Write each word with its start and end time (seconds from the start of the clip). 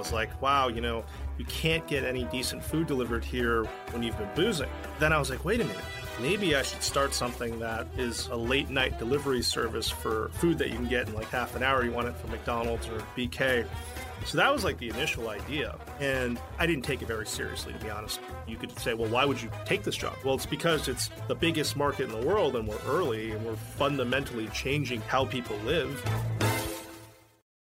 was 0.00 0.12
like, 0.12 0.40
wow, 0.42 0.68
you 0.68 0.80
know, 0.80 1.04
you 1.38 1.44
can't 1.44 1.86
get 1.86 2.04
any 2.04 2.24
decent 2.24 2.64
food 2.64 2.86
delivered 2.86 3.24
here 3.24 3.64
when 3.92 4.02
you've 4.02 4.18
been 4.18 4.30
boozing. 4.34 4.68
Then 4.98 5.12
I 5.12 5.18
was 5.18 5.30
like, 5.30 5.44
wait 5.44 5.60
a 5.60 5.64
minute, 5.64 5.84
maybe 6.20 6.56
I 6.56 6.62
should 6.62 6.82
start 6.82 7.14
something 7.14 7.58
that 7.60 7.86
is 7.96 8.26
a 8.28 8.36
late 8.36 8.70
night 8.70 8.98
delivery 8.98 9.42
service 9.42 9.88
for 9.88 10.30
food 10.34 10.58
that 10.58 10.70
you 10.70 10.76
can 10.76 10.86
get 10.86 11.08
in 11.08 11.14
like 11.14 11.28
half 11.28 11.54
an 11.54 11.62
hour. 11.62 11.84
You 11.84 11.92
want 11.92 12.08
it 12.08 12.16
from 12.16 12.30
McDonald's 12.30 12.88
or 12.88 12.98
BK. 13.16 13.66
So 14.26 14.36
that 14.36 14.52
was 14.52 14.64
like 14.64 14.78
the 14.78 14.90
initial 14.90 15.28
idea. 15.28 15.76
And 15.98 16.38
I 16.58 16.66
didn't 16.66 16.84
take 16.84 17.00
it 17.02 17.08
very 17.08 17.26
seriously, 17.26 17.72
to 17.72 17.78
be 17.78 17.90
honest. 17.90 18.20
You 18.46 18.56
could 18.56 18.76
say, 18.78 18.94
well, 18.94 19.08
why 19.08 19.24
would 19.24 19.40
you 19.40 19.50
take 19.64 19.82
this 19.82 19.96
job? 19.96 20.14
Well, 20.24 20.34
it's 20.34 20.46
because 20.46 20.88
it's 20.88 21.10
the 21.28 21.34
biggest 21.34 21.76
market 21.76 22.04
in 22.04 22.20
the 22.20 22.26
world 22.26 22.56
and 22.56 22.66
we're 22.66 22.80
early 22.86 23.32
and 23.32 23.44
we're 23.44 23.56
fundamentally 23.56 24.48
changing 24.48 25.00
how 25.02 25.24
people 25.24 25.56
live. 25.64 26.02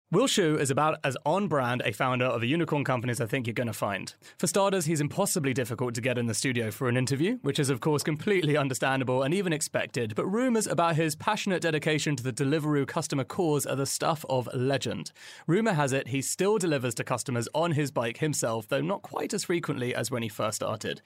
Will 0.09 0.27
Shu 0.27 0.55
is 0.57 0.71
about 0.71 0.99
as 1.03 1.17
on 1.25 1.49
brand 1.49 1.81
a 1.83 1.91
founder 1.91 2.23
of 2.23 2.41
a 2.41 2.45
unicorn 2.45 2.85
company 2.85 3.11
as 3.11 3.19
I 3.19 3.25
think 3.25 3.45
you're 3.45 3.53
going 3.53 3.67
to 3.67 3.73
find. 3.73 4.13
For 4.37 4.47
starters, 4.47 4.85
he's 4.85 5.01
impossibly 5.01 5.53
difficult 5.53 5.95
to 5.95 6.01
get 6.01 6.17
in 6.17 6.27
the 6.27 6.33
studio 6.33 6.71
for 6.71 6.87
an 6.87 6.95
interview, 6.95 7.39
which 7.41 7.59
is, 7.59 7.69
of 7.69 7.81
course, 7.81 8.03
completely 8.03 8.55
understandable 8.55 9.21
and 9.21 9.33
even 9.33 9.51
expected. 9.51 10.15
But 10.15 10.25
rumours 10.27 10.65
about 10.65 10.95
his 10.95 11.17
passionate 11.17 11.61
dedication 11.61 12.15
to 12.15 12.23
the 12.23 12.31
Deliveroo 12.31 12.87
customer 12.87 13.25
cause 13.25 13.65
are 13.65 13.75
the 13.75 13.85
stuff 13.85 14.23
of 14.29 14.47
legend. 14.53 15.11
Rumour 15.45 15.73
has 15.73 15.91
it 15.91 16.07
he 16.07 16.21
still 16.21 16.57
delivers 16.57 16.95
to 16.95 17.03
customers 17.03 17.49
on 17.53 17.73
his 17.73 17.91
bike 17.91 18.19
himself, 18.19 18.65
though 18.69 18.79
not 18.79 19.01
quite 19.01 19.33
as 19.33 19.43
frequently 19.43 19.93
as 19.93 20.09
when 20.09 20.23
he 20.23 20.29
first 20.29 20.55
started. 20.55 21.01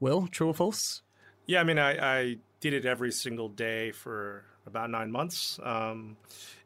Will, 0.00 0.26
true 0.26 0.48
or 0.48 0.54
false? 0.54 1.02
Yeah, 1.46 1.60
I 1.60 1.64
mean, 1.64 1.78
I, 1.78 2.22
I 2.22 2.36
did 2.58 2.74
it 2.74 2.86
every 2.86 3.12
single 3.12 3.50
day 3.50 3.92
for 3.92 4.42
about 4.66 4.90
nine 4.90 5.12
months 5.12 5.60
um, 5.62 6.16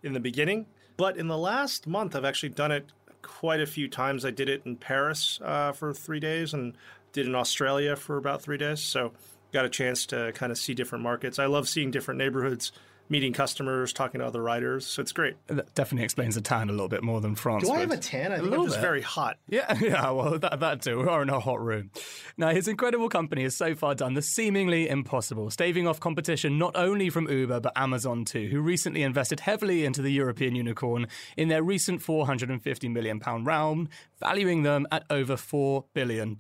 in 0.03 0.15
the 0.15 0.21
beginning. 0.21 0.65
But 0.97 1.17
in 1.17 1.29
the 1.29 1.39
last 1.39 1.87
month, 1.87 2.17
I've 2.17 2.25
actually 2.25 2.51
done 2.51 2.73
it 2.73 2.93
quite 3.23 3.61
a 3.61 3.67
few 3.67 3.89
times. 3.89 4.25
I 4.25 4.31
did 4.31 4.49
it 4.49 4.63
in 4.65 4.77
Paris 4.77 5.41
uh, 5.43 5.73
for 5.73 5.93
three 5.93 6.21
days 6.21 6.55
and 6.55 6.75
did 7.13 7.27
in 7.27 7.35
Australia 7.35 7.97
for 7.97 8.17
about 8.17 8.43
three 8.43 8.59
days. 8.59 8.81
So 8.81 9.13
got 9.53 9.65
a 9.65 9.71
chance 9.71 10.07
to 10.07 10.33
kind 10.33 10.53
of 10.53 10.59
see 10.59 10.75
different 10.75 11.03
markets. 11.03 11.39
I 11.39 11.47
love 11.47 11.69
seeing 11.69 11.91
different 11.91 12.19
neighborhoods 12.19 12.73
meeting 13.09 13.33
customers, 13.33 13.93
talking 13.93 14.21
to 14.21 14.27
other 14.27 14.43
riders. 14.43 14.87
So 14.87 15.03
it's 15.03 15.13
great. 15.13 15.35
That 15.47 15.75
definitely 15.75 16.05
explains 16.05 16.35
the 16.35 16.41
tan 16.41 16.69
a 16.69 16.73
little 16.73 16.89
bit 16.89 17.03
more 17.03 17.21
than 17.21 17.35
France. 17.35 17.65
Do 17.65 17.73
I 17.73 17.81
have 17.81 17.91
a 17.91 17.97
tan? 17.97 18.33
I 18.33 18.39
think 18.39 18.53
I'm 18.53 18.65
just 18.65 18.77
bit. 18.77 18.83
very 18.83 19.03
hot. 19.03 19.39
Yeah, 19.49 19.79
yeah, 19.81 20.11
well, 20.11 20.39
that, 20.39 20.61
that 20.61 20.83
too. 20.83 21.01
We 21.01 21.09
are 21.09 21.23
in 21.23 21.31
a 21.31 21.41
hot 21.41 21.61
room. 21.61 21.91
Now, 22.37 22.51
his 22.51 22.69
incredible 22.69 23.09
company 23.09 23.43
has 23.45 23.57
so 23.57 23.75
far 23.75 23.95
done 23.95 24.15
the 24.15 24.23
seemingly 24.23 24.89
impossible, 24.89 25.51
staving 25.51 25.87
off 25.87 26.01
competition 26.01 26.59
not 26.59 26.77
only 26.77 27.11
from 27.11 27.29
Uber, 27.29 27.61
but 27.61 27.73
Amazon 27.77 28.25
too, 28.25 28.49
who 28.49 28.61
recently 28.61 29.03
invested 29.03 29.41
heavily 29.41 29.85
into 29.85 30.03
the 30.03 30.13
European 30.13 30.55
unicorn 30.55 31.07
in 31.37 31.49
their 31.49 31.63
recent 31.63 32.01
£450 32.01 32.93
million 32.93 33.21
round, 33.45 33.89
valuing 34.21 34.63
them 34.63 34.87
at 34.91 35.05
over 35.11 35.37
$4 35.37 35.85
billion. 35.95 36.37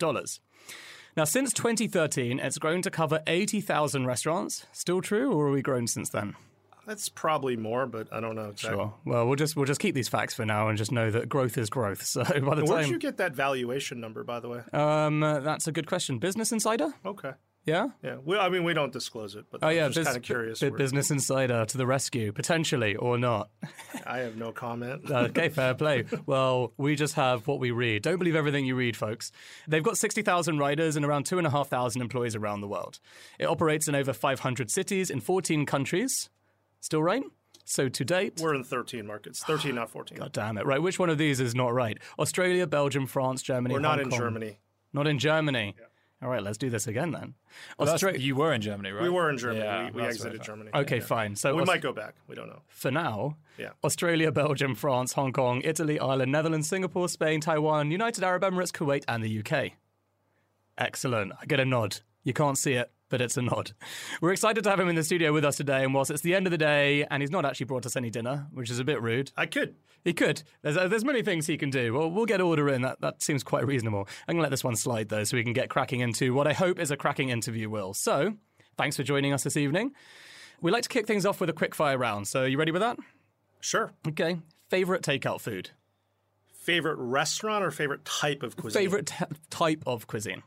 Now, 1.16 1.24
since 1.24 1.54
2013, 1.54 2.38
it's 2.38 2.58
grown 2.58 2.82
to 2.82 2.90
cover 2.90 3.22
80,000 3.26 4.06
restaurants. 4.06 4.66
Still 4.72 5.00
true, 5.00 5.32
or 5.32 5.46
are 5.46 5.50
we 5.50 5.62
grown 5.62 5.86
since 5.86 6.10
then? 6.10 6.36
That's 6.86 7.08
probably 7.08 7.56
more, 7.56 7.86
but 7.86 8.06
I 8.12 8.20
don't 8.20 8.36
know 8.36 8.48
exactly. 8.50 8.78
Sure. 8.78 8.94
Well, 9.04 9.26
we'll 9.26 9.36
just 9.36 9.56
we'll 9.56 9.66
just 9.66 9.80
keep 9.80 9.94
these 9.94 10.08
facts 10.08 10.34
for 10.34 10.44
now 10.46 10.68
and 10.68 10.78
just 10.78 10.92
know 10.92 11.10
that 11.10 11.28
growth 11.28 11.58
is 11.58 11.68
growth. 11.68 12.02
So 12.06 12.22
by 12.22 12.30
the 12.38 12.40
Where 12.40 12.54
did 12.54 12.66
time 12.66 12.86
you 12.92 12.98
get 12.98 13.16
that 13.18 13.34
valuation 13.34 14.00
number, 14.00 14.22
by 14.24 14.40
the 14.40 14.48
way? 14.48 14.60
um, 14.72 15.22
uh, 15.22 15.40
that's 15.40 15.66
a 15.66 15.72
good 15.72 15.86
question. 15.86 16.18
Business 16.18 16.52
Insider. 16.52 16.94
Okay. 17.04 17.32
Yeah. 17.64 17.88
Yeah. 18.00 18.18
Well, 18.24 18.40
I 18.40 18.48
mean, 18.48 18.62
we 18.62 18.74
don't 18.74 18.92
disclose 18.92 19.34
it, 19.34 19.46
but 19.50 19.58
Oh 19.64 19.68
yeah, 19.70 19.88
just 19.88 19.96
Bus- 19.98 20.06
kind 20.06 20.16
of 20.16 20.22
curious. 20.22 20.62
Where- 20.62 20.70
Business 20.70 21.10
Insider 21.10 21.64
to 21.64 21.76
the 21.76 21.84
rescue, 21.84 22.30
potentially 22.32 22.94
or 22.94 23.18
not. 23.18 23.50
I 24.06 24.18
have 24.18 24.36
no 24.36 24.52
comment. 24.52 25.10
Okay, 25.10 25.48
fair 25.48 25.74
play. 25.74 26.04
Well, 26.26 26.72
we 26.76 26.94
just 26.94 27.14
have 27.14 27.48
what 27.48 27.58
we 27.58 27.72
read. 27.72 28.02
Don't 28.02 28.18
believe 28.18 28.36
everything 28.36 28.64
you 28.66 28.76
read, 28.76 28.96
folks. 28.96 29.32
They've 29.66 29.82
got 29.82 29.98
60,000 29.98 30.58
riders 30.58 30.94
and 30.94 31.04
around 31.04 31.26
2,500 31.26 32.00
employees 32.00 32.36
around 32.36 32.60
the 32.60 32.68
world. 32.68 33.00
It 33.40 33.46
operates 33.46 33.88
in 33.88 33.96
over 33.96 34.12
500 34.12 34.70
cities 34.70 35.10
in 35.10 35.20
14 35.20 35.66
countries. 35.66 36.30
Still 36.80 37.02
right? 37.02 37.22
So 37.64 37.88
to 37.88 38.04
date, 38.04 38.40
We're 38.40 38.54
in 38.54 38.62
13 38.62 39.06
markets. 39.06 39.42
13, 39.42 39.74
not 39.74 39.90
14. 39.90 40.18
God 40.18 40.32
damn 40.32 40.56
it. 40.56 40.64
Right, 40.66 40.80
which 40.80 40.98
one 41.00 41.10
of 41.10 41.18
these 41.18 41.40
is 41.40 41.54
not 41.54 41.74
right? 41.74 41.98
Australia, 42.18 42.66
Belgium, 42.66 43.06
France, 43.06 43.42
Germany, 43.42 43.74
We're 43.74 43.80
not 43.80 43.96
Hong 43.98 44.04
in 44.04 44.10
Kong. 44.10 44.18
Germany. 44.20 44.58
Not 44.92 45.06
in 45.08 45.18
Germany. 45.18 45.74
All 46.22 46.30
right, 46.30 46.42
let's 46.42 46.56
do 46.58 46.70
this 46.70 46.86
again 46.86 47.10
then. 47.10 47.34
Well, 47.78 47.92
Austra- 47.94 48.18
you 48.18 48.36
were 48.36 48.52
in 48.54 48.62
Germany, 48.62 48.90
right? 48.90 49.02
We 49.02 49.10
were 49.10 49.28
in 49.28 49.36
Germany. 49.36 49.60
Yeah, 49.60 49.86
we 49.86 49.90
we 49.90 49.90
that's 49.90 49.96
what 49.96 50.04
I 50.04 50.08
exited 50.08 50.36
thought. 50.38 50.46
Germany. 50.46 50.70
Okay, 50.74 51.00
fine. 51.00 51.36
So 51.36 51.54
We 51.54 51.62
Aus- 51.62 51.66
might 51.66 51.82
go 51.82 51.92
back. 51.92 52.14
We 52.28 52.34
don't 52.34 52.46
know. 52.48 52.62
for 52.68 52.90
now, 52.90 53.36
Yeah. 53.58 53.70
Australia, 53.84 54.30
Belgium, 54.32 54.74
France, 54.74 55.12
Hong 55.14 55.32
Kong, 55.32 55.60
Italy, 55.62 55.98
Ireland, 55.98 56.32
Netherlands, 56.32 56.68
Singapore, 56.68 57.08
Spain, 57.10 57.40
Taiwan, 57.42 57.90
United 57.90 58.24
Arab 58.24 58.42
Emirates, 58.44 58.72
Kuwait, 58.72 59.04
and 59.08 59.22
the 59.22 59.28
UK. 59.40 59.74
Excellent. 60.78 61.32
I 61.40 61.46
get 61.46 61.60
a 61.60 61.64
nod. 61.64 61.98
You 62.26 62.32
can't 62.32 62.58
see 62.58 62.72
it, 62.72 62.90
but 63.08 63.20
it's 63.20 63.36
a 63.36 63.42
nod. 63.42 63.70
We're 64.20 64.32
excited 64.32 64.64
to 64.64 64.70
have 64.70 64.80
him 64.80 64.88
in 64.88 64.96
the 64.96 65.04
studio 65.04 65.32
with 65.32 65.44
us 65.44 65.56
today. 65.56 65.84
And 65.84 65.94
whilst 65.94 66.10
it's 66.10 66.22
the 66.22 66.34
end 66.34 66.48
of 66.48 66.50
the 66.50 66.58
day 66.58 67.04
and 67.08 67.22
he's 67.22 67.30
not 67.30 67.44
actually 67.46 67.66
brought 67.66 67.86
us 67.86 67.94
any 67.94 68.10
dinner, 68.10 68.48
which 68.52 68.68
is 68.68 68.80
a 68.80 68.84
bit 68.84 69.00
rude, 69.00 69.30
I 69.36 69.46
could. 69.46 69.76
he 70.04 70.12
could. 70.12 70.42
There's, 70.62 70.76
uh, 70.76 70.88
there's 70.88 71.04
many 71.04 71.22
things 71.22 71.46
he 71.46 71.56
can 71.56 71.70
do. 71.70 71.94
Well, 71.94 72.10
we'll 72.10 72.26
get 72.26 72.40
order 72.40 72.68
in. 72.68 72.82
That, 72.82 73.00
that 73.00 73.22
seems 73.22 73.44
quite 73.44 73.64
reasonable. 73.64 74.08
I'm 74.26 74.32
going 74.34 74.38
to 74.38 74.42
let 74.42 74.50
this 74.50 74.64
one 74.64 74.74
slide, 74.74 75.08
though, 75.08 75.22
so 75.22 75.36
we 75.36 75.44
can 75.44 75.52
get 75.52 75.70
cracking 75.70 76.00
into 76.00 76.34
what 76.34 76.48
I 76.48 76.52
hope 76.52 76.80
is 76.80 76.90
a 76.90 76.96
cracking 76.96 77.28
interview, 77.28 77.70
Will. 77.70 77.94
So, 77.94 78.34
thanks 78.76 78.96
for 78.96 79.04
joining 79.04 79.32
us 79.32 79.44
this 79.44 79.56
evening. 79.56 79.92
We 80.60 80.72
like 80.72 80.82
to 80.82 80.88
kick 80.88 81.06
things 81.06 81.24
off 81.24 81.40
with 81.40 81.48
a 81.48 81.52
quick 81.52 81.76
fire 81.76 81.96
round. 81.96 82.26
So, 82.26 82.44
you 82.44 82.58
ready 82.58 82.72
with 82.72 82.82
that? 82.82 82.98
Sure. 83.60 83.92
Okay. 84.08 84.38
Favorite 84.68 85.02
takeout 85.02 85.40
food? 85.40 85.70
Favorite 86.52 86.96
restaurant 86.98 87.62
or 87.64 87.70
favorite 87.70 88.04
type 88.04 88.42
of 88.42 88.56
cuisine? 88.56 88.82
Favorite 88.82 89.06
t- 89.06 89.24
type 89.48 89.84
of 89.86 90.08
cuisine? 90.08 90.42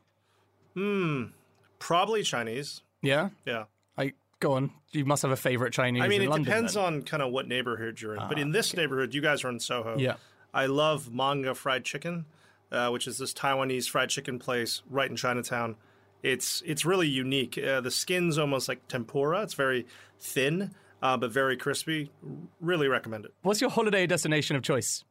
Probably 1.80 2.24
Chinese. 2.24 2.82
Yeah? 3.02 3.30
Yeah. 3.46 3.66
I 3.98 4.14
Go 4.40 4.54
on. 4.54 4.72
You 4.92 5.06
must 5.06 5.22
have 5.22 5.32
a 5.32 5.36
favorite 5.36 5.74
Chinese 5.74 6.02
I 6.04 6.08
mean, 6.08 6.22
it 6.22 6.30
London. 6.30 6.46
depends 6.46 6.74
then. 6.76 6.84
on 6.84 7.02
kind 7.04 7.22
of 7.22 7.32
what 7.32 7.48
neighborhood 7.48 8.00
you're 8.02 8.16
in. 8.16 8.28
but 8.28 8.40
in 8.40 8.52
this 8.52 8.76
neighborhood, 8.76 9.14
you 9.14 9.22
guys 9.22 9.44
are 9.44 9.50
in 9.50 9.60
Soho. 9.60 9.98
Yeah. 9.98 10.16
I 10.54 10.66
love 10.66 11.14
Manga 11.14 11.54
Fried 11.54 11.84
Chicken, 11.86 12.26
uh, 12.72 12.90
which 12.90 13.08
is 13.08 13.18
this 13.18 13.34
Taiwanese 13.34 13.90
fried 13.90 14.10
chicken 14.10 14.40
place 14.40 14.82
right 14.90 15.10
in 15.10 15.16
Chinatown. 15.16 15.76
It's 16.24 16.64
it's 16.66 16.86
really 16.86 17.08
unique. 17.08 17.58
Uh, 17.58 17.82
the 17.82 17.92
skin's 17.92 18.38
almost 18.38 18.68
like 18.68 18.88
tempura. 18.88 19.42
It's 19.44 19.54
very 19.54 19.86
thin, 20.20 20.74
uh, 21.02 21.18
but 21.18 21.32
very 21.32 21.56
crispy. 21.56 22.12
Really 22.60 22.88
recommend 22.88 23.26
it. 23.26 23.34
What's 23.44 23.62
your 23.62 23.70
holiday 23.70 24.08
destination 24.08 24.56
of 24.56 24.64
choice? 24.64 25.04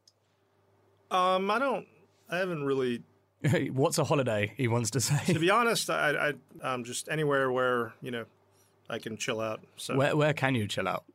Um, 1.09 1.49
I 1.49 1.57
don't. 1.57 1.87
I 2.29 2.37
haven't 2.37 2.63
really. 2.63 3.01
What's 3.71 3.97
a 3.97 4.03
holiday? 4.03 4.53
He 4.57 4.67
wants 4.67 4.91
to 4.91 4.99
say. 4.99 5.33
To 5.33 5.39
be 5.39 5.49
honest, 5.49 5.89
I, 5.89 6.33
I 6.63 6.73
um 6.73 6.83
just 6.83 7.07
anywhere 7.09 7.51
where 7.51 7.93
you 8.01 8.11
know 8.11 8.25
I 8.89 8.99
can 8.99 9.17
chill 9.17 9.39
out. 9.39 9.61
So 9.77 9.95
Where 9.95 10.15
where 10.15 10.33
can 10.33 10.55
you 10.55 10.67
chill 10.67 10.87
out? 10.87 11.05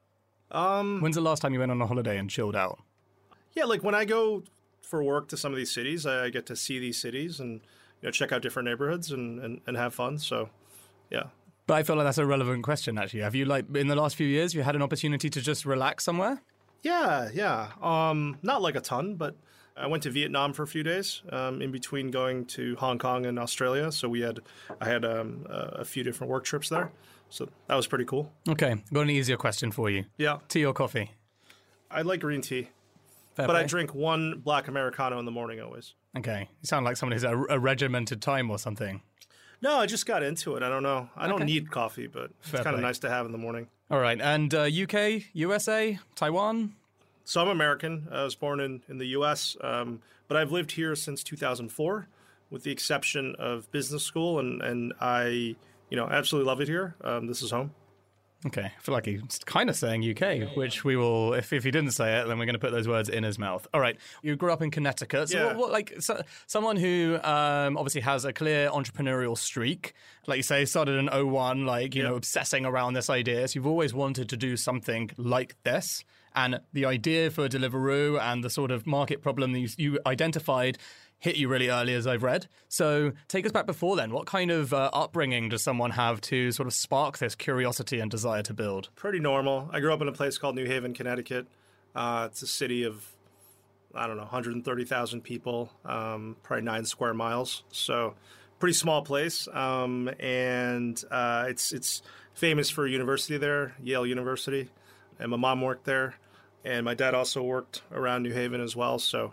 um 0.50 1.00
When's 1.00 1.16
the 1.16 1.20
last 1.22 1.40
time 1.40 1.52
you 1.52 1.60
went 1.60 1.70
on 1.72 1.80
a 1.82 1.86
holiday 1.86 2.16
and 2.18 2.30
chilled 2.30 2.56
out? 2.56 2.78
yeah, 3.54 3.64
like 3.64 3.82
when 3.84 3.94
I 3.94 4.04
go 4.04 4.42
for 4.82 5.02
work 5.02 5.28
to 5.28 5.36
some 5.36 5.52
of 5.52 5.56
these 5.56 5.70
cities, 5.70 6.06
I, 6.06 6.24
I 6.24 6.30
get 6.30 6.46
to 6.46 6.56
see 6.56 6.78
these 6.78 6.98
cities 6.98 7.40
and 7.40 7.60
you 8.00 8.08
know 8.08 8.10
check 8.10 8.32
out 8.32 8.42
different 8.42 8.68
neighborhoods 8.68 9.10
and 9.12 9.38
and, 9.40 9.60
and 9.66 9.76
have 9.76 9.94
fun. 9.94 10.18
So 10.18 10.48
yeah. 11.10 11.24
But 11.66 11.74
I 11.74 11.82
feel 11.82 11.96
like 11.96 12.04
that's 12.06 12.18
a 12.18 12.26
relevant 12.26 12.62
question. 12.62 12.98
Actually, 12.98 13.20
have 13.20 13.34
you 13.34 13.44
like 13.46 13.64
in 13.76 13.88
the 13.88 13.96
last 13.96 14.16
few 14.16 14.26
years 14.26 14.54
you 14.54 14.62
had 14.62 14.76
an 14.76 14.82
opportunity 14.82 15.28
to 15.30 15.40
just 15.40 15.64
relax 15.66 16.04
somewhere? 16.04 16.40
Yeah, 16.82 17.30
yeah. 17.32 17.70
Um, 17.82 18.38
not 18.42 18.60
like 18.60 18.76
a 18.76 18.80
ton, 18.82 19.14
but 19.16 19.34
I 19.76 19.86
went 19.88 20.02
to 20.04 20.10
Vietnam 20.10 20.52
for 20.52 20.62
a 20.62 20.66
few 20.66 20.82
days 20.82 21.22
um, 21.30 21.60
in 21.60 21.72
between 21.72 22.10
going 22.10 22.44
to 22.46 22.76
Hong 22.76 22.98
Kong 22.98 23.26
and 23.26 23.38
Australia. 23.38 23.90
So 23.90 24.08
we 24.08 24.20
had, 24.20 24.40
I 24.80 24.86
had 24.86 25.04
um, 25.04 25.46
a 25.48 25.80
a 25.80 25.84
few 25.84 26.04
different 26.04 26.30
work 26.30 26.44
trips 26.44 26.68
there. 26.68 26.92
So 27.28 27.48
that 27.66 27.74
was 27.74 27.86
pretty 27.86 28.04
cool. 28.04 28.30
Okay, 28.48 28.76
got 28.92 29.00
an 29.00 29.10
easier 29.10 29.36
question 29.36 29.72
for 29.72 29.90
you. 29.90 30.04
Yeah, 30.16 30.38
Tea 30.48 30.64
or 30.64 30.72
coffee? 30.72 31.10
I 31.90 32.02
like 32.02 32.20
green 32.20 32.40
tea, 32.40 32.68
Fair 33.34 33.46
but 33.46 33.56
I 33.56 33.64
drink 33.64 33.94
one 33.94 34.40
black 34.44 34.68
americano 34.68 35.18
in 35.18 35.24
the 35.24 35.30
morning 35.32 35.60
always. 35.60 35.94
Okay, 36.16 36.48
you 36.60 36.66
sound 36.66 36.84
like 36.84 36.96
someone 36.96 37.12
who's 37.12 37.24
a, 37.24 37.36
a 37.50 37.58
regimented 37.58 38.22
time 38.22 38.50
or 38.50 38.58
something. 38.58 39.02
No, 39.60 39.78
I 39.78 39.86
just 39.86 40.06
got 40.06 40.22
into 40.22 40.54
it. 40.56 40.62
I 40.62 40.68
don't 40.68 40.82
know. 40.82 41.08
I 41.16 41.26
don't 41.26 41.44
need 41.44 41.70
coffee, 41.70 42.06
but 42.06 42.30
Fair 42.40 42.60
it's 42.60 42.64
kind 42.64 42.76
of 42.76 42.82
nice 42.82 42.98
to 43.00 43.10
have 43.10 43.26
in 43.26 43.32
the 43.32 43.38
morning. 43.38 43.68
All 43.90 43.98
right, 43.98 44.20
and 44.20 44.54
uh, 44.54 44.62
UK, 44.64 45.24
USA, 45.32 45.98
Taiwan. 46.14 46.74
So 47.24 47.40
I'm 47.40 47.48
American. 47.48 48.06
I 48.10 48.22
was 48.22 48.34
born 48.34 48.60
in, 48.60 48.82
in 48.88 48.98
the 48.98 49.06
U.S., 49.08 49.56
um, 49.62 50.00
but 50.28 50.36
I've 50.36 50.52
lived 50.52 50.72
here 50.72 50.94
since 50.94 51.22
2004, 51.22 52.06
with 52.50 52.64
the 52.64 52.70
exception 52.70 53.34
of 53.38 53.70
business 53.70 54.02
school, 54.02 54.38
and, 54.38 54.60
and 54.62 54.92
I, 55.00 55.56
you 55.88 55.96
know, 55.96 56.06
absolutely 56.06 56.46
love 56.48 56.60
it 56.60 56.68
here. 56.68 56.94
Um, 57.02 57.26
this 57.26 57.42
is 57.42 57.50
home. 57.50 57.72
Okay, 58.46 58.60
I 58.64 58.80
feel 58.82 58.94
like 58.94 59.06
he's 59.06 59.38
kind 59.46 59.70
of 59.70 59.76
saying 59.76 60.04
UK, 60.04 60.54
which 60.54 60.84
we 60.84 60.96
will. 60.96 61.32
If, 61.32 61.50
if 61.54 61.64
he 61.64 61.70
didn't 61.70 61.92
say 61.92 62.20
it, 62.20 62.28
then 62.28 62.38
we're 62.38 62.44
going 62.44 62.52
to 62.52 62.58
put 62.58 62.72
those 62.72 62.86
words 62.86 63.08
in 63.08 63.24
his 63.24 63.38
mouth. 63.38 63.66
All 63.72 63.80
right, 63.80 63.96
you 64.22 64.36
grew 64.36 64.52
up 64.52 64.60
in 64.60 64.70
Connecticut. 64.70 65.30
So, 65.30 65.38
Yeah. 65.38 65.46
what, 65.46 65.56
what, 65.56 65.72
like 65.72 65.94
so, 66.00 66.20
someone 66.46 66.76
who 66.76 67.18
um, 67.24 67.78
obviously 67.78 68.02
has 68.02 68.26
a 68.26 68.34
clear 68.34 68.68
entrepreneurial 68.68 69.38
streak, 69.38 69.94
like 70.26 70.36
you 70.36 70.42
say, 70.42 70.66
started 70.66 70.98
in 70.98 71.06
01, 71.06 71.64
like 71.64 71.94
you 71.94 72.02
Yeah. 72.02 72.10
know, 72.10 72.16
obsessing 72.16 72.66
around 72.66 72.92
this 72.92 73.08
idea. 73.08 73.48
So 73.48 73.54
you've 73.56 73.66
always 73.66 73.94
wanted 73.94 74.28
to 74.28 74.36
do 74.36 74.58
something 74.58 75.10
like 75.16 75.56
this. 75.62 76.04
And 76.34 76.60
the 76.72 76.84
idea 76.84 77.30
for 77.30 77.48
Deliveroo 77.48 78.20
and 78.20 78.42
the 78.42 78.50
sort 78.50 78.70
of 78.70 78.86
market 78.86 79.22
problem 79.22 79.52
that 79.52 79.60
you, 79.60 79.68
you 79.76 79.98
identified 80.06 80.78
hit 81.18 81.36
you 81.36 81.48
really 81.48 81.68
early, 81.68 81.94
as 81.94 82.06
I've 82.06 82.22
read. 82.22 82.48
So 82.68 83.12
take 83.28 83.46
us 83.46 83.52
back 83.52 83.64
before 83.64 83.96
then. 83.96 84.10
What 84.10 84.26
kind 84.26 84.50
of 84.50 84.74
uh, 84.74 84.90
upbringing 84.92 85.48
does 85.48 85.62
someone 85.62 85.92
have 85.92 86.20
to 86.22 86.52
sort 86.52 86.66
of 86.66 86.74
spark 86.74 87.16
this 87.16 87.34
curiosity 87.34 87.98
and 87.98 88.10
desire 88.10 88.42
to 88.42 88.52
build? 88.52 88.90
Pretty 88.94 89.20
normal. 89.20 89.70
I 89.72 89.80
grew 89.80 89.92
up 89.92 90.02
in 90.02 90.08
a 90.08 90.12
place 90.12 90.36
called 90.36 90.54
New 90.54 90.66
Haven, 90.66 90.92
Connecticut. 90.92 91.46
Uh, 91.94 92.28
it's 92.30 92.42
a 92.42 92.46
city 92.46 92.82
of 92.82 93.10
I 93.94 94.06
don't 94.06 94.16
know, 94.16 94.22
130,000 94.22 95.20
people, 95.22 95.70
um, 95.84 96.36
probably 96.42 96.64
nine 96.64 96.84
square 96.84 97.14
miles. 97.14 97.62
So, 97.70 98.14
pretty 98.58 98.74
small 98.74 99.02
place. 99.02 99.46
Um, 99.52 100.10
and 100.18 101.02
uh, 101.10 101.46
it's 101.48 101.72
it's 101.72 102.02
famous 102.34 102.70
for 102.70 102.86
a 102.86 102.90
university 102.90 103.38
there, 103.38 103.74
Yale 103.82 104.06
University. 104.06 104.68
And 105.18 105.30
my 105.30 105.36
mom 105.36 105.60
worked 105.60 105.84
there, 105.84 106.16
and 106.64 106.84
my 106.84 106.94
dad 106.94 107.14
also 107.14 107.42
worked 107.42 107.82
around 107.92 108.22
New 108.22 108.32
Haven 108.32 108.60
as 108.60 108.74
well. 108.74 108.98
So, 108.98 109.32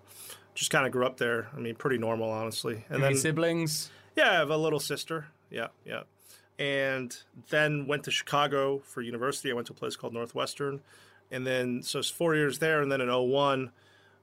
just 0.54 0.72
kind 0.72 0.86
of 0.86 0.92
grew 0.92 1.06
up 1.06 1.18
there. 1.18 1.48
I 1.56 1.60
mean, 1.60 1.76
pretty 1.76 1.98
normal, 1.98 2.30
honestly. 2.30 2.86
And 2.90 3.04
Any 3.04 3.14
then 3.14 3.22
siblings? 3.22 3.90
Yeah, 4.16 4.32
I 4.32 4.34
have 4.34 4.50
a 4.50 4.58
little 4.58 4.80
sister. 4.80 5.28
Yeah, 5.50 5.68
yeah. 5.86 6.04
And 6.60 7.16
then 7.50 7.88
went 7.88 8.04
to 8.04 8.12
Chicago 8.12 8.80
for 8.80 9.02
university. 9.02 9.50
I 9.50 9.54
went 9.54 9.68
to 9.68 9.74
a 9.74 9.76
place 9.76 9.96
called 9.96 10.14
Northwestern. 10.14 10.82
And 11.32 11.48
then, 11.48 11.82
so 11.82 12.00
it's 12.00 12.10
four 12.10 12.36
years 12.36 12.60
there. 12.60 12.82
And 12.82 12.92
then 12.92 13.02
in 13.02 13.10
01, 13.10 13.72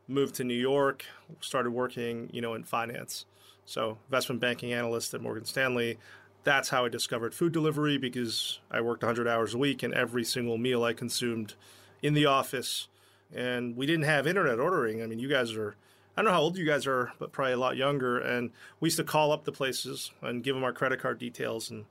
moved 0.07 0.35
to 0.37 0.45
New 0.45 0.55
York, 0.55 1.05
started 1.41 1.71
working, 1.71 2.29
you 2.33 2.41
know, 2.41 2.55
in 2.55 2.65
finance. 2.65 3.27
So 3.65 3.99
investment 4.09 4.41
banking 4.41 4.73
analyst 4.73 5.13
at 5.15 5.21
Morgan 5.21 5.45
Stanley. 5.45 5.99
That's 6.45 6.69
how 6.71 6.85
I 6.85 6.89
discovered 6.89 7.35
food 7.35 7.53
delivery 7.53 7.99
because 7.99 8.61
I 8.71 8.81
worked 8.81 9.03
100 9.03 9.29
hours 9.29 9.55
a 9.55 9.59
week 9.59 9.83
and 9.83 9.93
every 9.93 10.25
single 10.25 10.57
meal 10.57 10.85
I 10.85 10.93
consumed 10.93 11.55
in 12.03 12.15
the 12.15 12.27
office. 12.27 12.89
And 13.35 13.77
we 13.77 13.87
didn't 13.87 14.05
have 14.05 14.27
internet 14.27 14.59
ordering. 14.59 15.03
I 15.03 15.07
mean, 15.07 15.19
you 15.19 15.29
guys 15.29 15.53
are, 15.53 15.77
I 16.17 16.23
don't 16.23 16.27
know 16.27 16.35
how 16.35 16.41
old 16.41 16.57
you 16.57 16.65
guys 16.65 16.87
are, 16.87 17.13
but 17.19 17.33
probably 17.33 17.53
a 17.53 17.59
lot 17.59 17.77
younger. 17.77 18.19
And 18.19 18.51
we 18.81 18.87
used 18.87 18.97
to 18.97 19.05
call 19.05 19.33
up 19.33 19.45
the 19.45 19.53
places 19.53 20.11
and 20.23 20.43
give 20.43 20.55
them 20.55 20.65
our 20.65 20.73
credit 20.73 21.01
card 21.01 21.19
details 21.19 21.71
and 21.71 21.85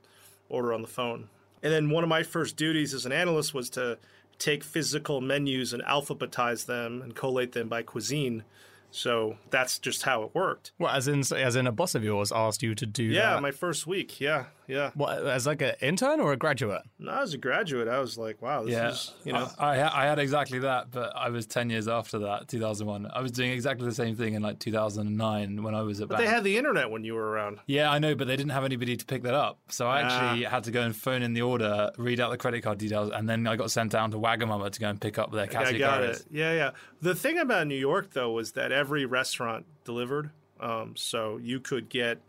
order 0.48 0.72
on 0.72 0.82
the 0.82 0.88
phone. 0.88 1.28
And 1.62 1.72
then 1.72 1.90
one 1.90 2.04
of 2.04 2.08
my 2.08 2.22
first 2.22 2.56
duties 2.56 2.94
as 2.94 3.06
an 3.06 3.12
analyst 3.12 3.54
was 3.54 3.70
to 3.70 3.98
take 4.38 4.62
physical 4.62 5.20
menus 5.20 5.72
and 5.72 5.82
alphabetize 5.82 6.66
them 6.66 7.02
and 7.02 7.14
collate 7.14 7.52
them 7.52 7.68
by 7.68 7.82
cuisine. 7.82 8.44
So 8.90 9.36
that's 9.50 9.78
just 9.78 10.02
how 10.02 10.22
it 10.22 10.34
worked. 10.34 10.72
Well, 10.78 10.90
as 10.90 11.08
in, 11.08 11.20
as 11.20 11.56
in 11.56 11.66
a 11.66 11.72
boss 11.72 11.94
of 11.94 12.04
yours 12.04 12.32
asked 12.32 12.62
you 12.62 12.74
to 12.74 12.86
do 12.86 13.04
yeah, 13.04 13.34
that. 13.34 13.42
my 13.42 13.50
first 13.50 13.86
week. 13.86 14.20
Yeah, 14.20 14.46
yeah. 14.68 14.90
What, 14.94 15.26
as 15.26 15.46
like 15.46 15.62
an 15.62 15.74
intern 15.80 16.20
or 16.20 16.32
a 16.32 16.36
graduate? 16.36 16.82
No, 16.98 17.12
as 17.12 17.32
a 17.32 17.38
graduate, 17.38 17.88
I 17.88 17.98
was 18.00 18.18
like, 18.18 18.40
wow, 18.42 18.62
this 18.62 18.72
yeah. 18.72 18.90
is, 18.90 19.14
you 19.24 19.32
know. 19.32 19.48
I, 19.58 19.78
I, 19.78 20.04
I 20.04 20.06
had 20.06 20.18
exactly 20.18 20.58
that, 20.60 20.90
but 20.90 21.16
I 21.16 21.30
was 21.30 21.46
10 21.46 21.70
years 21.70 21.88
after 21.88 22.18
that, 22.20 22.48
2001. 22.48 23.10
I 23.12 23.20
was 23.20 23.32
doing 23.32 23.50
exactly 23.50 23.86
the 23.86 23.94
same 23.94 24.14
thing 24.14 24.34
in 24.34 24.42
like 24.42 24.58
2009 24.58 25.62
when 25.62 25.74
I 25.74 25.82
was 25.82 26.00
at 26.00 26.08
But 26.08 26.18
they 26.18 26.26
had 26.26 26.44
the 26.44 26.56
internet 26.56 26.90
when 26.90 27.02
you 27.02 27.14
were 27.14 27.30
around. 27.30 27.58
Yeah, 27.66 27.90
I 27.90 27.98
know, 27.98 28.14
but 28.14 28.28
they 28.28 28.36
didn't 28.36 28.52
have 28.52 28.64
anybody 28.64 28.96
to 28.96 29.04
pick 29.04 29.22
that 29.22 29.34
up. 29.34 29.58
So 29.70 29.88
I 29.88 30.02
actually 30.02 30.46
ah. 30.46 30.50
had 30.50 30.64
to 30.64 30.70
go 30.70 30.82
and 30.82 30.94
phone 30.94 31.22
in 31.22 31.32
the 31.32 31.42
order, 31.42 31.90
read 31.96 32.20
out 32.20 32.30
the 32.30 32.38
credit 32.38 32.62
card 32.62 32.78
details, 32.78 33.10
and 33.10 33.28
then 33.28 33.46
I 33.46 33.56
got 33.56 33.70
sent 33.70 33.92
down 33.92 34.10
to 34.10 34.18
Wagamama 34.18 34.70
to 34.70 34.80
go 34.80 34.88
and 34.88 35.00
pick 35.00 35.18
up 35.18 35.32
their 35.32 35.46
cashier. 35.46 35.76
I 35.76 35.78
got 35.78 36.02
it. 36.02 36.24
Yeah, 36.30 36.52
yeah. 36.52 36.70
The 37.00 37.14
thing 37.14 37.38
about 37.38 37.66
New 37.66 37.74
York, 37.74 38.12
though, 38.12 38.32
was 38.32 38.52
that 38.52 38.70
every 38.70 39.06
restaurant 39.06 39.64
delivered. 39.84 40.30
Um, 40.60 40.94
so 40.96 41.38
you 41.38 41.60
could 41.60 41.88
get, 41.88 42.20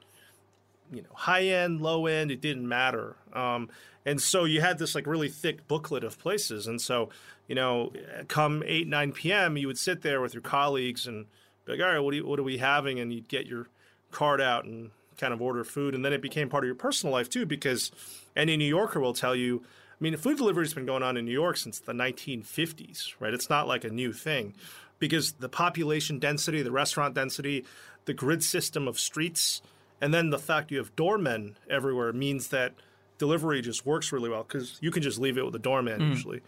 you 0.91 1.01
know, 1.01 1.09
high 1.13 1.45
end, 1.45 1.81
low 1.81 2.05
end, 2.05 2.31
it 2.31 2.41
didn't 2.41 2.67
matter. 2.67 3.15
Um, 3.33 3.69
and 4.05 4.21
so 4.21 4.45
you 4.45 4.61
had 4.61 4.79
this 4.79 4.95
like 4.95 5.05
really 5.05 5.29
thick 5.29 5.67
booklet 5.67 6.03
of 6.03 6.17
places. 6.19 6.67
And 6.67 6.81
so, 6.81 7.09
you 7.47 7.55
know, 7.55 7.91
come 8.27 8.63
8, 8.65 8.87
9 8.87 9.11
p.m., 9.11 9.57
you 9.57 9.67
would 9.67 9.77
sit 9.77 10.01
there 10.01 10.21
with 10.21 10.33
your 10.33 10.41
colleagues 10.41 11.07
and 11.07 11.25
be 11.65 11.73
like, 11.73 11.81
all 11.81 11.93
right, 11.93 11.99
what, 11.99 12.15
you, 12.15 12.25
what 12.25 12.39
are 12.39 12.43
we 12.43 12.57
having? 12.57 12.99
And 12.99 13.13
you'd 13.13 13.27
get 13.27 13.45
your 13.45 13.67
card 14.11 14.41
out 14.41 14.65
and 14.65 14.91
kind 15.17 15.33
of 15.33 15.41
order 15.41 15.63
food. 15.63 15.93
And 15.93 16.03
then 16.03 16.13
it 16.13 16.21
became 16.21 16.49
part 16.49 16.63
of 16.63 16.67
your 16.67 16.75
personal 16.75 17.13
life 17.13 17.29
too, 17.29 17.45
because 17.45 17.91
any 18.35 18.57
New 18.57 18.65
Yorker 18.65 18.99
will 18.99 19.13
tell 19.13 19.35
you, 19.35 19.63
I 19.63 20.03
mean, 20.03 20.15
food 20.15 20.37
delivery 20.37 20.63
has 20.63 20.73
been 20.73 20.85
going 20.85 21.03
on 21.03 21.17
in 21.17 21.25
New 21.25 21.31
York 21.31 21.57
since 21.57 21.79
the 21.79 21.91
1950s, 21.91 23.15
right? 23.19 23.33
It's 23.33 23.49
not 23.49 23.67
like 23.67 23.83
a 23.83 23.89
new 23.89 24.13
thing 24.13 24.53
because 24.97 25.33
the 25.33 25.49
population 25.49 26.19
density, 26.19 26.61
the 26.61 26.71
restaurant 26.71 27.15
density, 27.15 27.65
the 28.05 28.13
grid 28.13 28.43
system 28.43 28.87
of 28.87 28.97
streets, 28.97 29.61
and 30.01 30.13
then 30.13 30.29
the 30.29 30.39
fact 30.39 30.71
you 30.71 30.77
have 30.77 30.95
doormen 30.95 31.55
everywhere 31.69 32.13
means 32.13 32.49
that 32.49 32.73
delivery 33.17 33.61
just 33.61 33.85
works 33.85 34.11
really 34.11 34.29
well 34.29 34.43
because 34.43 34.77
you 34.81 34.91
can 34.91 35.03
just 35.03 35.19
leave 35.19 35.37
it 35.37 35.45
with 35.45 35.53
a 35.55 35.59
doorman 35.59 35.99
mm. 36.01 36.09
usually. 36.09 36.41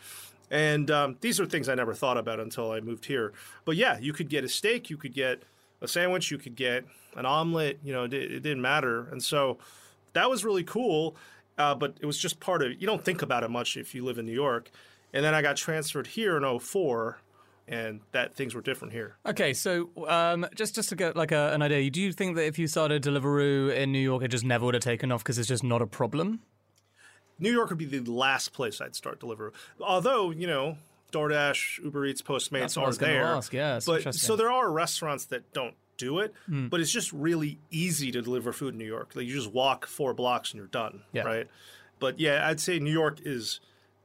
And 0.50 0.92
um, 0.92 1.18
these 1.22 1.40
are 1.40 1.46
things 1.46 1.70
I 1.70 1.76
never 1.76 1.94
thought 1.94 2.18
about 2.18 2.40
until 2.40 2.72
I 2.72 2.82
moved 2.82 3.06
here. 3.06 3.34
But 3.64 3.78
yeah, 3.78 3.98
you 4.00 4.12
could 4.12 4.30
get 4.30 4.44
a 4.44 4.50
steak, 4.50 4.90
you 4.90 4.98
could 4.98 5.14
get 5.14 5.44
a 5.82 5.88
sandwich, 5.88 6.30
you 6.30 6.38
could 6.38 6.56
get 6.56 6.86
an 7.16 7.26
omelet. 7.26 7.80
You 7.84 7.94
know, 7.94 8.04
it, 8.04 8.14
it 8.14 8.44
didn't 8.44 8.62
matter. 8.62 9.08
And 9.12 9.24
so 9.24 9.60
that 10.14 10.30
was 10.30 10.44
really 10.44 10.64
cool. 10.64 11.16
Uh, 11.58 11.76
but 11.76 11.96
it 12.02 12.06
was 12.06 12.18
just 12.18 12.40
part 12.40 12.64
of. 12.64 12.72
You 12.82 12.88
don't 12.88 13.04
think 13.04 13.22
about 13.22 13.44
it 13.44 13.50
much 13.50 13.78
if 13.78 13.94
you 13.94 14.04
live 14.04 14.18
in 14.18 14.26
New 14.26 14.34
York. 14.34 14.72
And 15.14 15.24
then 15.24 15.34
I 15.34 15.42
got 15.42 15.58
transferred 15.58 16.08
here 16.08 16.38
in 16.38 16.60
04 16.60 17.20
and 17.72 18.02
that 18.12 18.36
things 18.36 18.54
were 18.54 18.62
different 18.62 18.94
here. 18.94 19.16
Okay, 19.26 19.54
so 19.54 19.90
um, 20.08 20.46
just 20.54 20.76
just 20.76 20.90
to 20.90 20.96
get 20.96 21.16
like 21.16 21.32
a, 21.32 21.54
an 21.54 21.62
idea, 21.62 21.90
do 21.90 22.02
you 22.02 22.12
think 22.12 22.36
that 22.36 22.46
if 22.46 22.60
you 22.60 22.68
started 22.68 23.02
Deliveroo 23.02 23.74
in 23.74 23.92
New 23.92 24.00
York, 24.00 24.24
it 24.24 24.28
just 24.28 24.44
never 24.44 24.66
would 24.66 24.76
have 24.76 24.84
taken 24.84 25.12
off 25.12 25.24
because 25.24 25.40
it's 25.40 25.48
just 25.48 25.64
not 25.64 25.82
a 25.82 25.88
problem? 25.88 26.42
New 27.40 27.52
York 27.52 27.70
would 27.70 27.80
be 27.80 27.86
the 27.86 28.00
last 28.12 28.54
place 28.54 28.82
I'd 28.82 28.96
start 28.96 29.22
Deliveroo. 29.22 29.52
Although 29.80 30.32
you 30.32 30.46
know, 30.46 30.78
DoorDash, 31.14 31.84
Uber 31.84 32.06
Eats, 32.06 32.22
Postmates 32.22 32.80
are 32.80 32.94
there. 32.94 33.24
Ask. 33.24 33.54
Yeah, 33.54 33.80
but 33.86 34.14
so 34.14 34.36
there 34.36 34.52
are 34.52 34.70
restaurants 34.70 35.26
that 35.26 35.54
don't 35.54 35.76
do 35.98 36.20
it, 36.20 36.34
mm. 36.50 36.70
but 36.70 36.82
it's 36.82 36.92
just 36.92 37.14
really 37.14 37.58
easy 37.70 38.12
to 38.12 38.22
deliver 38.22 38.52
food 38.52 38.74
in 38.74 38.80
New 38.80 38.86
York. 38.86 39.16
Like 39.16 39.26
you 39.26 39.34
just 39.34 39.52
walk 39.52 39.88
four 39.88 40.14
blocks 40.14 40.52
and 40.52 40.58
you're 40.58 40.68
done, 40.68 41.04
yeah. 41.14 41.24
right? 41.24 41.48
But 42.00 42.20
yeah, 42.20 42.48
I'd 42.48 42.60
say 42.60 42.80
New 42.80 42.92
York 42.92 43.20
is 43.24 43.62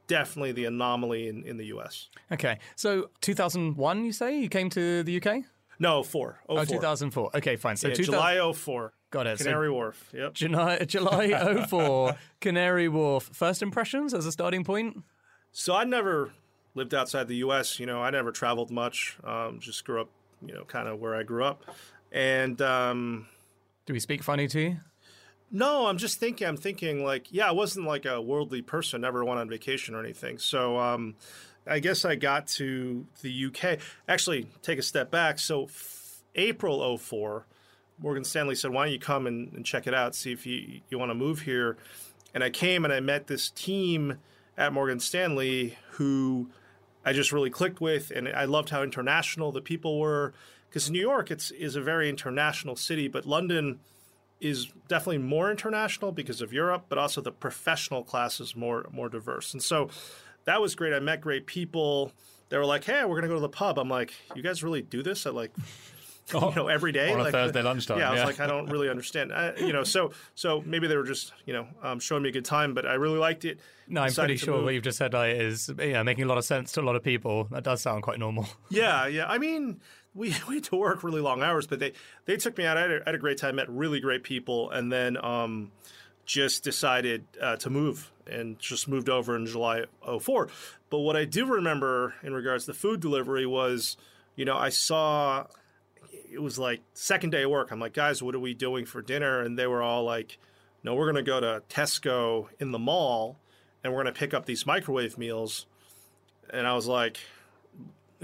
definitely 0.07 0.53
the 0.53 0.65
anomaly 0.65 1.27
in, 1.27 1.43
in 1.43 1.57
the 1.57 1.65
US. 1.65 2.09
Okay. 2.31 2.59
So 2.75 3.09
2001, 3.21 4.05
you 4.05 4.11
say? 4.11 4.39
You 4.39 4.49
came 4.49 4.69
to 4.71 5.03
the 5.03 5.21
UK? 5.21 5.43
No, 5.79 6.01
4. 6.03 6.39
Oh, 6.49 6.65
2004. 6.65 7.31
Okay, 7.35 7.55
fine. 7.55 7.77
So 7.77 7.89
yeah, 7.89 7.93
2000... 7.93 8.13
July 8.13 8.53
04. 8.53 8.93
Got 9.09 9.27
it. 9.27 9.37
Canary 9.37 9.67
so 9.67 9.73
Wharf. 9.73 10.09
Yep. 10.13 10.33
July, 10.33 10.79
July 10.79 11.65
04, 11.67 12.15
Canary 12.41 12.89
Wharf. 12.89 13.29
First 13.31 13.61
impressions 13.61 14.13
as 14.13 14.25
a 14.25 14.31
starting 14.31 14.63
point? 14.63 15.03
So 15.51 15.75
I 15.75 15.83
never 15.85 16.33
lived 16.75 16.93
outside 16.93 17.27
the 17.27 17.37
US. 17.37 17.79
You 17.79 17.85
know, 17.85 18.01
I 18.01 18.09
never 18.09 18.31
traveled 18.31 18.71
much. 18.71 19.17
Um, 19.23 19.59
just 19.59 19.85
grew 19.85 20.01
up, 20.01 20.09
you 20.45 20.53
know, 20.53 20.63
kind 20.65 20.87
of 20.87 20.99
where 20.99 21.15
I 21.15 21.23
grew 21.23 21.43
up. 21.43 21.63
And. 22.11 22.61
Um, 22.61 23.27
Do 23.85 23.93
we 23.93 23.99
speak 23.99 24.23
funny 24.23 24.47
to 24.49 24.59
you? 24.59 24.77
No, 25.51 25.87
I'm 25.87 25.97
just 25.97 26.19
thinking. 26.19 26.47
I'm 26.47 26.57
thinking 26.57 27.03
like, 27.03 27.31
yeah, 27.31 27.47
I 27.47 27.51
wasn't 27.51 27.87
like 27.87 28.05
a 28.05 28.21
worldly 28.21 28.61
person. 28.61 29.01
Never 29.01 29.23
went 29.23 29.39
on 29.39 29.47
vacation 29.49 29.95
or 29.95 29.99
anything. 29.99 30.37
So 30.39 30.77
um, 30.77 31.15
I 31.65 31.79
guess 31.79 32.03
I 32.03 32.15
got 32.15 32.47
to 32.47 33.05
the 33.21 33.45
UK. 33.45 33.79
Actually, 34.07 34.47
take 34.61 34.77
a 34.77 34.83
step 34.83 35.09
back. 35.09 35.39
So 35.39 35.65
f- 35.65 36.21
April 36.35 36.97
04, 36.97 37.45
Morgan 37.99 38.25
Stanley 38.25 38.55
said, 38.55 38.71
"Why 38.71 38.85
don't 38.85 38.93
you 38.93 38.99
come 38.99 39.25
and, 39.25 39.53
and 39.53 39.65
check 39.65 39.87
it 39.87 39.93
out? 39.93 40.15
See 40.15 40.31
if 40.31 40.45
you 40.45 40.81
you 40.89 40.99
want 40.99 41.11
to 41.11 41.15
move 41.15 41.41
here." 41.41 41.77
And 42.33 42.43
I 42.43 42.49
came 42.49 42.83
and 42.83 42.93
I 42.93 42.99
met 42.99 43.27
this 43.27 43.49
team 43.49 44.17
at 44.57 44.73
Morgan 44.73 44.99
Stanley 44.99 45.77
who 45.91 46.49
I 47.05 47.13
just 47.13 47.31
really 47.31 47.49
clicked 47.49 47.79
with, 47.79 48.11
and 48.11 48.27
I 48.27 48.43
loved 48.43 48.69
how 48.69 48.83
international 48.83 49.53
the 49.53 49.61
people 49.61 49.97
were. 49.97 50.33
Because 50.69 50.91
New 50.91 50.99
York, 50.99 51.31
it's 51.31 51.51
is 51.51 51.77
a 51.77 51.81
very 51.81 52.09
international 52.09 52.75
city, 52.75 53.07
but 53.07 53.25
London 53.25 53.79
is 54.39 54.67
definitely 54.87 55.17
more 55.17 55.49
international 55.49 56.11
because 56.11 56.41
of 56.41 56.53
Europe, 56.53 56.85
but 56.89 56.97
also 56.97 57.21
the 57.21 57.31
professional 57.31 58.03
class 58.03 58.39
is 58.39 58.55
more 58.55 58.85
more 58.91 59.09
diverse. 59.09 59.53
And 59.53 59.61
so 59.63 59.89
that 60.45 60.61
was 60.61 60.75
great. 60.75 60.93
I 60.93 60.99
met 60.99 61.21
great 61.21 61.45
people. 61.45 62.11
They 62.49 62.57
were 62.57 62.65
like, 62.65 62.83
"Hey, 62.85 63.03
we're 63.05 63.15
gonna 63.15 63.27
go 63.27 63.35
to 63.35 63.39
the 63.39 63.49
pub." 63.49 63.77
I'm 63.77 63.89
like, 63.89 64.13
"You 64.35 64.41
guys 64.41 64.63
really 64.63 64.81
do 64.81 65.01
this 65.03 65.25
at 65.25 65.33
like 65.33 65.51
you 66.33 66.55
know 66.55 66.67
every 66.67 66.91
day 66.91 67.11
on 67.11 67.19
a 67.19 67.23
like, 67.23 67.31
Thursday 67.31 67.61
lunchtime. 67.61 67.99
Yeah, 67.99 68.09
I 68.09 68.11
was 68.11 68.19
yeah. 68.19 68.25
like, 68.25 68.39
I 68.39 68.47
don't 68.47 68.67
really 68.71 68.89
understand. 68.89 69.33
I, 69.33 69.55
you 69.55 69.73
know, 69.73 69.83
so 69.83 70.11
so 70.35 70.61
maybe 70.65 70.87
they 70.87 70.97
were 70.97 71.05
just 71.05 71.33
you 71.45 71.53
know 71.53 71.67
um, 71.81 71.99
showing 71.99 72.23
me 72.23 72.29
a 72.29 72.31
good 72.31 72.45
time, 72.45 72.73
but 72.73 72.85
I 72.85 72.95
really 72.95 73.17
liked 73.17 73.45
it. 73.45 73.59
No, 73.87 74.01
I'm 74.01 74.13
pretty 74.13 74.37
sure 74.37 74.55
move. 74.55 74.65
what 74.65 74.73
you've 74.73 74.83
just 74.83 74.97
said 74.97 75.13
like, 75.13 75.35
is 75.35 75.71
yeah 75.79 76.03
making 76.03 76.25
a 76.25 76.27
lot 76.27 76.37
of 76.37 76.45
sense 76.45 76.71
to 76.73 76.81
a 76.81 76.83
lot 76.83 76.95
of 76.95 77.03
people. 77.03 77.45
That 77.51 77.63
does 77.63 77.81
sound 77.81 78.03
quite 78.03 78.19
normal. 78.19 78.47
Yeah, 78.69 79.07
yeah. 79.07 79.25
I 79.27 79.37
mean, 79.37 79.79
we, 80.13 80.35
we 80.47 80.55
had 80.55 80.63
to 80.65 80.75
work 80.75 81.03
really 81.03 81.21
long 81.21 81.41
hours, 81.41 81.67
but 81.67 81.79
they, 81.79 81.93
they 82.25 82.35
took 82.35 82.57
me 82.57 82.65
out. 82.65 82.77
I 82.77 82.81
had, 82.81 82.91
a, 82.91 82.95
I 82.95 83.03
had 83.05 83.15
a 83.15 83.19
great 83.19 83.37
time, 83.37 83.55
met 83.55 83.69
really 83.69 83.99
great 83.99 84.23
people, 84.23 84.69
and 84.71 84.91
then 84.91 85.23
um, 85.23 85.71
just 86.25 86.63
decided 86.63 87.25
uh, 87.41 87.55
to 87.57 87.69
move 87.69 88.11
and 88.29 88.59
just 88.59 88.87
moved 88.87 89.09
over 89.09 89.35
in 89.35 89.45
July 89.45 89.85
04. 90.19 90.49
But 90.89 90.99
what 90.99 91.15
I 91.15 91.25
do 91.25 91.45
remember 91.45 92.13
in 92.23 92.33
regards 92.33 92.65
to 92.65 92.73
food 92.73 92.99
delivery 92.99 93.45
was, 93.45 93.95
you 94.35 94.43
know, 94.43 94.57
I 94.57 94.69
saw 94.69 95.45
it 96.31 96.41
was 96.41 96.59
like 96.59 96.81
second 96.93 97.31
day 97.31 97.43
of 97.43 97.51
work. 97.51 97.71
I'm 97.71 97.79
like, 97.79 97.93
guys, 97.93 98.21
what 98.21 98.35
are 98.35 98.39
we 98.39 98.53
doing 98.53 98.85
for 98.85 99.01
dinner? 99.01 99.41
And 99.41 99.57
they 99.57 99.67
were 99.67 99.81
all 99.81 100.03
like, 100.03 100.37
no, 100.83 100.95
we're 100.95 101.11
going 101.11 101.23
to 101.23 101.29
go 101.29 101.39
to 101.39 101.63
Tesco 101.69 102.47
in 102.59 102.71
the 102.71 102.79
mall 102.79 103.37
and 103.83 103.93
we're 103.93 104.03
going 104.03 104.13
to 104.13 104.19
pick 104.19 104.33
up 104.33 104.45
these 104.45 104.65
microwave 104.65 105.17
meals. 105.17 105.65
And 106.49 106.65
I 106.65 106.73
was 106.73 106.87
like, 106.87 107.19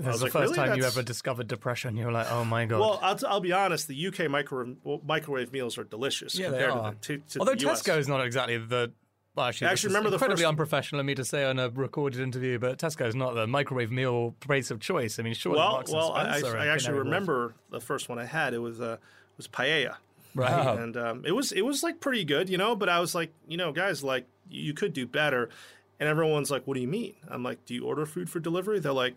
I 0.01 0.07
was 0.07 0.19
the 0.19 0.25
like, 0.25 0.33
first 0.33 0.55
really? 0.55 0.69
time 0.69 0.77
you 0.77 0.86
ever 0.86 1.03
discovered 1.03 1.48
depression. 1.48 1.95
You 1.98 2.05
were 2.07 2.12
like, 2.12 2.31
oh 2.31 2.43
my 2.43 2.65
god. 2.65 2.79
Well, 2.79 3.00
I'll, 3.01 3.15
t- 3.15 3.25
I'll 3.27 3.39
be 3.39 3.51
honest. 3.51 3.88
The 3.88 4.07
UK 4.07 4.29
microwave 4.29 4.77
microwave 5.05 5.51
meals 5.51 5.77
are 5.77 5.83
delicious 5.83 6.38
yeah, 6.38 6.50
they 6.50 6.57
compared 6.57 6.72
are. 6.72 6.93
to 6.93 6.98
the, 7.13 7.17
to, 7.17 7.29
to 7.29 7.39
Although 7.39 7.55
the. 7.55 7.65
Tesco 7.65 7.98
is 7.98 8.07
not 8.07 8.25
exactly 8.25 8.57
the. 8.57 8.91
Well, 9.35 9.47
actually, 9.47 9.67
Actually, 9.67 9.89
remember 9.89 10.09
the 10.11 10.15
incredibly 10.17 10.43
first- 10.43 10.49
unprofessional 10.49 10.99
of 10.99 11.05
me 11.07 11.15
to 11.15 11.25
say 11.25 11.43
on 11.43 11.57
a 11.57 11.69
recorded 11.69 12.19
interview, 12.21 12.59
but 12.59 12.77
Tesco 12.77 13.07
is 13.07 13.15
not 13.15 13.33
the 13.33 13.47
microwave 13.47 13.91
meal 13.91 14.35
place 14.39 14.69
of 14.69 14.79
choice. 14.79 15.17
I 15.17 15.23
mean, 15.23 15.33
surely 15.33 15.57
Well, 15.57 15.71
Marks 15.71 15.91
well, 15.91 16.11
I, 16.11 16.37
Spencer 16.37 16.57
I 16.57 16.67
actually 16.67 16.99
remember 16.99 17.55
the 17.71 17.79
first 17.79 18.09
one 18.09 18.19
I 18.19 18.25
had. 18.25 18.53
It 18.53 18.59
was 18.59 18.79
uh, 18.79 18.97
was 19.37 19.47
paella. 19.47 19.95
Right. 20.35 20.51
Oh. 20.51 20.77
and 20.77 20.97
um, 20.97 21.23
it 21.25 21.31
was 21.31 21.51
it 21.51 21.61
was 21.61 21.81
like 21.83 21.99
pretty 21.99 22.23
good, 22.23 22.49
you 22.49 22.57
know. 22.57 22.75
But 22.75 22.89
I 22.89 22.99
was 22.99 23.15
like, 23.15 23.31
you 23.47 23.57
know, 23.57 23.71
guys, 23.71 24.03
like 24.03 24.27
you 24.49 24.73
could 24.73 24.93
do 24.93 25.07
better. 25.07 25.49
And 25.99 26.09
everyone's 26.09 26.51
like, 26.51 26.65
"What 26.67 26.73
do 26.73 26.81
you 26.81 26.87
mean?" 26.87 27.13
I'm 27.29 27.43
like, 27.43 27.65
"Do 27.65 27.73
you 27.73 27.85
order 27.85 28.05
food 28.05 28.29
for 28.29 28.39
delivery?" 28.39 28.79
They're 28.79 28.91
like, 28.91 29.15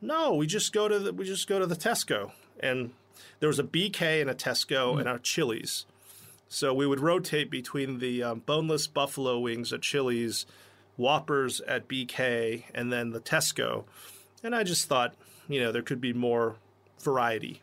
"No, 0.00 0.34
we 0.34 0.46
just 0.46 0.72
go 0.72 0.86
to 0.86 0.98
the 0.98 1.12
we 1.12 1.24
just 1.24 1.48
go 1.48 1.58
to 1.58 1.66
the 1.66 1.74
Tesco." 1.76 2.32
And 2.60 2.92
there 3.40 3.48
was 3.48 3.58
a 3.58 3.64
BK 3.64 4.20
and 4.20 4.30
a 4.30 4.34
Tesco 4.34 4.98
and 4.98 5.08
a 5.08 5.18
Chili's. 5.18 5.86
So 6.48 6.72
we 6.72 6.86
would 6.86 7.00
rotate 7.00 7.50
between 7.50 7.98
the 7.98 8.22
um, 8.22 8.42
boneless 8.46 8.86
buffalo 8.86 9.38
wings 9.38 9.72
at 9.72 9.82
Chili's, 9.82 10.46
Whoppers 10.96 11.60
at 11.62 11.86
BK, 11.88 12.64
and 12.74 12.92
then 12.92 13.10
the 13.10 13.20
Tesco. 13.20 13.84
And 14.42 14.54
I 14.54 14.62
just 14.64 14.86
thought, 14.86 15.14
you 15.48 15.60
know, 15.60 15.70
there 15.72 15.82
could 15.82 16.00
be 16.00 16.12
more 16.12 16.56
variety. 17.00 17.62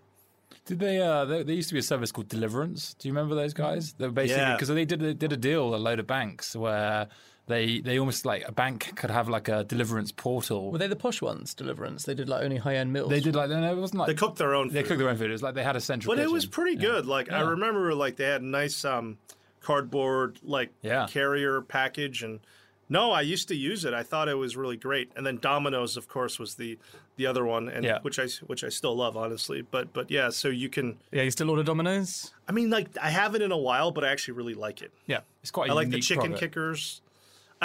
Did 0.66 0.80
they? 0.80 1.02
Uh, 1.02 1.26
there, 1.26 1.44
there 1.44 1.56
used 1.56 1.70
to 1.70 1.74
be 1.76 1.80
a 1.80 1.84
service 1.84 2.12
called 2.12 2.30
Deliverance. 2.30 2.96
Do 2.98 3.08
you 3.08 3.14
remember 3.14 3.36
those 3.36 3.54
guys? 3.54 3.94
They 3.94 4.06
were 4.06 4.12
basically 4.12 4.42
Yeah. 4.42 4.54
because 4.56 4.68
they 4.70 4.86
did 4.86 5.00
they 5.00 5.14
did 5.14 5.32
a 5.34 5.38
deal 5.38 5.70
with 5.70 5.80
a 5.80 5.84
load 5.84 6.00
of 6.00 6.08
banks 6.08 6.56
where 6.56 7.08
they 7.48 7.80
they 7.80 8.00
almost 8.00 8.26
like 8.26 8.44
a 8.48 8.52
bank 8.52 8.94
could 8.96 9.12
have 9.12 9.30
like 9.30 9.48
a 9.48 9.64
Deliverance 9.64 10.12
portal. 10.12 10.72
Were 10.72 10.78
they 10.78 10.88
the 10.88 10.96
push 10.96 11.22
ones, 11.22 11.54
Deliverance? 11.54 12.04
They 12.06 12.14
did 12.16 12.28
like 12.30 12.44
only 12.44 12.58
high 12.58 12.76
end 12.76 12.92
meals. 12.94 13.10
they 13.10 13.20
did 13.20 13.36
like 13.36 13.50
no, 13.50 13.72
it 13.72 13.78
wasn't 13.78 14.00
like 14.00 14.08
They 14.08 14.14
cooked 14.16 14.38
their 14.38 14.56
own 14.56 14.70
they 14.70 14.82
food. 14.82 14.88
cooked 14.88 15.00
their 15.00 15.10
own 15.10 15.18
food. 15.18 15.30
It 15.30 15.34
was 15.34 15.44
like 15.44 15.54
they 15.56 15.64
had 15.64 15.76
a 15.76 15.82
central. 15.82 16.16
But 16.16 16.22
it 16.24 16.32
was 16.32 16.46
pretty 16.46 16.76
good. 16.76 17.06
Like 17.06 17.32
I 17.32 17.42
remember, 17.42 17.94
like 17.94 18.16
they 18.16 18.26
had 18.26 18.42
nice 18.42 18.84
um, 18.84 19.18
cardboard 19.62 20.40
like 20.44 20.72
Yeah. 20.82 21.08
carrier 21.10 21.62
package, 21.62 22.24
and 22.24 22.40
no, 22.88 23.12
I 23.12 23.22
used 23.22 23.48
to 23.48 23.56
use 23.56 23.84
it. 23.86 23.94
I 23.94 24.04
thought 24.04 24.28
it 24.30 24.36
was 24.36 24.56
really 24.56 24.78
great. 24.78 25.12
And 25.16 25.26
then 25.26 25.38
Domino's, 25.38 25.98
of 25.98 26.08
course, 26.08 26.38
was 26.40 26.56
the 26.56 26.78
the 27.18 27.26
other 27.28 27.46
one, 27.46 27.70
and 27.70 27.84
Yeah. 27.86 28.00
which 28.02 28.20
I 28.20 28.28
which 28.46 28.64
I 28.64 28.70
still 28.70 28.96
love, 28.96 29.16
honestly. 29.18 29.62
But 29.62 29.94
but 29.94 30.12
yeah, 30.12 30.30
so 30.30 30.48
you 30.50 30.70
can. 30.70 30.98
Yeah, 31.12 31.24
you 31.24 31.32
still 31.32 31.50
order 31.50 31.64
Domino's? 31.64 32.32
I 32.48 32.52
mean, 32.52 32.70
like 32.70 32.90
I 33.02 33.10
haven't 33.10 33.42
in 33.42 33.52
a 33.52 33.58
while, 33.58 33.92
but 33.92 34.04
I 34.04 34.12
actually 34.12 34.36
really 34.36 34.54
like 34.54 34.82
it. 34.82 34.92
Yeah. 35.08 35.22
It's 35.42 35.52
quite. 35.52 35.70
I 35.70 35.74
I 35.74 35.76
like 35.76 35.90
the 35.90 36.00
chicken 36.00 36.34
kickers. 36.36 37.02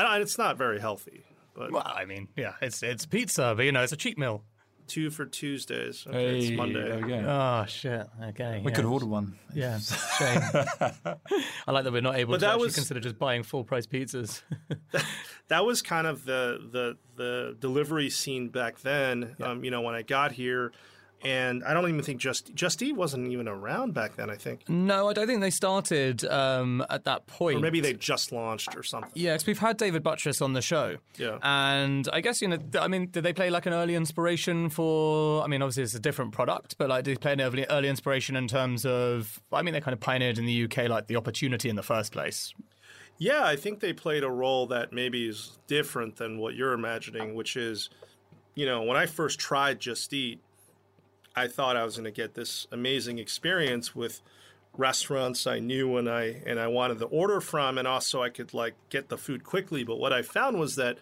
I 0.01 0.15
don't, 0.15 0.23
it's 0.23 0.39
not 0.39 0.57
very 0.59 0.81
healthy, 0.81 1.25
but 1.55 1.73
Well, 1.73 1.83
I 1.87 2.05
mean, 2.05 2.29
yeah, 2.37 2.55
it's 2.61 2.83
it's 2.83 3.07
pizza, 3.07 3.55
but 3.57 3.65
you 3.65 3.73
know, 3.73 3.83
it's 3.83 3.93
a 3.93 3.97
cheap 3.97 4.17
meal. 4.19 4.45
two 4.87 5.11
for 5.11 5.25
Tuesdays. 5.27 6.05
Okay, 6.09 6.19
Hey, 6.19 6.39
it's 6.49 6.51
Monday. 6.57 7.01
There. 7.01 7.29
Oh 7.29 7.65
shit. 7.69 8.07
Okay. 8.31 8.61
we 8.65 8.71
yeah. 8.71 8.77
could 8.77 8.85
order 8.85 9.07
one. 9.07 9.39
Yeah, 9.55 9.79
shame. 10.19 10.41
I 11.67 11.71
like 11.73 11.85
that 11.85 11.93
we're 11.93 12.01
not 12.01 12.17
able 12.17 12.33
But 12.33 12.39
to 12.39 12.47
that 12.47 12.51
actually 12.55 12.67
was- 12.67 12.75
consider 12.75 13.01
just 13.01 13.19
buying 13.19 13.43
full 13.43 13.65
price 13.65 13.87
pizzas. 13.87 14.43
that 15.49 15.65
was 15.65 15.83
kind 15.83 16.07
of 16.07 16.25
the 16.25 16.59
the 16.73 16.97
the 17.17 17.57
delivery 17.61 18.11
scene 18.11 18.49
back 18.49 18.81
then. 18.81 19.37
Um, 19.41 19.65
you 19.65 19.71
know, 19.71 19.81
when 19.83 19.95
I 19.95 20.03
got 20.03 20.33
here, 20.33 20.73
and 21.23 21.63
I 21.65 21.75
don't 21.75 21.89
even 21.89 22.03
think 22.03 22.21
just 22.21 22.55
Just 22.55 22.83
Eat 22.83 22.93
wasn't 22.93 23.29
even 23.29 23.47
around 23.47 23.93
back 23.93 24.17
then. 24.17 24.31
I 24.31 24.37
think, 24.37 24.69
no, 24.69 25.09
I 25.09 25.13
don't 25.13 25.27
think 25.27 25.41
they 25.41 25.51
started 25.51 26.25
um, 26.25 26.85
at 26.89 27.05
that 27.05 27.27
point. 27.27 27.59
or 27.59 27.61
maybe 27.61 27.81
they 27.81 27.93
just 27.93 28.33
launched 28.33 28.75
or 28.75 28.83
something. 28.83 29.13
Yeah, 29.15 29.35
because 29.35 29.47
we've 29.47 29.59
had 29.59 29.77
David 29.77 30.03
Buttress 30.03 30.41
on 30.41 30.55
the 30.55 30.63
show. 30.63 30.97
Yeah. 31.17 31.39
And 31.43 32.09
I 32.13 32.21
guess, 32.21 32.41
you 32.41 32.49
know, 32.49 32.59
I 32.79 32.89
mean, 32.89 33.09
did 33.11 33.23
they 33.23 33.33
play 33.33 33.51
like 33.51 33.67
an 33.67 33.73
early 33.73 33.95
inspiration 33.95 34.71
for, 34.71 35.43
I 35.43 35.47
mean, 35.47 35.61
obviously 35.61 35.83
it's 35.83 35.95
a 35.95 36.01
different 36.01 36.33
product, 36.33 36.77
but 36.79 36.89
like, 36.89 37.05
did 37.05 37.17
they 37.17 37.21
play 37.21 37.33
an 37.33 37.41
early, 37.43 37.67
early 37.69 37.89
inspiration 37.89 38.35
in 38.37 38.49
terms 38.49 38.87
of, 38.87 39.41
I 39.53 39.63
mean, 39.63 39.75
they 39.75 39.81
kind 39.81 39.93
of 39.93 40.01
pioneered 40.01 40.39
in 40.39 40.47
the 40.47 40.65
UK, 40.65 40.89
like 40.89 41.07
the 41.07 41.17
opportunity 41.17 41.69
in 41.69 41.77
the 41.77 41.83
first 41.83 42.13
place. 42.13 42.55
Yeah, 43.19 43.45
I 43.45 43.57
think 43.57 43.81
they 43.81 43.93
played 43.93 44.25
a 44.25 44.31
role 44.31 44.67
that 44.69 44.95
maybe 44.95 45.29
is 45.29 45.59
different 45.67 46.17
than 46.17 46.39
what 46.39 46.55
you're 46.55 46.73
imagining, 46.73 47.35
which 47.35 47.55
is, 47.55 47.91
you 48.55 48.65
know, 48.65 48.83
when 48.83 48.97
I 48.97 49.05
first 49.05 49.39
tried 49.39 49.79
Just 49.79 50.11
Eat, 50.15 50.41
I 51.37 51.49
thought 51.49 51.77
I 51.77 51.85
was 51.85 51.97
going 51.97 52.05
to 52.05 52.11
get 52.11 52.35
this 52.35 52.67
amazing 52.73 53.19
experience 53.19 53.95
with 53.95 54.21
restaurants 54.77 55.47
I 55.47 55.59
knew 55.59 55.97
and 55.97 56.09
I 56.09 56.43
and 56.47 56.59
I 56.61 56.69
wanted 56.69 56.99
to 57.01 57.07
order 57.07 57.41
from, 57.41 57.79
and 57.79 57.87
also 57.87 58.23
I 58.23 58.31
could 58.31 58.55
like 58.55 58.75
get 58.89 59.09
the 59.09 59.19
food 59.19 59.45
quickly. 59.45 59.85
But 59.85 59.99
what 59.99 60.13
I 60.13 60.23
found 60.23 60.59
was 60.59 60.77
that 60.77 60.99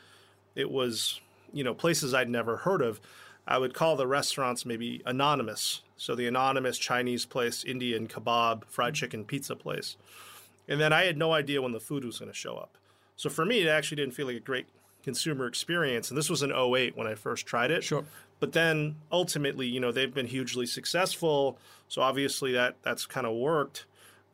it 0.55 0.71
was, 0.71 1.21
you 1.53 1.65
know, 1.65 1.75
places 1.75 2.15
I'd 2.15 2.31
never 2.31 2.59
heard 2.59 2.83
of. 2.83 3.01
I 3.47 3.57
would 3.59 3.73
call 3.73 3.97
the 3.97 4.07
restaurants 4.07 4.67
maybe 4.67 5.03
anonymous. 5.07 5.83
So 5.97 6.15
the 6.15 6.27
anonymous 6.27 6.79
Chinese 6.79 7.25
place, 7.25 7.65
Indian 7.65 8.07
kebab, 8.07 8.65
fried 8.67 8.93
mm-hmm. 8.93 8.99
chicken, 8.99 9.25
pizza 9.25 9.57
place. 9.57 9.97
And 10.69 10.79
then 10.81 10.93
I 10.93 11.05
had 11.05 11.17
no 11.17 11.33
idea 11.33 11.63
when 11.63 11.73
the 11.73 11.81
food 11.81 12.05
was 12.05 12.19
going 12.19 12.31
to 12.31 12.37
show 12.37 12.57
up. 12.57 12.77
So 13.17 13.31
for 13.31 13.47
me, 13.47 13.63
it 13.63 13.69
actually 13.69 13.97
didn't 13.97 14.15
feel 14.15 14.27
like 14.27 14.37
a 14.37 14.41
great 14.41 14.67
consumer 15.03 15.47
experience. 15.47 16.11
And 16.11 16.19
this 16.19 16.29
was 16.29 16.43
in 16.43 16.53
08 16.53 16.97
when 16.97 17.07
I 17.07 17.15
first 17.15 17.47
tried 17.47 17.71
it. 17.71 17.83
Sure. 17.83 18.05
But 18.41 18.53
then 18.53 18.97
ultimately, 19.11 19.67
you 19.67 19.81
know, 19.81 19.93
they've 19.93 20.13
been 20.13 20.27
hugely 20.27 20.67
successful. 20.67 21.59
So 21.89 22.03
obviously 22.03 22.53
that 22.53 22.77
that's 22.83 23.07
kind 23.07 23.27
of 23.27 23.35
worked. 23.35 23.87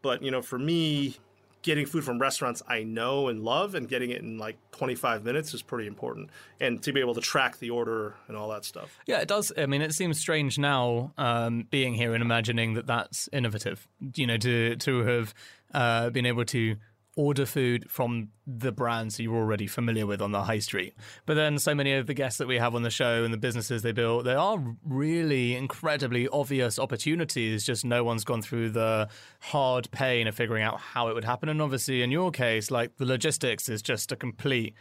But, 0.02 0.22
you 0.22 0.30
know, 0.30 0.42
for 0.42 0.58
me, 0.58 1.16
getting 1.64 1.86
food 1.86 2.04
from 2.04 2.18
restaurants 2.18 2.62
I 2.68 2.82
know 2.82 3.28
and 3.28 3.42
love 3.42 3.74
and 3.74 3.88
getting 3.88 4.10
it 4.10 4.20
in 4.20 4.36
like 4.36 4.58
25 4.72 5.24
minutes 5.24 5.54
is 5.54 5.62
pretty 5.62 5.88
important. 5.88 6.28
And 6.60 6.82
to 6.82 6.92
be 6.92 7.00
able 7.00 7.14
to 7.14 7.22
track 7.22 7.58
the 7.58 7.70
order 7.70 8.14
and 8.28 8.36
all 8.36 8.50
that 8.50 8.66
stuff. 8.66 8.98
Yeah, 9.06 9.20
it 9.20 9.28
does. 9.28 9.50
I 9.56 9.64
mean, 9.64 9.80
it 9.80 9.94
seems 9.94 10.20
strange 10.20 10.58
now 10.58 11.12
um, 11.16 11.66
being 11.70 11.94
here 11.94 12.12
and 12.12 12.22
imagining 12.22 12.74
that 12.74 12.86
that's 12.86 13.30
innovative. 13.32 13.88
You 14.14 14.26
know, 14.26 14.36
to 14.36 14.76
to 14.76 14.98
have 15.04 15.34
uh, 15.72 16.10
been 16.10 16.26
able 16.26 16.44
to 16.44 16.76
order 17.16 17.46
food 17.46 17.90
from 17.90 18.28
the 18.46 18.72
brands 18.72 19.20
you're 19.20 19.36
already 19.36 19.66
familiar 19.66 20.06
with 20.06 20.20
on 20.20 20.32
the 20.32 20.42
high 20.42 20.58
street. 20.58 20.94
But 21.26 21.34
then, 21.34 21.58
so 21.58 21.74
many 21.74 21.92
of 21.94 22.06
the 22.06 22.14
guests 22.14 22.38
that 22.38 22.48
we 22.48 22.58
have 22.58 22.74
on 22.74 22.82
the 22.82 22.90
show 22.90 23.24
and 23.24 23.32
the 23.32 23.38
businesses 23.38 23.82
they 23.82 23.92
built, 23.92 24.24
there 24.24 24.38
are 24.38 24.58
really 24.84 25.54
incredibly 25.54 26.28
obvious 26.28 26.78
opportunities. 26.78 27.64
Just 27.64 27.84
no 27.84 28.02
one's 28.04 28.24
gone 28.24 28.42
through 28.42 28.70
the 28.70 29.08
hard 29.40 29.90
pain 29.90 30.26
of 30.26 30.34
figuring 30.34 30.62
out 30.62 30.80
how 30.80 31.08
it 31.08 31.14
would 31.14 31.24
happen. 31.24 31.48
And 31.48 31.62
obviously, 31.62 32.02
in 32.02 32.10
your 32.10 32.30
case, 32.30 32.70
like 32.70 32.96
the 32.96 33.06
logistics 33.06 33.68
is 33.68 33.82
just 33.82 34.12
a 34.12 34.16
complete 34.16 34.74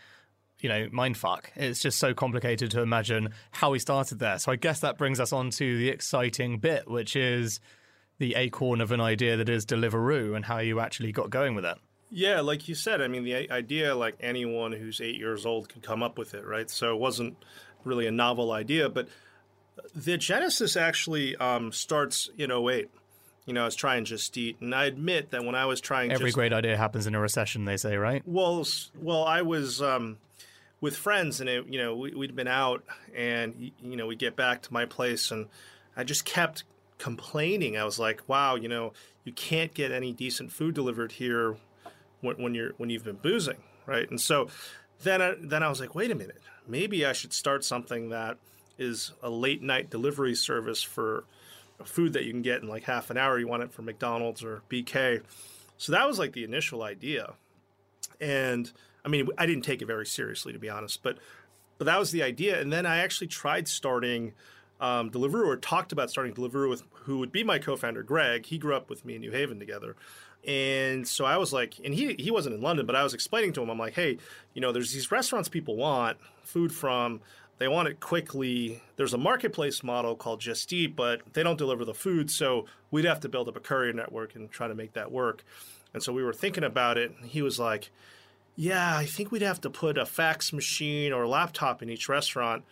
you 0.59 0.69
know, 0.69 0.87
mindfuck. 0.87 1.47
It's 1.55 1.81
just 1.81 1.99
so 1.99 2.13
complicated 2.13 2.71
to 2.71 2.81
imagine 2.81 3.29
how 3.51 3.71
we 3.71 3.79
started 3.79 4.19
there. 4.19 4.39
So 4.39 4.51
I 4.51 4.55
guess 4.55 4.79
that 4.79 4.97
brings 4.97 5.19
us 5.19 5.33
on 5.33 5.49
to 5.51 5.77
the 5.77 5.89
exciting 5.89 6.59
bit, 6.59 6.89
which 6.89 7.17
is 7.17 7.59
the 8.17 8.35
acorn 8.35 8.79
of 8.79 8.93
an 8.93 9.01
idea 9.01 9.35
that 9.35 9.49
is 9.49 9.65
Deliveroo 9.65 10.35
and 10.35 10.45
how 10.45 10.59
you 10.59 10.79
actually 10.79 11.11
got 11.11 11.29
going 11.29 11.53
with 11.53 11.65
it. 11.65 11.77
Yeah, 12.15 12.41
like 12.41 12.67
you 12.67 12.75
said, 12.75 13.01
I 13.01 13.08
mean, 13.08 13.24
the 13.24 13.50
idea, 13.50 13.96
like 13.96 14.15
anyone 14.20 14.72
who's 14.72 15.01
eight 15.01 15.15
years 15.15 15.48
old 15.48 15.67
could 15.67 15.82
come 15.82 16.03
up 16.03 16.20
with 16.20 16.36
it, 16.36 16.46
right? 16.46 16.70
So 16.70 16.93
it 16.93 17.00
wasn't 17.00 17.36
really 17.84 18.05
a 18.05 18.12
novel 18.12 18.51
idea, 18.51 18.88
but 18.88 19.08
the 19.96 20.15
genesis 20.17 20.77
actually 20.77 21.36
um, 21.38 21.72
starts 21.72 22.29
in 22.38 22.51
08. 22.51 22.91
You 23.48 23.53
know, 23.53 23.63
I 23.63 23.65
was 23.65 23.75
trying 23.75 24.05
Just 24.05 24.38
Eat, 24.38 24.58
and 24.62 24.75
I 24.75 24.86
admit 24.86 25.32
that 25.32 25.43
when 25.43 25.55
I 25.55 25.65
was 25.65 25.82
trying 25.82 26.10
to 26.10 26.15
Every 26.15 26.27
Just 26.27 26.36
great 26.36 26.53
idea 26.53 26.77
happens 26.77 27.08
in 27.08 27.15
a 27.15 27.20
recession, 27.20 27.65
they 27.65 27.77
say, 27.77 27.98
right? 27.98 28.22
well, 28.27 28.63
well, 29.01 29.24
I 29.24 29.41
was 29.41 29.82
um, 29.82 30.17
with 30.82 30.96
friends, 30.96 31.41
and 31.41 31.50
it, 31.50 31.65
you 31.67 31.79
know, 31.79 31.96
we, 31.96 32.13
we'd 32.13 32.36
been 32.36 32.48
out, 32.48 32.84
and 33.15 33.72
you 33.82 33.98
know, 33.98 34.05
we 34.05 34.15
get 34.15 34.36
back 34.36 34.62
to 34.62 34.72
my 34.72 34.86
place, 34.86 35.32
and 35.32 35.48
I 35.98 36.03
just 36.03 36.25
kept 36.25 36.63
complaining. 37.00 37.75
I 37.75 37.84
was 37.86 37.98
like, 37.98 38.22
"Wow, 38.27 38.53
you 38.53 38.70
know, 38.70 38.93
you 39.24 39.34
can't 39.34 39.74
get 39.74 39.91
any 39.91 40.13
decent 40.13 40.51
food 40.51 40.75
delivered 40.75 41.13
here 41.13 41.58
when, 42.24 42.42
when 42.42 42.56
you're 42.56 42.72
when 42.77 42.89
you've 42.89 43.03
been 43.03 43.18
boozing, 43.18 43.58
right?" 43.86 44.10
And 44.10 44.20
so 44.20 44.48
then, 45.03 45.22
I, 45.22 45.36
then 45.39 45.63
I 45.63 45.70
was 45.70 45.80
like, 45.80 45.96
"Wait 45.96 46.12
a 46.12 46.15
minute, 46.15 46.42
maybe 46.68 47.06
I 47.06 47.13
should 47.13 47.34
start 47.34 47.63
something 47.63 48.10
that 48.10 48.38
is 48.77 49.12
a 49.22 49.30
late 49.30 49.62
night 49.62 49.89
delivery 49.89 50.36
service 50.36 50.82
for 50.82 51.25
food 51.84 52.13
that 52.13 52.24
you 52.24 52.32
can 52.32 52.42
get 52.42 52.62
in 52.62 52.68
like 52.68 52.84
half 52.84 53.10
an 53.10 53.18
hour. 53.18 53.38
You 53.38 53.48
want 53.48 53.63
it 53.63 53.72
from 53.72 53.86
McDonald's 53.86 54.44
or 54.44 54.63
BK." 54.70 55.22
So 55.77 55.92
that 55.92 56.08
was 56.08 56.18
like 56.18 56.34
the 56.34 56.44
initial 56.44 56.82
idea 56.82 57.34
and 58.24 58.72
I 59.06 59.10
mean, 59.10 59.27
I 59.38 59.46
didn't 59.46 59.63
take 59.63 59.82
it 59.82 59.86
very 59.86 60.06
seriously 60.06 60.53
to 60.53 60.60
be 60.60 60.70
honest, 60.70 61.03
but 61.03 61.18
but 61.77 61.86
that 61.86 62.00
was 62.00 62.12
the 62.12 62.24
idea. 62.24 62.60
And 62.60 62.72
then 62.72 62.86
I 62.86 62.98
actually 62.98 63.27
tried 63.27 63.68
starting 63.68 64.34
um, 64.80 65.10
Deliveroo, 65.10 65.48
or 65.48 65.58
talked 65.58 65.92
about 65.92 66.10
starting 66.10 66.34
Deliveroo 66.34 66.70
with 66.70 66.84
who 66.94 67.18
would 67.20 67.32
be 67.32 67.44
my 67.44 67.60
co-founder, 67.60 68.03
Greg. 68.03 68.46
He 68.46 68.58
grew 68.58 68.75
up 68.75 68.89
with 68.89 69.06
me 69.06 69.15
in 69.15 69.22
New 69.22 69.32
Haven 69.32 69.60
together, 69.60 69.96
and 70.47 71.07
so 71.07 71.25
I 71.25 71.38
was 71.38 71.53
like, 71.53 71.75
and 71.83 71.93
he 71.93 72.15
he 72.19 72.31
wasn't 72.31 72.55
in 72.55 72.62
London, 72.62 72.85
but 72.85 72.95
I 72.95 73.03
was 73.03 73.13
explaining 73.13 73.53
to 73.53 73.62
him, 73.62 73.69
I'm 73.69 73.79
like, 73.79 73.93
hey, 73.93 74.17
you 74.53 74.62
know, 74.62 74.71
there's 74.71 74.91
these 74.91 75.12
restaurants 75.12 75.50
people 75.50 75.75
want 75.75 76.17
food 76.43 76.71
from. 76.71 77.21
They 77.59 77.67
want 77.67 77.88
it 77.88 78.00
quickly. 78.00 78.81
There's 78.97 79.13
a 79.13 79.17
marketplace 79.17 79.83
model 79.83 80.15
called 80.15 80.41
Just 80.41 80.73
Eat, 80.73 80.95
but 80.95 81.21
they 81.33 81.43
don't 81.43 81.57
deliver 81.57 81.85
the 81.85 81.93
food, 81.93 82.29
so 82.31 82.65
we'd 82.91 83.05
have 83.05 83.19
to 83.21 83.29
build 83.29 83.47
up 83.47 83.55
a 83.55 83.59
courier 83.59 83.93
network 83.93 84.35
and 84.35 84.51
try 84.51 84.67
to 84.67 84.75
make 84.75 84.93
that 84.93 85.12
work. 85.12 85.45
And 85.93 86.01
so 86.01 86.12
we 86.12 86.23
were 86.23 86.33
thinking 86.33 86.63
about 86.63 86.97
it. 86.97 87.13
And 87.15 87.29
he 87.29 87.41
was 87.43 87.59
like, 87.59 87.91
yeah, 88.55 88.97
I 88.97 89.05
think 89.05 89.31
we'd 89.31 89.43
have 89.43 89.62
to 89.62 89.69
put 89.69 89.97
a 90.00 90.05
fax 90.05 90.51
machine 90.51 91.13
or 91.13 91.23
a 91.23 91.29
laptop 91.29 91.83
in 91.83 91.89
each 91.89 92.09
restaurant. 92.09 92.63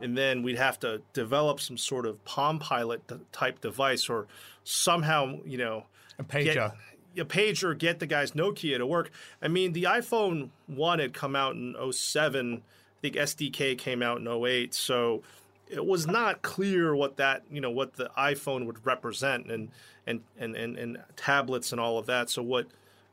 and 0.00 0.16
then 0.16 0.42
we'd 0.42 0.58
have 0.58 0.78
to 0.80 1.02
develop 1.12 1.60
some 1.60 1.76
sort 1.76 2.06
of 2.06 2.24
Palm 2.24 2.58
Pilot 2.58 3.02
type 3.32 3.60
device 3.60 4.08
or 4.08 4.26
somehow, 4.64 5.38
you 5.44 5.58
know, 5.58 5.84
a 6.18 6.24
pager. 6.24 6.54
Get, 6.54 6.72
a 7.18 7.24
pager, 7.24 7.76
get 7.76 7.98
the 7.98 8.06
guy's 8.06 8.32
Nokia 8.32 8.78
to 8.78 8.86
work. 8.86 9.10
I 9.42 9.48
mean, 9.48 9.72
the 9.72 9.84
iPhone 9.84 10.50
1 10.66 10.98
had 10.98 11.12
come 11.12 11.34
out 11.34 11.54
in 11.54 11.74
07. 11.92 12.62
I 12.62 13.00
think 13.00 13.16
SDK 13.16 13.76
came 13.78 14.02
out 14.02 14.18
in 14.18 14.28
08. 14.28 14.74
So 14.74 15.22
it 15.68 15.84
was 15.84 16.06
not 16.06 16.42
clear 16.42 16.94
what 16.94 17.16
that, 17.16 17.42
you 17.50 17.60
know, 17.60 17.70
what 17.70 17.94
the 17.94 18.10
iPhone 18.16 18.66
would 18.66 18.84
represent 18.84 19.50
and, 19.50 19.70
and, 20.06 20.22
and, 20.38 20.54
and, 20.54 20.76
and 20.76 20.98
tablets 21.16 21.72
and 21.72 21.80
all 21.80 21.98
of 21.98 22.06
that. 22.06 22.30
So 22.30 22.42
what, 22.42 22.66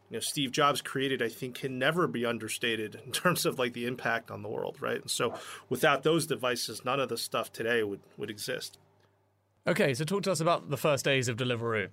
you 0.09 0.15
know 0.15 0.19
Steve 0.21 0.51
Jobs 0.51 0.81
created, 0.81 1.21
I 1.21 1.27
think, 1.27 1.55
can 1.55 1.77
never 1.77 2.07
be 2.07 2.25
understated 2.25 3.01
in 3.05 3.11
terms 3.11 3.45
of 3.45 3.59
like 3.59 3.73
the 3.73 3.85
impact 3.85 4.31
on 4.31 4.41
the 4.41 4.49
world, 4.49 4.77
right? 4.79 5.01
And 5.01 5.11
so, 5.11 5.33
without 5.67 6.03
those 6.03 6.25
devices, 6.25 6.85
none 6.85 6.99
of 6.99 7.09
the 7.09 7.17
stuff 7.17 7.51
today 7.51 7.83
would 7.83 7.99
would 8.15 8.29
exist. 8.29 8.77
Okay, 9.67 9.93
so 9.93 10.05
talk 10.05 10.23
to 10.23 10.31
us 10.31 10.39
about 10.39 10.69
the 10.69 10.77
first 10.77 11.03
days 11.03 11.27
of 11.27 11.35
Deliveroo. 11.35 11.89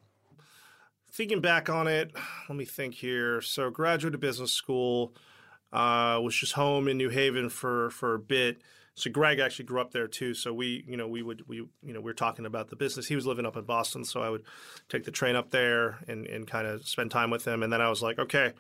Thinking 1.15 1.41
back 1.41 1.71
on 1.71 1.87
it, 1.87 2.13
let 2.49 2.57
me 2.57 2.65
think 2.65 2.95
here. 2.95 3.41
So, 3.41 3.71
graduated 3.71 4.21
business 4.21 4.53
school, 4.53 5.15
uh, 5.73 6.21
was 6.23 6.35
just 6.35 6.53
home 6.53 6.89
in 6.89 6.97
New 6.97 7.11
Haven 7.11 7.49
for 7.49 7.91
for 7.91 8.15
a 8.15 8.19
bit 8.19 8.63
so 8.97 9.11
Greg 9.11 9.41
actually 9.41 9.65
grew 9.65 9.81
up 9.81 9.91
there 9.91 10.07
too. 10.07 10.35
So 10.35 10.53
we, 10.55 10.85
you 10.87 10.97
know, 10.97 11.09
we 11.09 11.23
would 11.23 11.47
we, 11.49 11.57
you 11.57 11.93
know, 11.93 12.01
we 12.01 12.05
were 12.05 12.15
talking 12.15 12.47
about 12.47 12.71
the 12.71 12.77
business. 12.77 13.07
He 13.07 13.17
was 13.17 13.27
living 13.27 13.45
up 13.45 13.57
in 13.57 13.65
Boston, 13.65 14.05
so 14.05 14.23
I 14.23 14.31
would 14.31 14.45
take 14.89 15.05
the 15.05 15.11
train 15.11 15.35
up 15.35 15.51
there 15.51 15.99
and 16.07 16.27
and 16.27 16.47
kind 16.47 16.67
of 16.67 16.87
spend 16.87 17.11
time 17.11 17.31
with 17.31 17.47
him. 17.47 17.63
And 17.63 17.73
then 17.73 17.81
I 17.81 17.89
was 17.89 18.03
like, 18.03 18.19
okay, 18.19 18.53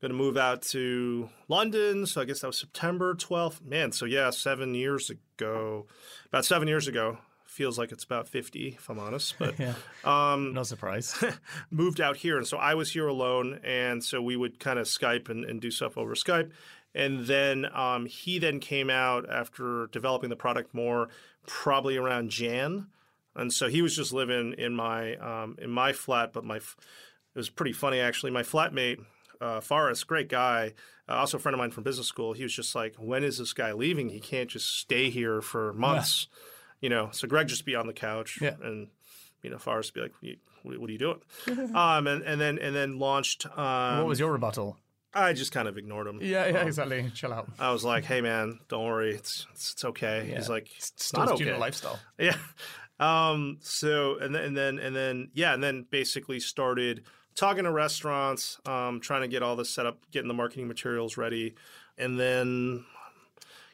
going 0.00 0.10
to 0.10 0.18
move 0.18 0.36
out 0.36 0.62
to 0.62 1.30
London. 1.46 2.06
So 2.06 2.20
I 2.20 2.24
guess 2.24 2.40
that 2.40 2.48
was 2.48 2.58
September 2.58 3.14
12th. 3.14 3.64
Man, 3.64 3.92
so 3.92 4.04
yeah, 4.04 4.30
seven 4.30 4.74
years 4.74 5.10
ago, 5.10 5.86
about 6.26 6.44
seven 6.44 6.66
years 6.66 6.88
ago. 6.88 7.18
Feels 7.58 7.76
like 7.76 7.90
it's 7.90 8.04
about 8.04 8.28
50, 8.28 8.76
if 8.78 8.88
I'm 8.88 9.00
honest. 9.00 9.34
But 9.36 9.58
yeah. 9.58 9.74
um, 10.04 10.54
no 10.54 10.62
surprise. 10.62 11.12
moved 11.72 12.00
out 12.00 12.16
here. 12.16 12.36
And 12.36 12.46
so 12.46 12.56
I 12.56 12.74
was 12.74 12.92
here 12.92 13.08
alone. 13.08 13.58
And 13.64 14.04
so 14.04 14.22
we 14.22 14.36
would 14.36 14.60
kind 14.60 14.78
of 14.78 14.86
Skype 14.86 15.28
and, 15.28 15.44
and 15.44 15.60
do 15.60 15.72
stuff 15.72 15.98
over 15.98 16.14
Skype. 16.14 16.52
And 16.94 17.26
then 17.26 17.66
um, 17.74 18.06
he 18.06 18.38
then 18.38 18.60
came 18.60 18.90
out 18.90 19.28
after 19.28 19.88
developing 19.88 20.30
the 20.30 20.36
product 20.36 20.72
more, 20.72 21.08
probably 21.48 21.96
around 21.96 22.30
Jan. 22.30 22.86
And 23.34 23.52
so 23.52 23.66
he 23.66 23.82
was 23.82 23.96
just 23.96 24.12
living 24.12 24.54
in 24.56 24.76
my 24.76 25.16
um, 25.16 25.56
in 25.60 25.70
my 25.70 25.92
flat, 25.92 26.32
but 26.32 26.44
my 26.44 26.58
it 26.58 26.64
was 27.34 27.50
pretty 27.50 27.72
funny 27.72 27.98
actually. 27.98 28.30
My 28.30 28.44
flatmate, 28.44 29.04
uh, 29.40 29.58
Forrest, 29.58 30.06
great 30.06 30.28
guy, 30.28 30.74
uh, 31.08 31.14
also 31.14 31.38
a 31.38 31.40
friend 31.40 31.54
of 31.54 31.58
mine 31.58 31.72
from 31.72 31.82
business 31.82 32.06
school. 32.06 32.34
He 32.34 32.44
was 32.44 32.52
just 32.52 32.76
like, 32.76 32.94
"When 32.98 33.24
is 33.24 33.38
this 33.38 33.52
guy 33.52 33.72
leaving? 33.72 34.10
He 34.10 34.20
can't 34.20 34.48
just 34.48 34.78
stay 34.78 35.10
here 35.10 35.40
for 35.42 35.72
months." 35.72 36.28
Yeah. 36.30 36.47
You 36.80 36.88
know, 36.88 37.08
so 37.12 37.26
Greg 37.26 37.48
just 37.48 37.64
be 37.64 37.74
on 37.74 37.86
the 37.86 37.92
couch, 37.92 38.38
yeah. 38.40 38.54
and 38.62 38.88
you 39.42 39.50
know, 39.50 39.58
Forrest 39.58 39.94
be 39.94 40.00
like, 40.00 40.14
"What 40.62 40.88
are 40.88 40.92
you 40.92 40.98
doing?" 40.98 41.20
um, 41.74 42.06
and, 42.06 42.22
and 42.22 42.40
then 42.40 42.58
and 42.58 42.74
then 42.74 42.98
launched. 42.98 43.46
Um, 43.56 43.98
what 43.98 44.06
was 44.06 44.20
your 44.20 44.32
rebuttal? 44.32 44.76
I 45.14 45.32
just 45.32 45.52
kind 45.52 45.66
of 45.66 45.78
ignored 45.78 46.06
him. 46.06 46.20
Yeah, 46.20 46.46
yeah, 46.46 46.60
um, 46.60 46.66
exactly. 46.68 47.10
Chill 47.14 47.32
out. 47.32 47.48
I 47.58 47.72
was 47.72 47.84
like, 47.84 48.04
"Hey, 48.04 48.20
man, 48.20 48.60
don't 48.68 48.84
worry. 48.84 49.14
It's 49.14 49.46
it's, 49.52 49.72
it's 49.72 49.84
okay." 49.84 50.28
Yeah. 50.28 50.36
He's 50.36 50.48
like, 50.48 50.68
"It's, 50.76 50.90
it's 50.90 51.12
not 51.12 51.30
okay." 51.32 51.56
lifestyle. 51.56 51.98
Yeah. 52.18 52.36
Um. 53.00 53.58
So 53.60 54.18
and 54.18 54.34
then 54.34 54.44
and 54.44 54.56
then 54.56 54.78
and 54.78 54.94
then 54.94 55.30
yeah, 55.34 55.54
and 55.54 55.62
then 55.62 55.86
basically 55.90 56.40
started 56.40 57.04
talking 57.34 57.64
to 57.64 57.70
restaurants, 57.70 58.58
um, 58.66 59.00
trying 59.00 59.22
to 59.22 59.28
get 59.28 59.42
all 59.42 59.54
this 59.54 59.70
set 59.70 59.86
up, 59.86 59.98
getting 60.10 60.28
the 60.28 60.34
marketing 60.34 60.66
materials 60.66 61.16
ready, 61.16 61.54
and 61.96 62.18
then 62.18 62.84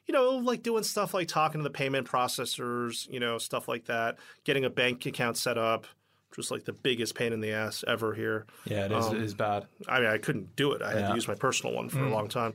you 0.07 0.13
know, 0.13 0.37
like 0.37 0.63
doing 0.63 0.83
stuff 0.83 1.15
like 1.15 1.29
talking 1.29 1.61
to 1.61 1.63
the 1.63 1.71
payment 1.71 2.07
processors, 2.07 3.09
you 3.11 3.21
know, 3.21 3.39
stuff 3.39 3.69
like 3.69 3.87
that, 3.87 4.19
getting 4.45 4.65
a 4.65 4.71
bank 4.71 5.07
account 5.07 5.37
set 5.37 5.59
up 5.59 5.87
just 6.35 6.51
like 6.51 6.65
the 6.65 6.73
biggest 6.73 7.15
pain 7.15 7.33
in 7.33 7.41
the 7.41 7.53
ass 7.53 7.85
ever 7.87 8.13
here. 8.13 8.47
Yeah, 8.65 8.87
it 8.87 8.93
is. 8.93 9.07
Um, 9.07 9.17
it 9.17 9.23
is 9.23 9.35
bad. 9.35 9.67
I 9.89 10.01
mean, 10.01 10.09
I 10.09 10.19
couldn't 10.19 10.57
do 10.57 10.73
it. 10.73 10.83
I 10.83 10.93
had 10.93 11.09
to 11.09 11.15
use 11.15 11.29
my 11.29 11.35
personal 11.35 11.75
one 11.75 11.89
for 11.89 11.99
mm. 11.99 12.11
a 12.11 12.11
long 12.11 12.29
time. 12.29 12.55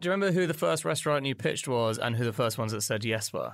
Do 0.00 0.08
you 0.08 0.12
remember 0.12 0.32
who 0.32 0.46
the 0.46 0.54
first 0.54 0.86
restaurant 0.86 1.26
you 1.26 1.34
pitched 1.34 1.68
was 1.68 1.98
and 1.98 2.16
who 2.16 2.24
the 2.24 2.32
first 2.32 2.56
ones 2.56 2.72
that 2.72 2.80
said 2.80 3.04
yes 3.04 3.34
were? 3.34 3.52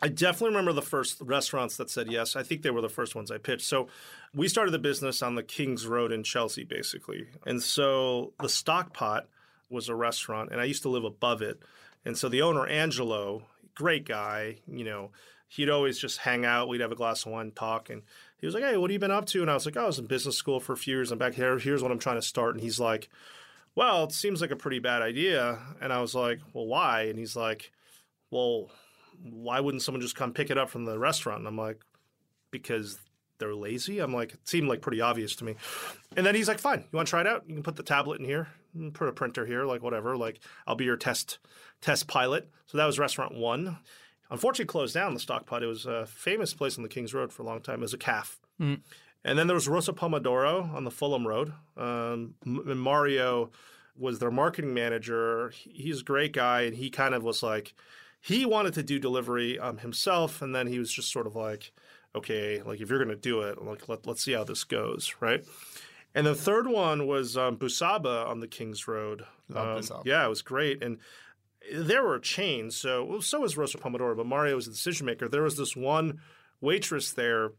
I 0.00 0.06
definitely 0.08 0.50
remember 0.50 0.72
the 0.72 0.82
first 0.82 1.20
restaurants 1.20 1.76
that 1.78 1.90
said 1.90 2.10
yes. 2.10 2.36
I 2.36 2.44
think 2.44 2.62
they 2.62 2.70
were 2.70 2.80
the 2.80 2.88
first 2.88 3.16
ones 3.16 3.30
I 3.30 3.38
pitched. 3.38 3.66
So 3.66 3.88
we 4.32 4.46
started 4.46 4.70
the 4.70 4.78
business 4.78 5.20
on 5.20 5.34
the 5.34 5.42
Kings 5.42 5.86
Road 5.86 6.12
in 6.12 6.22
Chelsea, 6.22 6.62
basically. 6.62 7.26
And 7.44 7.60
so 7.60 8.32
the 8.40 8.48
Stockpot 8.48 9.26
was 9.68 9.88
a 9.88 9.94
restaurant, 9.96 10.50
and 10.52 10.60
I 10.60 10.64
used 10.64 10.82
to 10.82 10.88
live 10.88 11.04
above 11.04 11.42
it. 11.42 11.60
And 12.04 12.16
so 12.16 12.28
the 12.28 12.42
owner, 12.42 12.66
Angelo, 12.66 13.42
great 13.74 14.06
guy, 14.06 14.58
you 14.68 14.84
know, 14.84 15.10
he'd 15.48 15.68
always 15.68 15.98
just 15.98 16.18
hang 16.18 16.44
out. 16.44 16.68
We'd 16.68 16.80
have 16.80 16.92
a 16.92 16.96
glass 16.96 17.26
of 17.26 17.32
wine, 17.32 17.50
talk, 17.50 17.90
and 17.90 18.02
he 18.38 18.46
was 18.46 18.54
like, 18.54 18.64
"Hey, 18.64 18.76
what 18.76 18.90
have 18.90 18.94
you 18.94 18.98
been 19.00 19.10
up 19.10 19.26
to?" 19.26 19.42
And 19.42 19.50
I 19.50 19.54
was 19.54 19.66
like, 19.66 19.76
"I 19.76 19.86
was 19.86 19.98
in 19.98 20.06
business 20.06 20.36
school 20.36 20.60
for 20.60 20.72
a 20.72 20.76
few 20.76 20.94
years. 20.96 21.10
I'm 21.10 21.18
back 21.18 21.34
here. 21.34 21.58
Here's 21.58 21.82
what 21.82 21.92
I'm 21.92 21.98
trying 21.98 22.16
to 22.16 22.22
start." 22.22 22.54
And 22.54 22.62
he's 22.62 22.80
like, 22.80 23.10
well, 23.80 24.04
it 24.04 24.12
seems 24.12 24.42
like 24.42 24.50
a 24.50 24.56
pretty 24.56 24.78
bad 24.78 25.00
idea. 25.00 25.58
And 25.80 25.90
I 25.90 26.02
was 26.02 26.14
like, 26.14 26.40
well, 26.52 26.66
why? 26.66 27.04
And 27.04 27.18
he's 27.18 27.34
like, 27.34 27.72
well, 28.30 28.70
why 29.22 29.58
wouldn't 29.58 29.82
someone 29.82 30.02
just 30.02 30.14
come 30.14 30.34
pick 30.34 30.50
it 30.50 30.58
up 30.58 30.68
from 30.68 30.84
the 30.84 30.98
restaurant? 30.98 31.38
And 31.38 31.48
I'm 31.48 31.56
like, 31.56 31.80
because 32.50 32.98
they're 33.38 33.54
lazy. 33.54 34.00
I'm 34.00 34.12
like, 34.12 34.34
it 34.34 34.46
seemed 34.46 34.68
like 34.68 34.82
pretty 34.82 35.00
obvious 35.00 35.34
to 35.36 35.46
me. 35.46 35.54
And 36.14 36.26
then 36.26 36.34
he's 36.34 36.46
like, 36.46 36.58
fine, 36.58 36.80
you 36.80 36.96
want 36.96 37.08
to 37.08 37.10
try 37.10 37.22
it 37.22 37.26
out? 37.26 37.44
You 37.48 37.54
can 37.54 37.62
put 37.62 37.76
the 37.76 37.82
tablet 37.82 38.20
in 38.20 38.26
here, 38.26 38.48
put 38.92 39.08
a 39.08 39.12
printer 39.12 39.46
here, 39.46 39.64
like 39.64 39.82
whatever. 39.82 40.14
Like 40.14 40.40
I'll 40.66 40.74
be 40.74 40.84
your 40.84 40.98
test 40.98 41.38
test 41.80 42.06
pilot. 42.06 42.50
So 42.66 42.76
that 42.76 42.84
was 42.84 42.98
restaurant 42.98 43.34
one. 43.34 43.78
Unfortunately, 44.30 44.66
closed 44.66 44.92
down 44.92 45.14
the 45.14 45.20
stock 45.20 45.46
pot. 45.46 45.62
It 45.62 45.68
was 45.68 45.86
a 45.86 46.04
famous 46.04 46.52
place 46.52 46.76
on 46.76 46.82
the 46.82 46.90
King's 46.90 47.14
Road 47.14 47.32
for 47.32 47.44
a 47.44 47.46
long 47.46 47.62
time 47.62 47.82
as 47.82 47.94
a 47.94 47.98
calf. 47.98 48.38
Mm. 48.60 48.80
And 49.24 49.38
then 49.38 49.46
there 49.46 49.54
was 49.54 49.68
Rosso 49.68 49.92
Pomodoro 49.92 50.72
on 50.74 50.84
the 50.84 50.90
Fulham 50.90 51.26
Road. 51.26 51.52
Um, 51.76 52.34
Mario 52.44 53.50
was 53.96 54.18
their 54.18 54.30
marketing 54.30 54.72
manager. 54.72 55.52
He's 55.54 56.00
a 56.00 56.04
great 56.04 56.32
guy, 56.32 56.62
and 56.62 56.74
he 56.74 56.90
kind 56.90 57.14
of 57.14 57.22
was 57.22 57.42
like, 57.42 57.74
he 58.20 58.46
wanted 58.46 58.74
to 58.74 58.82
do 58.82 58.98
delivery 58.98 59.58
um, 59.58 59.78
himself, 59.78 60.42
and 60.42 60.54
then 60.54 60.66
he 60.66 60.78
was 60.78 60.90
just 60.90 61.12
sort 61.12 61.26
of 61.26 61.36
like, 61.36 61.72
okay, 62.14 62.62
like 62.62 62.80
if 62.80 62.88
you're 62.88 63.02
going 63.02 63.14
to 63.14 63.16
do 63.16 63.42
it, 63.42 63.62
like 63.62 63.88
let, 63.88 64.06
let's 64.06 64.24
see 64.24 64.32
how 64.32 64.44
this 64.44 64.64
goes, 64.64 65.14
right? 65.20 65.44
And 66.14 66.26
the 66.26 66.34
third 66.34 66.66
one 66.66 67.06
was 67.06 67.36
um, 67.36 67.56
Busaba 67.56 68.26
on 68.26 68.40
the 68.40 68.48
King's 68.48 68.88
Road. 68.88 69.24
Um, 69.54 69.82
yeah, 70.04 70.24
it 70.24 70.28
was 70.28 70.42
great, 70.42 70.82
and 70.82 70.98
there 71.72 72.04
were 72.04 72.18
chains. 72.18 72.76
So 72.76 73.04
well, 73.04 73.20
so 73.20 73.40
was 73.40 73.56
Rosso 73.56 73.78
Pomodoro, 73.78 74.16
but 74.16 74.26
Mario 74.26 74.56
was 74.56 74.66
the 74.66 74.72
decision 74.72 75.06
maker. 75.06 75.28
There 75.28 75.42
was 75.42 75.56
this 75.56 75.76
one 75.76 76.20
waitress 76.60 77.12
there 77.12 77.52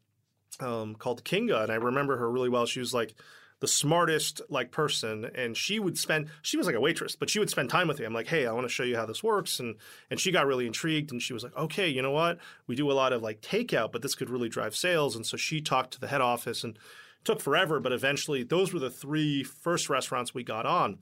um, 0.59 0.95
called 0.95 1.23
Kinga, 1.23 1.63
and 1.63 1.71
I 1.71 1.75
remember 1.75 2.17
her 2.17 2.29
really 2.29 2.49
well. 2.49 2.65
She 2.65 2.79
was 2.79 2.93
like 2.93 3.15
the 3.61 3.67
smartest 3.67 4.41
like 4.49 4.71
person 4.71 5.29
and 5.35 5.55
she 5.55 5.79
would 5.79 5.95
spend 5.97 6.27
she 6.41 6.57
was 6.57 6.65
like 6.65 6.75
a 6.75 6.81
waitress 6.81 7.15
but 7.15 7.29
she 7.29 7.37
would 7.37 7.49
spend 7.49 7.69
time 7.69 7.87
with 7.87 7.99
me. 7.99 8.05
I'm 8.05 8.13
like 8.13 8.27
hey 8.27 8.47
i 8.47 8.51
want 8.51 8.65
to 8.65 8.73
show 8.73 8.83
you 8.83 8.97
how 8.97 9.05
this 9.05 9.23
works 9.23 9.59
and 9.59 9.75
and 10.09 10.19
she 10.19 10.31
got 10.31 10.47
really 10.47 10.65
intrigued 10.65 11.11
and 11.11 11.21
she 11.21 11.33
was 11.33 11.43
like 11.43 11.55
okay 11.55 11.87
you 11.87 12.01
know 12.01 12.11
what? 12.11 12.39
We 12.67 12.75
do 12.75 12.91
a 12.91 12.93
lot 12.93 13.13
of 13.13 13.21
like 13.21 13.41
takeout 13.41 13.91
but 13.91 14.01
this 14.01 14.15
could 14.15 14.29
really 14.29 14.49
drive 14.49 14.75
sales 14.75 15.15
and 15.15 15.25
so 15.25 15.37
she 15.37 15.61
talked 15.61 15.93
to 15.93 15.99
the 15.99 16.07
head 16.07 16.21
office 16.21 16.63
and 16.63 16.77
took 17.23 17.39
forever 17.39 17.79
but 17.79 17.93
eventually 17.93 18.43
those 18.43 18.73
were 18.73 18.79
the 18.79 18.89
three 18.89 19.43
first 19.43 19.89
restaurants 19.89 20.33
we 20.33 20.43
got 20.43 20.65
on. 20.65 20.97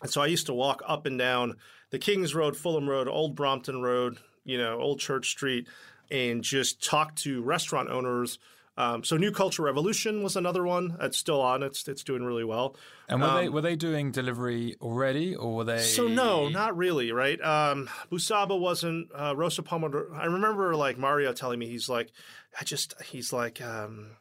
And 0.00 0.10
so 0.10 0.22
i 0.22 0.26
used 0.26 0.46
to 0.46 0.54
walk 0.54 0.82
up 0.88 1.04
and 1.04 1.18
down 1.18 1.56
the 1.90 1.98
kings 1.98 2.34
road 2.34 2.56
fulham 2.56 2.88
road 2.88 3.06
old 3.06 3.36
brompton 3.36 3.82
road 3.82 4.16
you 4.44 4.56
know 4.56 4.80
old 4.80 4.98
church 4.98 5.28
street 5.28 5.68
and 6.10 6.42
just 6.42 6.82
talk 6.82 7.14
to 7.16 7.42
restaurant 7.42 7.90
owners 7.90 8.38
um, 8.76 9.04
so 9.04 9.16
New 9.16 9.32
Culture 9.32 9.62
Revolution 9.62 10.22
was 10.22 10.34
another 10.36 10.64
one. 10.64 10.96
It's 11.00 11.18
still 11.18 11.40
on. 11.40 11.62
It's 11.62 11.86
it's 11.88 12.02
doing 12.02 12.22
really 12.22 12.44
well. 12.44 12.74
And 13.08 13.20
were 13.20 13.28
um, 13.28 13.36
they 13.36 13.48
were 13.48 13.60
they 13.60 13.76
doing 13.76 14.12
delivery 14.12 14.76
already, 14.80 15.34
or 15.34 15.56
were 15.56 15.64
they? 15.64 15.80
So 15.80 16.08
no, 16.08 16.48
not 16.48 16.76
really. 16.76 17.12
Right. 17.12 17.40
Um, 17.42 17.90
Busaba 18.10 18.58
wasn't. 18.58 19.08
Uh, 19.14 19.34
Rosso 19.36 19.62
Pomodoro. 19.62 20.16
I 20.16 20.24
remember 20.24 20.74
like 20.74 20.96
Mario 20.96 21.32
telling 21.32 21.58
me 21.58 21.68
he's 21.68 21.88
like, 21.88 22.10
I 22.58 22.64
just 22.64 22.94
he's 23.02 23.32
like. 23.32 23.60
Um, 23.60 24.16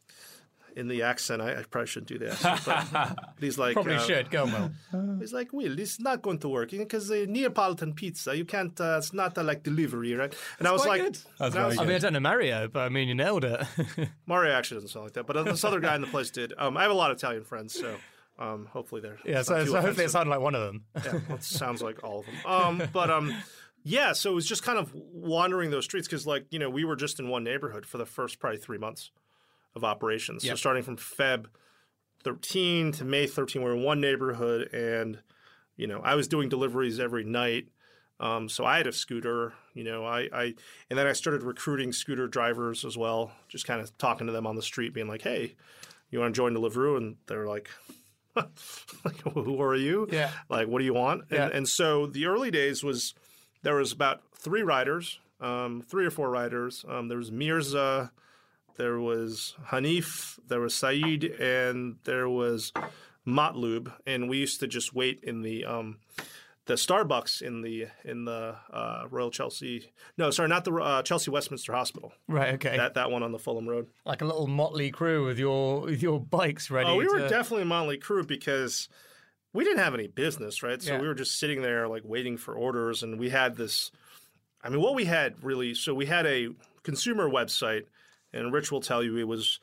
in 0.76 0.88
the 0.88 1.04
accent. 1.04 1.42
I, 1.42 1.60
I 1.60 1.64
probably 1.64 1.88
shouldn't 1.88 2.10
do 2.10 2.18
the 2.18 2.32
accent, 2.32 2.62
but 2.66 3.18
he's 3.40 3.58
like 3.58 3.74
probably 3.74 3.96
uh, 3.96 4.00
should 4.00 4.32
go 4.32 4.46
well. 4.46 4.72
he's 5.20 5.34
like, 5.40 5.54
Will, 5.54 5.80
it's 5.80 6.00
not 6.00 6.22
going 6.22 6.40
to 6.40 6.50
work 6.50 6.72
because 6.72 7.08
the 7.08 7.26
Neapolitan 7.28 7.94
pizza, 7.94 8.36
you 8.36 8.46
can't. 8.46 8.80
Uh, 8.80 8.96
it's 8.98 9.14
not 9.14 9.38
uh, 9.38 9.44
like 9.44 9.64
delivery, 9.64 10.14
right? 10.14 10.34
And 10.60 10.66
That's 10.66 10.70
I 10.70 10.72
was 10.72 10.86
like, 10.86 11.02
good. 11.02 11.18
That's 11.40 11.56
I, 11.56 11.68
was, 11.68 11.78
I 11.78 11.86
mean, 11.86 11.96
I 11.96 12.00
don't 12.00 12.14
know 12.14 12.20
Mario, 12.20 12.68
but 12.68 12.82
I 12.82 12.90
mean, 12.90 13.08
you 13.08 13.16
nailed 13.16 13.46
it. 13.46 13.66
Mario 14.26 14.54
actually 14.54 14.78
doesn't 14.78 14.90
sound 14.90 15.06
like 15.06 15.14
that, 15.14 15.26
but 15.26 15.44
this 15.46 15.64
other 15.64 15.80
guy 15.80 15.96
in 15.96 16.02
the 16.02 16.08
place 16.08 16.30
did. 16.30 16.54
Um, 16.58 16.78
I 16.78 16.84
have 16.84 16.92
a 16.92 16.96
lot 16.96 17.12
of 17.12 17.18
Italian 17.18 17.44
friends, 17.44 17.74
so. 17.74 17.96
Um, 18.40 18.68
hopefully 18.72 19.02
they're 19.02 19.20
yeah. 19.24 19.44
So, 19.44 19.64
so 19.66 19.80
hopefully 19.82 20.06
it 20.06 20.10
sounded 20.10 20.32
like 20.32 20.40
one 20.40 20.56
of 20.56 20.62
them. 20.62 20.86
yeah, 20.96 21.20
well, 21.28 21.38
it 21.38 21.44
sounds 21.44 21.84
like 21.84 22.04
all 22.04 22.22
of 22.22 22.26
them. 22.26 22.36
Um, 22.44 22.90
but 22.92 23.12
um, 23.12 23.36
yeah. 23.84 24.14
So 24.14 24.32
it 24.32 24.34
was 24.34 24.48
just 24.48 24.64
kind 24.64 24.80
of 24.80 24.92
wandering 24.96 25.70
those 25.70 25.86
streets 25.86 26.08
because, 26.08 26.26
like, 26.26 26.46
you 26.50 26.58
know, 26.58 26.70
we 26.70 26.84
were 26.84 26.96
just 26.96 27.20
in 27.20 27.30
one 27.30 27.44
neighborhood 27.44 27.86
for 27.86 28.00
the 28.00 28.06
first 28.06 28.40
probably 28.40 28.58
three 28.58 28.80
months 28.80 29.12
of 29.76 29.84
operations. 29.84 30.44
Yep. 30.44 30.54
So 30.54 30.56
starting 30.56 30.84
from 30.84 30.98
Feb 30.98 31.46
13 32.24 32.92
to 32.94 33.06
May 33.06 33.28
13, 33.28 33.62
we 33.62 33.70
are 33.70 33.76
in 33.76 33.84
one 33.84 34.02
neighborhood, 34.02 34.74
and 34.74 35.20
you 35.76 35.88
know 35.88 36.02
I 36.04 36.16
was 36.16 36.28
doing 36.28 36.50
deliveries 36.50 37.00
every 37.00 37.24
night. 37.24 37.68
Um, 38.20 38.50
so 38.50 38.66
I 38.66 38.78
had 38.78 38.86
a 38.86 38.92
scooter, 38.92 39.54
you 39.74 39.84
know, 39.84 40.06
I, 40.06 40.30
I, 40.32 40.44
and 40.92 41.00
then 41.00 41.08
I 41.08 41.14
started 41.14 41.42
recruiting 41.42 41.92
scooter 41.92 42.28
drivers 42.28 42.86
as 42.86 42.96
well, 42.96 43.32
just 43.48 43.66
kind 43.66 43.82
of 43.82 43.98
talking 43.98 44.28
to 44.28 44.34
them 44.34 44.46
on 44.46 44.56
the 44.56 44.62
street, 44.62 44.94
being 44.94 45.08
like, 45.08 45.24
"Hey, 45.24 45.56
you 46.12 46.20
want 46.20 46.36
to 46.36 46.38
join 46.38 46.54
Deliveroo?" 46.54 46.98
And 46.98 47.16
they're 47.26 47.48
like, 47.48 47.70
like, 48.36 49.22
"Who 49.34 49.60
are 49.60 49.76
you? 49.76 50.08
Yeah, 50.12 50.30
like, 50.50 50.68
what 50.68 50.80
do 50.80 50.86
you 50.86 50.94
want?" 50.94 51.24
Yeah. 51.32 51.46
And, 51.46 51.54
and 51.54 51.70
so 51.70 52.06
the 52.06 52.28
early 52.28 52.52
days 52.52 52.84
was 52.84 53.16
there 53.64 53.76
was 53.76 53.92
about 53.92 54.22
three 54.36 54.62
riders, 54.62 55.20
um, 55.40 55.82
three 55.82 56.06
or 56.06 56.12
four 56.12 56.30
riders. 56.30 56.86
Um, 56.88 57.08
there 57.08 57.18
was 57.18 57.32
Mirza, 57.32 58.12
there 58.78 59.00
was 59.00 59.56
Hanif, 59.68 60.40
there 60.48 60.60
was 60.60 60.74
Saeed, 60.74 61.24
and 61.24 61.98
there 62.04 62.30
was 62.30 62.72
Matlub, 63.28 63.94
and 64.06 64.30
we 64.30 64.38
used 64.38 64.60
to 64.62 64.68
just 64.68 64.94
wait 64.94 65.20
in 65.24 65.42
the 65.42 65.66
um, 65.66 65.98
the 66.66 66.74
Starbucks 66.76 67.42
in 67.42 67.62
the 67.62 67.88
in 68.04 68.26
the 68.26 68.56
uh, 68.72 69.06
Royal 69.10 69.32
Chelsea. 69.32 69.92
No, 70.18 70.32
sorry, 70.32 70.50
not 70.50 70.64
the 70.66 70.74
uh, 70.74 71.04
Chelsea 71.04 71.32
Westminster 71.32 71.74
Hospital. 71.74 72.14
Right. 72.28 72.54
Okay. 72.56 72.78
That 72.78 72.96
that 72.96 73.12
one 73.12 73.24
on 73.24 73.32
the 73.32 73.40
Fulham 73.40 73.68
Road. 73.68 73.88
Like 74.06 74.22
a 74.22 74.26
little 74.26 74.48
motley 74.48 74.92
crew 74.92 75.26
with 75.26 75.40
your 75.40 75.82
with 75.82 76.02
your 76.02 76.20
bikes 76.20 76.72
ready. 76.72 76.90
Oh, 76.90 76.96
we 76.96 77.06
to... 77.06 77.12
were 77.12 77.28
definitely 77.28 77.64
a 77.64 77.66
motley 77.66 77.98
crew 77.98 78.24
because 78.24 78.90
we 79.54 79.64
didn't 79.64 79.80
have 79.84 79.94
any 79.94 80.08
business, 80.08 80.64
right? 80.64 80.82
So 80.82 80.94
yeah. 80.94 81.02
we 81.02 81.08
were 81.08 81.16
just 81.16 81.40
sitting 81.40 81.62
there 81.62 81.88
like 81.88 82.04
waiting 82.06 82.38
for 82.38 82.56
orders, 82.56 83.04
and 83.04 83.20
we 83.20 83.30
had 83.30 83.56
this. 83.56 83.92
I 84.64 84.70
mean, 84.70 84.82
what 84.82 84.96
we 84.96 85.06
had 85.06 85.44
really. 85.44 85.74
So 85.74 85.94
we 85.94 86.06
had 86.06 86.26
a 86.26 86.50
consumer 86.84 87.30
website 87.30 87.84
and 88.34 88.54
Rich 88.54 88.72
will 88.72 88.82
tell 88.82 89.04
you 89.04 89.18
it 89.18 89.28
was 89.28 89.60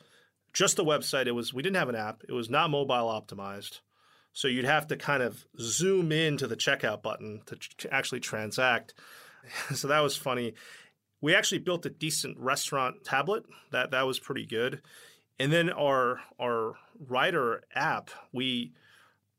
just 0.53 0.79
a 0.79 0.85
website. 0.85 1.27
It 1.27 1.33
was 1.33 1.53
we 1.53 1.63
didn't 1.63 1.77
have 1.77 1.89
an 1.89 1.95
app. 1.95 2.23
It 2.29 2.33
was 2.33 2.51
not 2.51 2.71
mobile 2.71 2.95
optimized. 2.95 3.81
So 4.33 4.47
you'd 4.47 4.65
have 4.65 4.87
to 4.89 4.97
kind 4.97 5.23
of 5.23 5.45
zoom 5.59 6.13
in 6.13 6.37
to 6.37 6.47
the 6.47 6.57
checkout 6.57 7.03
button 7.03 7.43
to 7.47 7.93
actually 7.93 8.21
transact. 8.21 8.95
so 9.75 9.89
that 9.89 10.01
was 10.01 10.17
funny. 10.17 10.55
We 11.21 11.35
actually 11.35 11.59
built 11.59 11.87
a 11.87 11.91
decent 11.91 12.39
restaurant 12.39 13.05
tablet. 13.05 13.45
That 13.73 13.91
that 13.91 14.07
was 14.07 14.19
pretty 14.19 14.47
good. 14.47 14.83
And 15.41 15.53
then 15.53 15.71
our 15.71 16.21
our 16.41 16.75
rider 17.09 17.63
app, 17.75 18.11
we 18.33 18.73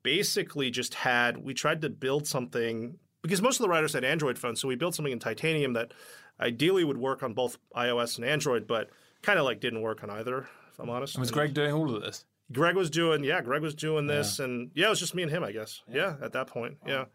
basically 0.04 0.72
just 0.72 0.94
had 0.96 1.38
we 1.38 1.54
tried 1.54 1.82
to 1.82 1.89
build 1.89 2.28
something 2.28 2.98
because 3.22 3.42
most 3.42 3.60
of 3.60 3.63
the 3.63 3.70
riders 3.70 3.94
had 3.94 4.04
Android 4.04 4.38
phones, 4.39 4.62
so 4.62 4.68
we 4.68 4.76
built 4.76 4.96
something 4.96 5.12
in 5.12 5.20
titanium 5.20 5.74
that 5.74 5.94
ideally 6.39 6.84
would 6.84 6.98
work 6.98 7.22
on 7.22 7.34
both 7.34 7.58
iOS 7.76 8.18
and 8.18 8.26
Android, 8.26 8.65
but 8.65 8.89
kind 9.22 9.40
of 9.40 9.46
like 9.46 9.60
didn't 9.60 9.82
work 9.82 10.04
on 10.04 10.10
either. 10.10 10.48
If 10.72 10.80
I'm 10.80 10.90
honest. 10.90 11.16
And 11.16 11.22
was 11.22 11.32
Greg 11.32 11.54
doing 11.54 11.74
all 11.74 11.94
of 11.94 12.02
this? 12.02 12.26
Greg 12.52 12.76
was 12.76 12.90
doing, 12.90 13.24
yeah, 13.24 13.42
Greg 13.42 13.62
was 13.62 13.76
doing 13.76 14.08
this, 14.08 14.40
yeah. 14.40 14.46
and 14.46 14.72
yeah, 14.74 14.88
it 14.88 14.90
was 14.90 15.00
just 15.00 15.14
me 15.14 15.24
and 15.24 15.32
him, 15.32 15.44
I 15.44 15.52
guess. 15.52 15.84
Yeah, 15.88 16.16
yeah 16.20 16.26
at 16.26 16.34
that 16.34 16.48
point, 16.48 16.78
yeah. 16.86 17.06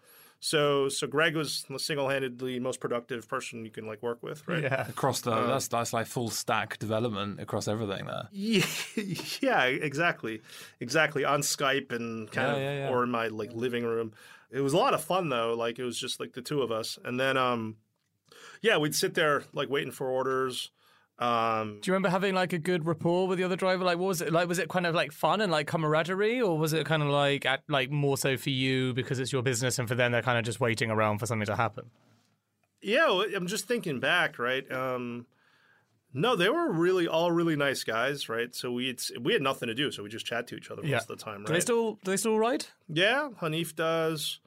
So, 0.44 0.90
so 0.90 1.06
Greg 1.06 1.36
was 1.36 1.64
single-handedly 1.78 2.60
most 2.60 2.78
productive 2.78 3.26
person 3.26 3.64
you 3.64 3.70
can 3.70 3.86
like 3.86 4.02
work 4.02 4.22
with, 4.22 4.46
right? 4.46 4.62
Yeah, 4.62 4.86
across 4.86 5.22
the 5.22 5.32
uh, 5.32 5.46
that's 5.46 5.68
that's 5.68 5.94
like 5.94 6.06
full 6.06 6.28
stack 6.28 6.78
development 6.78 7.40
across 7.40 7.66
everything 7.66 8.04
there. 8.04 8.28
Yeah, 8.30 8.66
yeah, 9.40 9.64
exactly, 9.64 10.42
exactly 10.80 11.24
on 11.24 11.40
Skype 11.40 11.92
and 11.92 12.30
kind 12.30 12.58
yeah, 12.58 12.70
of 12.70 12.78
yeah, 12.78 12.88
or 12.90 13.04
in 13.04 13.10
my 13.10 13.28
like 13.28 13.54
living 13.54 13.84
room. 13.84 14.12
It 14.50 14.60
was 14.60 14.74
a 14.74 14.76
lot 14.76 14.92
of 14.92 15.02
fun 15.02 15.30
though. 15.30 15.54
Like 15.54 15.78
it 15.78 15.84
was 15.84 15.98
just 15.98 16.20
like 16.20 16.34
the 16.34 16.42
two 16.42 16.60
of 16.60 16.70
us, 16.70 16.98
and 17.04 17.18
then 17.18 17.38
um, 17.38 17.76
yeah, 18.60 18.76
we'd 18.76 18.94
sit 18.94 19.14
there 19.14 19.44
like 19.54 19.70
waiting 19.70 19.92
for 19.92 20.08
orders. 20.08 20.70
Um, 21.18 21.78
Do 21.80 21.88
you 21.88 21.94
remember 21.94 22.08
having 22.08 22.34
like 22.34 22.52
a 22.52 22.58
good 22.58 22.86
rapport 22.86 23.28
with 23.28 23.38
the 23.38 23.44
other 23.44 23.56
driver? 23.56 23.84
Like, 23.84 23.98
what 23.98 24.08
was 24.08 24.20
it 24.20 24.32
like? 24.32 24.48
Was 24.48 24.58
it 24.58 24.68
kind 24.68 24.86
of 24.86 24.94
like 24.94 25.12
fun 25.12 25.40
and 25.40 25.52
like 25.52 25.66
camaraderie, 25.68 26.40
or 26.40 26.58
was 26.58 26.72
it 26.72 26.86
kind 26.86 27.02
of 27.02 27.08
like 27.08 27.46
at, 27.46 27.62
like 27.68 27.90
more 27.90 28.16
so 28.16 28.36
for 28.36 28.50
you 28.50 28.92
because 28.94 29.20
it's 29.20 29.32
your 29.32 29.42
business, 29.42 29.78
and 29.78 29.86
for 29.88 29.94
them 29.94 30.12
they're 30.12 30.22
kind 30.22 30.38
of 30.38 30.44
just 30.44 30.58
waiting 30.58 30.90
around 30.90 31.18
for 31.18 31.26
something 31.26 31.46
to 31.46 31.56
happen? 31.56 31.90
Yeah, 32.82 33.24
I'm 33.34 33.46
just 33.46 33.66
thinking 33.66 34.00
back, 34.00 34.38
right? 34.38 34.70
Um, 34.70 35.26
no, 36.12 36.36
they 36.36 36.48
were 36.48 36.70
really 36.70 37.08
all 37.08 37.32
really 37.32 37.56
nice 37.56 37.82
guys, 37.82 38.28
right? 38.28 38.54
So 38.54 38.70
we 38.72 38.88
had, 38.88 39.00
we 39.20 39.32
had 39.32 39.42
nothing 39.42 39.68
to 39.68 39.74
do, 39.74 39.90
so 39.90 40.02
we 40.02 40.08
just 40.08 40.26
chat 40.26 40.46
to 40.48 40.56
each 40.56 40.70
other 40.70 40.82
yeah. 40.84 40.96
most 40.96 41.10
of 41.10 41.18
the 41.18 41.24
time, 41.24 41.38
right? 41.38 41.46
Do 41.46 41.52
they 41.52 41.60
still 41.60 41.94
do 42.04 42.10
they 42.10 42.16
still 42.16 42.38
ride? 42.38 42.66
Yeah, 42.88 43.30
Hanif 43.40 43.74
does. 43.74 44.40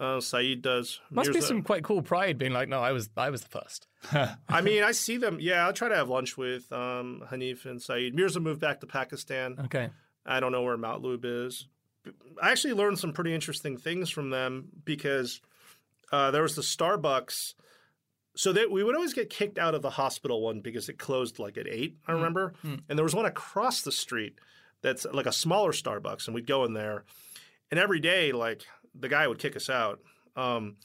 Uh, 0.00 0.18
Saeed 0.18 0.62
does. 0.62 0.98
Must 1.10 1.30
be 1.30 1.42
some 1.42 1.62
quite 1.62 1.84
cool 1.84 2.00
pride 2.00 2.38
being 2.38 2.54
like, 2.54 2.70
no, 2.70 2.80
I 2.80 2.92
was 2.92 3.10
I 3.18 3.28
was 3.28 3.42
the 3.42 3.50
first. 3.50 3.86
I 4.48 4.62
mean, 4.62 4.82
I 4.82 4.92
see 4.92 5.18
them. 5.18 5.36
Yeah, 5.40 5.66
I'll 5.66 5.74
try 5.74 5.90
to 5.90 5.94
have 5.94 6.08
lunch 6.08 6.38
with 6.38 6.72
um, 6.72 7.22
Hanif 7.30 7.66
and 7.66 7.82
Saeed. 7.82 8.14
Mirza 8.14 8.40
moved 8.40 8.62
back 8.62 8.80
to 8.80 8.86
Pakistan. 8.86 9.56
Okay. 9.66 9.90
I 10.24 10.40
don't 10.40 10.52
know 10.52 10.62
where 10.62 10.78
Matlub 10.78 11.20
is. 11.24 11.66
I 12.42 12.50
actually 12.50 12.72
learned 12.72 12.98
some 12.98 13.12
pretty 13.12 13.34
interesting 13.34 13.76
things 13.76 14.08
from 14.08 14.30
them 14.30 14.68
because 14.86 15.42
uh, 16.10 16.30
there 16.30 16.42
was 16.42 16.56
the 16.56 16.62
Starbucks. 16.62 17.54
So 18.36 18.54
that 18.54 18.70
we 18.70 18.82
would 18.82 18.94
always 18.94 19.12
get 19.12 19.28
kicked 19.28 19.58
out 19.58 19.74
of 19.74 19.82
the 19.82 19.90
hospital 19.90 20.40
one 20.40 20.60
because 20.60 20.88
it 20.88 20.98
closed 20.98 21.38
like 21.38 21.58
at 21.58 21.66
eight. 21.68 21.98
I 22.08 22.12
mm. 22.12 22.14
remember, 22.14 22.54
mm. 22.64 22.80
and 22.88 22.98
there 22.98 23.04
was 23.04 23.14
one 23.14 23.26
across 23.26 23.82
the 23.82 23.92
street 23.92 24.38
that's 24.80 25.04
like 25.12 25.26
a 25.26 25.32
smaller 25.32 25.72
Starbucks, 25.72 26.26
and 26.26 26.34
we'd 26.34 26.46
go 26.46 26.64
in 26.64 26.72
there, 26.72 27.04
and 27.70 27.78
every 27.78 28.00
day 28.00 28.32
like 28.32 28.64
the 28.94 29.08
guy 29.08 29.26
would 29.26 29.38
kick 29.38 29.56
us 29.56 29.70
out. 29.70 30.00
Um, 30.36 30.76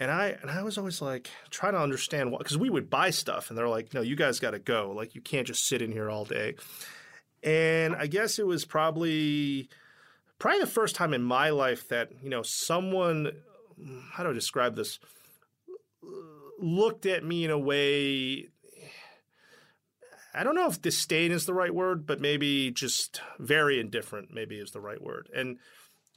And 0.00 0.10
I 0.10 0.36
and 0.40 0.50
I 0.50 0.62
was 0.62 0.78
always 0.78 1.02
like 1.02 1.28
trying 1.50 1.72
to 1.72 1.80
understand 1.80 2.30
what 2.30 2.38
because 2.38 2.56
we 2.56 2.70
would 2.70 2.88
buy 2.88 3.10
stuff 3.10 3.50
and 3.50 3.58
they're 3.58 3.68
like, 3.68 3.92
no, 3.94 4.00
you 4.00 4.14
guys 4.14 4.38
got 4.38 4.52
to 4.52 4.60
go. 4.60 4.92
Like 4.94 5.14
you 5.16 5.20
can't 5.20 5.46
just 5.46 5.66
sit 5.66 5.82
in 5.82 5.90
here 5.90 6.08
all 6.08 6.24
day. 6.24 6.54
And 7.42 7.96
I 7.96 8.06
guess 8.06 8.38
it 8.38 8.46
was 8.46 8.64
probably 8.64 9.68
probably 10.38 10.60
the 10.60 10.68
first 10.68 10.94
time 10.94 11.12
in 11.14 11.22
my 11.22 11.50
life 11.50 11.88
that 11.88 12.10
you 12.22 12.30
know 12.30 12.42
someone 12.44 13.32
how 14.12 14.22
do 14.22 14.30
I 14.30 14.32
describe 14.32 14.76
this 14.76 15.00
looked 16.60 17.06
at 17.06 17.24
me 17.24 17.44
in 17.44 17.50
a 17.50 17.58
way 17.58 18.48
I 20.34 20.44
don't 20.44 20.54
know 20.54 20.68
if 20.68 20.80
disdain 20.80 21.32
is 21.32 21.46
the 21.46 21.54
right 21.54 21.74
word, 21.74 22.06
but 22.06 22.20
maybe 22.20 22.70
just 22.70 23.20
very 23.40 23.80
indifferent 23.80 24.32
maybe 24.32 24.58
is 24.58 24.70
the 24.70 24.80
right 24.80 25.02
word. 25.02 25.28
And 25.34 25.58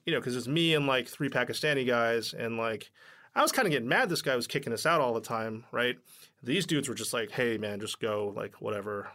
you 0.06 0.14
know, 0.14 0.20
because 0.20 0.36
it's 0.36 0.48
me 0.48 0.74
and 0.74 0.88
like 0.88 1.08
three 1.08 1.30
Pakistani 1.30 1.86
guys, 1.86 2.34
and 2.34 2.58
like 2.58 2.92
I 3.36 3.42
was 3.42 3.52
kind 3.52 3.66
of 3.66 3.72
getting 3.72 3.88
mad. 3.88 4.10
This 4.10 4.22
guy 4.22 4.36
was 4.36 4.48
kicking 4.48 4.74
us 4.74 4.86
out 4.86 5.02
all 5.02 5.14
the 5.14 5.22
time, 5.22 5.66
right? 5.72 5.98
These 6.44 6.66
dudes 6.66 6.90
were 6.90 6.96
just 6.96 7.14
like, 7.14 7.32
"Hey, 7.32 7.58
man, 7.58 7.80
just 7.80 8.00
go, 8.00 8.34
like 8.36 8.62
whatever." 8.62 9.10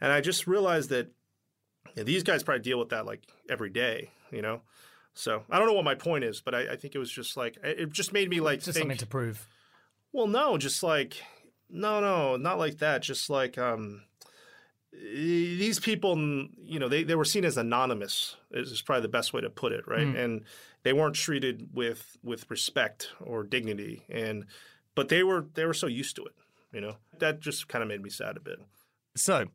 And 0.00 0.10
I 0.12 0.20
just 0.20 0.46
realized 0.46 0.90
that 0.90 1.10
yeah, 1.94 2.04
these 2.04 2.22
guys 2.22 2.42
probably 2.42 2.62
deal 2.62 2.78
with 2.78 2.90
that 2.90 3.06
like 3.06 3.22
every 3.48 3.70
day, 3.70 4.10
you 4.30 4.42
know. 4.42 4.62
So 5.14 5.42
I 5.50 5.58
don't 5.58 5.66
know 5.66 5.74
what 5.74 5.84
my 5.84 5.94
point 5.94 6.24
is, 6.24 6.40
but 6.40 6.54
I, 6.54 6.72
I 6.72 6.76
think 6.76 6.94
it 6.94 6.98
was 6.98 7.10
just 7.10 7.36
like 7.36 7.58
it 7.62 7.90
just 7.90 8.12
made 8.12 8.30
me 8.30 8.40
like 8.40 8.60
Just 8.60 8.76
think, 8.76 8.84
something 8.84 8.98
to 8.98 9.06
prove. 9.06 9.46
well, 10.12 10.26
no, 10.26 10.56
just 10.56 10.82
like 10.82 11.22
no, 11.68 12.00
no, 12.00 12.36
not 12.36 12.58
like 12.58 12.78
that. 12.78 13.02
Just 13.02 13.28
like 13.28 13.58
um, 13.58 14.02
these 14.92 15.78
people, 15.78 16.16
you 16.62 16.78
know, 16.78 16.88
they, 16.88 17.02
they 17.04 17.14
were 17.14 17.24
seen 17.24 17.44
as 17.44 17.56
anonymous. 17.56 18.36
Is 18.50 18.82
probably 18.82 19.02
the 19.02 19.08
best 19.08 19.32
way 19.32 19.40
to 19.40 19.50
put 19.50 19.72
it, 19.72 19.84
right? 19.86 20.06
And 20.06 20.44
they 20.82 20.92
weren't 20.92 21.14
treated 21.14 21.68
with 21.72 22.16
with 22.22 22.50
respect 22.50 23.08
or 23.20 23.44
dignity, 23.44 24.02
and 24.08 24.46
but 24.94 25.08
they 25.08 25.22
were 25.22 25.46
they 25.54 25.64
were 25.64 25.74
so 25.74 25.86
used 25.86 26.16
to 26.16 26.24
it, 26.24 26.34
you 26.72 26.80
know. 26.80 26.96
That 27.18 27.40
just 27.40 27.68
kind 27.68 27.82
of 27.82 27.88
made 27.88 28.02
me 28.02 28.10
sad 28.10 28.36
a 28.36 28.40
bit. 28.40 28.58
So, 29.16 29.46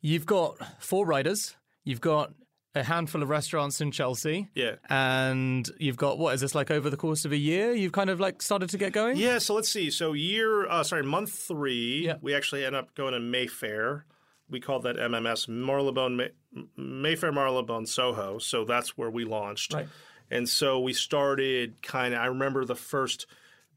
you've 0.00 0.26
got 0.26 0.56
four 0.82 1.06
riders. 1.06 1.54
You've 1.84 2.00
got 2.00 2.32
a 2.74 2.82
handful 2.82 3.22
of 3.22 3.28
restaurants 3.28 3.80
in 3.82 3.90
Chelsea. 3.90 4.48
Yeah. 4.54 4.76
And 4.88 5.68
you've 5.78 5.98
got 5.98 6.18
what 6.18 6.34
is 6.34 6.40
this 6.40 6.54
like 6.54 6.70
over 6.70 6.88
the 6.90 6.96
course 6.96 7.24
of 7.24 7.32
a 7.32 7.36
year? 7.36 7.72
You've 7.72 7.92
kind 7.92 8.08
of 8.10 8.18
like 8.20 8.40
started 8.42 8.70
to 8.70 8.78
get 8.78 8.92
going. 8.92 9.16
Yeah, 9.18 9.38
so 9.38 9.54
let's 9.54 9.68
see. 9.68 9.90
So 9.90 10.14
year, 10.14 10.66
uh, 10.68 10.82
sorry, 10.82 11.02
month 11.02 11.32
three, 11.32 12.06
Yeah. 12.06 12.16
we 12.22 12.34
actually 12.34 12.64
end 12.64 12.74
up 12.76 12.94
going 12.94 13.12
to 13.12 13.20
Mayfair. 13.20 14.06
We 14.50 14.60
called 14.60 14.82
that 14.82 14.96
MMS 14.96 15.48
Marylebone 15.48 16.28
Mayfair 16.76 17.32
Marylebone 17.32 17.86
Soho. 17.86 18.38
So 18.38 18.64
that's 18.64 18.96
where 18.96 19.10
we 19.10 19.24
launched. 19.24 19.72
Right. 19.72 19.88
And 20.30 20.48
so 20.48 20.80
we 20.80 20.92
started 20.92 21.80
kind 21.82 22.14
of. 22.14 22.20
I 22.20 22.26
remember 22.26 22.64
the 22.64 22.74
first 22.74 23.26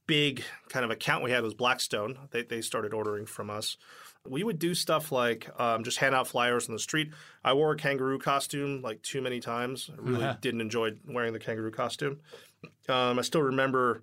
big 0.08 0.44
kind 0.70 0.86
of 0.86 0.92
account 0.92 1.24
we 1.24 1.32
had 1.32 1.44
was 1.44 1.54
Blackstone. 1.54 2.18
They 2.32 2.44
they 2.44 2.62
started 2.62 2.94
ordering 2.94 3.26
from 3.26 3.50
us. 3.50 3.78
We 4.28 4.44
would 4.44 4.58
do 4.58 4.74
stuff 4.74 5.12
like 5.12 5.48
um, 5.60 5.84
just 5.84 6.00
hand 6.00 6.16
out 6.16 6.28
flyers 6.28 6.68
on 6.68 6.74
the 6.74 6.80
street. 6.80 7.12
I 7.44 7.54
wore 7.54 7.72
a 7.74 7.78
kangaroo 7.78 8.18
costume 8.18 8.82
like 8.82 9.02
too 9.04 9.22
many 9.22 9.40
times. 9.40 9.90
I 9.92 10.02
really 10.02 10.36
didn't 10.42 10.62
enjoy 10.62 10.94
wearing 11.08 11.34
the 11.34 11.40
kangaroo 11.40 11.72
costume. 11.72 12.20
Um, 12.90 13.20
I 13.20 13.22
still 13.22 13.44
remember 13.44 14.02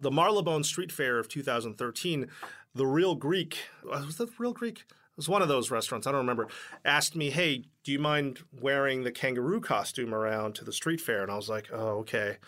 the 0.00 0.10
Marylebone 0.10 0.64
Street 0.64 0.92
Fair 0.92 1.18
of 1.18 1.28
2013, 1.28 2.28
the 2.74 2.86
Real 2.86 3.14
Greek, 3.14 3.58
uh, 3.90 4.02
was 4.06 4.16
that 4.16 4.30
Real 4.38 4.52
Greek? 4.52 4.84
It 5.14 5.18
was 5.18 5.28
one 5.28 5.42
of 5.42 5.48
those 5.48 5.70
restaurants, 5.70 6.08
I 6.08 6.10
don't 6.10 6.22
remember, 6.22 6.48
asked 6.84 7.14
me, 7.14 7.30
hey, 7.30 7.62
do 7.84 7.92
you 7.92 8.00
mind 8.00 8.40
wearing 8.60 9.04
the 9.04 9.12
kangaroo 9.12 9.60
costume 9.60 10.12
around 10.12 10.56
to 10.56 10.64
the 10.64 10.72
street 10.72 11.00
fair? 11.00 11.22
And 11.22 11.30
I 11.30 11.36
was 11.36 11.48
like, 11.48 11.68
oh, 11.72 11.98
okay. 11.98 12.38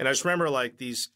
And 0.00 0.08
I 0.08 0.10
just 0.10 0.24
remember 0.24 0.50
like 0.50 0.78
these, 0.78 1.10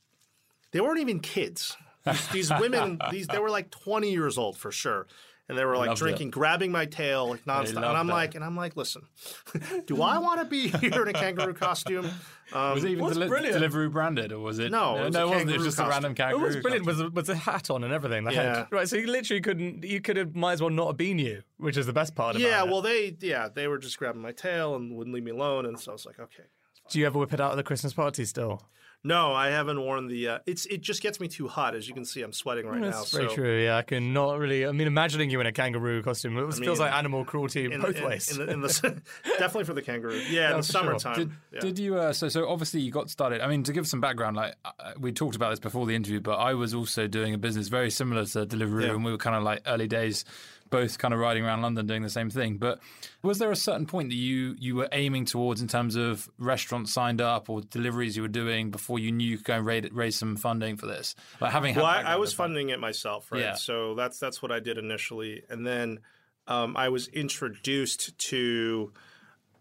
they 0.71 0.81
weren't 0.81 1.01
even 1.01 1.19
kids. 1.19 1.77
These, 2.05 2.29
these 2.29 2.51
women, 2.51 3.01
these 3.11 3.27
they 3.27 3.38
were 3.38 3.51
like 3.51 3.71
20 3.71 4.12
years 4.12 4.38
old 4.38 4.57
for 4.57 4.71
sure. 4.71 5.09
And 5.53 5.59
they 5.59 5.65
were 5.65 5.77
like 5.77 5.88
loved 5.88 6.01
it. 6.01 6.05
drinking, 6.05 6.31
grabbing 6.31 6.73
my 6.73 6.87
tail 6.87 7.29
like 7.31 7.45
nonstop. 7.45 7.77
And 7.77 7.85
I'm 7.85 8.07
that. 8.07 8.12
like, 8.12 8.35
and 8.35 8.45
I'm 8.45 8.57
like, 8.57 8.77
listen, 8.77 9.03
do 9.87 10.03
I 10.03 10.19
want 10.19 10.41
to 10.41 10.47
be 10.47 10.69
here 10.79 11.03
in 11.03 11.09
a 11.09 11.12
kangaroo 11.12 11.55
costume? 11.55 12.11
Um, 12.53 12.75
Was 12.75 12.85
it 12.85 12.91
even 12.91 13.05
What's 13.05 13.17
deli- 13.17 13.29
brilliant- 13.29 13.57
Deliveroo 13.57 13.93
branded, 13.93 14.33
or 14.33 14.41
was 14.41 14.59
it? 14.59 14.71
No, 14.71 14.99
it 14.99 15.05
was 15.05 15.15
no, 15.15 15.27
it 15.27 15.31
wasn't. 15.31 15.51
It 15.51 15.57
was 15.59 15.67
just 15.67 15.79
a 15.79 15.83
random 15.88 16.15
random 16.19 16.41
It 16.41 16.45
was 16.45 16.57
brilliant. 16.57 16.87
Was 16.87 17.01
a, 17.01 17.11
was 17.11 17.29
a 17.29 17.35
hat 17.35 17.71
on 17.71 17.85
and 17.85 17.93
everything. 17.93 18.25
The 18.25 18.33
Yeah. 18.33 18.57
head. 18.57 18.67
Right. 18.71 18.88
So 18.88 18.97
you 18.97 19.07
literally 19.07 19.41
couldn't. 19.41 19.85
You 19.85 20.01
could 20.01 20.17
have 20.17 20.35
might 20.35 20.55
as 20.55 20.61
well 20.61 20.71
not 20.71 20.88
have 20.88 20.97
been 20.97 21.19
you, 21.19 21.43
which 21.59 21.77
is 21.77 21.87
the 21.87 21.93
best 21.93 22.15
part. 22.15 22.37
About 22.37 22.47
yeah, 22.47 22.62
it. 22.62 22.69
well, 22.71 22.83
they 22.83 23.17
yeah 23.21 23.49
they 23.55 23.69
were 23.69 23.79
just 23.79 23.99
grabbing 23.99 24.23
my 24.23 24.33
tail 24.33 24.75
and 24.75 24.97
wouldn't 24.97 25.15
leave 25.15 25.25
me 25.25 25.31
alone, 25.31 25.67
and 25.67 25.79
so 25.79 25.93
I 25.93 25.95
was 25.95 26.05
like, 26.07 26.19
okay. 26.19 26.45
do 26.91 26.99
you 26.99 27.07
ever 27.07 27.19
whip 27.19 27.33
it 27.33 27.41
out 27.41 27.53
at 27.53 27.57
the 27.57 27.62
Christmas 27.62 27.93
party 27.93 28.25
still? 28.25 28.62
No, 29.05 29.33
I 29.33 29.49
haven't 29.49 29.81
worn 29.81 30.07
the. 30.07 30.29
Uh, 30.29 30.38
it's 30.47 30.65
it 30.67 30.81
just 30.81 31.03
gets 31.03 31.19
me 31.19 31.27
too 31.27 31.49
hot, 31.49 31.75
as 31.75 31.88
you 31.88 31.95
can 31.95 32.05
see. 32.05 32.23
I'm 32.23 32.33
sweating 32.33 32.67
right 32.67 32.81
now. 32.81 32.91
That's 32.91 33.11
very 33.11 33.29
so 33.29 33.35
true. 33.35 33.61
Yeah, 33.61 33.77
I 33.77 33.83
can 33.83 34.12
not 34.12 34.38
really. 34.38 34.65
I 34.65 34.71
mean, 34.71 34.87
imagining 34.87 35.29
you 35.29 35.41
in 35.41 35.47
a 35.47 35.53
kangaroo 35.53 36.03
costume 36.03 36.38
it 36.38 36.41
feels 36.55 36.61
mean, 36.61 36.79
like 36.79 36.93
animal 36.93 37.25
cruelty 37.25 37.65
in, 37.65 37.81
both 37.81 37.97
in- 37.97 38.05
ways. 38.05 38.31
In 38.31 38.47
the, 38.47 38.53
in 38.53 38.61
the, 38.61 39.03
definitely 39.25 39.65
for 39.65 39.75
the 39.75 39.83
kangaroo. 39.83 40.21
Yeah, 40.31 40.53
in 40.53 40.57
the 40.59 40.62
for 40.62 40.73
sure. 40.73 40.81
summertime. 40.83 41.17
Did, 41.17 41.31
yeah. 41.53 41.61
did 41.61 41.79
you? 41.81 41.97
Uh, 41.97 42.12
so 42.12 42.29
so 42.29 42.49
obviously 42.49 42.81
you 42.81 42.93
got 42.93 43.11
started. 43.11 43.41
I 43.41 43.49
mean, 43.49 43.65
to 43.65 43.73
give 43.73 43.88
some 43.88 44.01
background, 44.01 44.37
like 44.37 44.55
uh, 44.65 44.93
we 45.01 45.11
talked 45.11 45.35
about 45.35 45.51
this 45.51 45.59
before 45.59 45.85
the 45.87 45.97
interview, 45.97 46.21
but 46.21 46.37
I 46.37 46.55
was 46.55 46.73
also 46.73 47.09
doing 47.09 47.35
a 47.35 47.38
business 47.38 47.67
very 47.67 47.91
similar 47.91 48.25
to 48.25 48.47
Deliveroo, 48.47 48.85
Yeah. 48.87 48.91
and 48.93 49.05
we 49.05 49.11
were 49.11 49.19
kind 49.19 49.35
of 49.35 49.43
like 49.43 49.62
early 49.67 49.88
days, 49.88 50.25
both 50.73 50.99
kind 50.99 51.13
of 51.13 51.21
riding 51.21 51.45
around 51.45 51.61
London 51.61 51.87
doing 51.87 52.03
the 52.03 52.11
same 52.11 52.31
thing. 52.31 52.57
But 52.57 52.81
was 53.23 53.39
there 53.39 53.53
a 53.53 53.57
certain 53.57 53.87
point 53.87 54.09
that 54.09 54.17
you 54.17 54.57
you 54.59 54.75
were 54.75 54.89
aiming 54.91 55.27
towards 55.27 55.61
in 55.61 55.69
terms 55.69 55.95
of 55.95 56.29
restaurants 56.39 56.93
signed 56.93 57.21
up 57.21 57.49
or 57.51 57.61
deliveries 57.61 58.17
you 58.17 58.23
were 58.23 58.29
doing 58.29 58.71
before 58.71 58.99
you 58.99 59.13
knew 59.13 59.29
you 59.29 59.37
could 59.37 59.47
go 59.47 59.55
and 59.59 59.67
raise, 59.67 59.93
raise 59.93 60.17
some 60.17 60.35
funding 60.35 60.77
for 60.77 60.87
this? 60.87 61.15
Like 61.41 61.53
having 61.53 61.77
well, 61.77 61.85
I, 61.85 62.03
I 62.03 62.17
was 62.17 62.33
funding 62.33 62.71
it 62.71 62.81
myself, 62.81 63.31
right? 63.31 63.43
Yeah. 63.43 63.55
So 63.55 63.95
that's 63.95 64.19
that's 64.19 64.43
what 64.43 64.51
I 64.51 64.59
did 64.59 64.79
initially, 64.79 65.45
and 65.49 65.65
then 65.65 66.01
um, 66.49 66.75
I 66.77 66.89
was 66.89 67.07
introduced 67.09 68.19
to 68.31 68.93